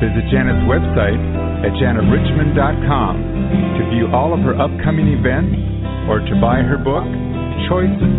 Visit 0.03 0.27
Janet's 0.35 0.67
website 0.67 1.15
at 1.63 1.71
janetrichmond.com 1.79 3.15
to 3.79 3.81
view 3.95 4.11
all 4.11 4.35
of 4.35 4.43
her 4.43 4.51
upcoming 4.51 5.07
events 5.15 5.55
or 6.11 6.19
to 6.19 6.33
buy 6.43 6.59
her 6.59 6.75
book, 6.75 7.07
choices, 7.71 8.11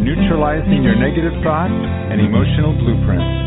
neutralizing 0.00 0.80
your 0.80 0.96
negative 0.96 1.36
thoughts 1.44 1.76
and 1.76 2.24
emotional 2.24 2.72
blueprints. 2.80 3.45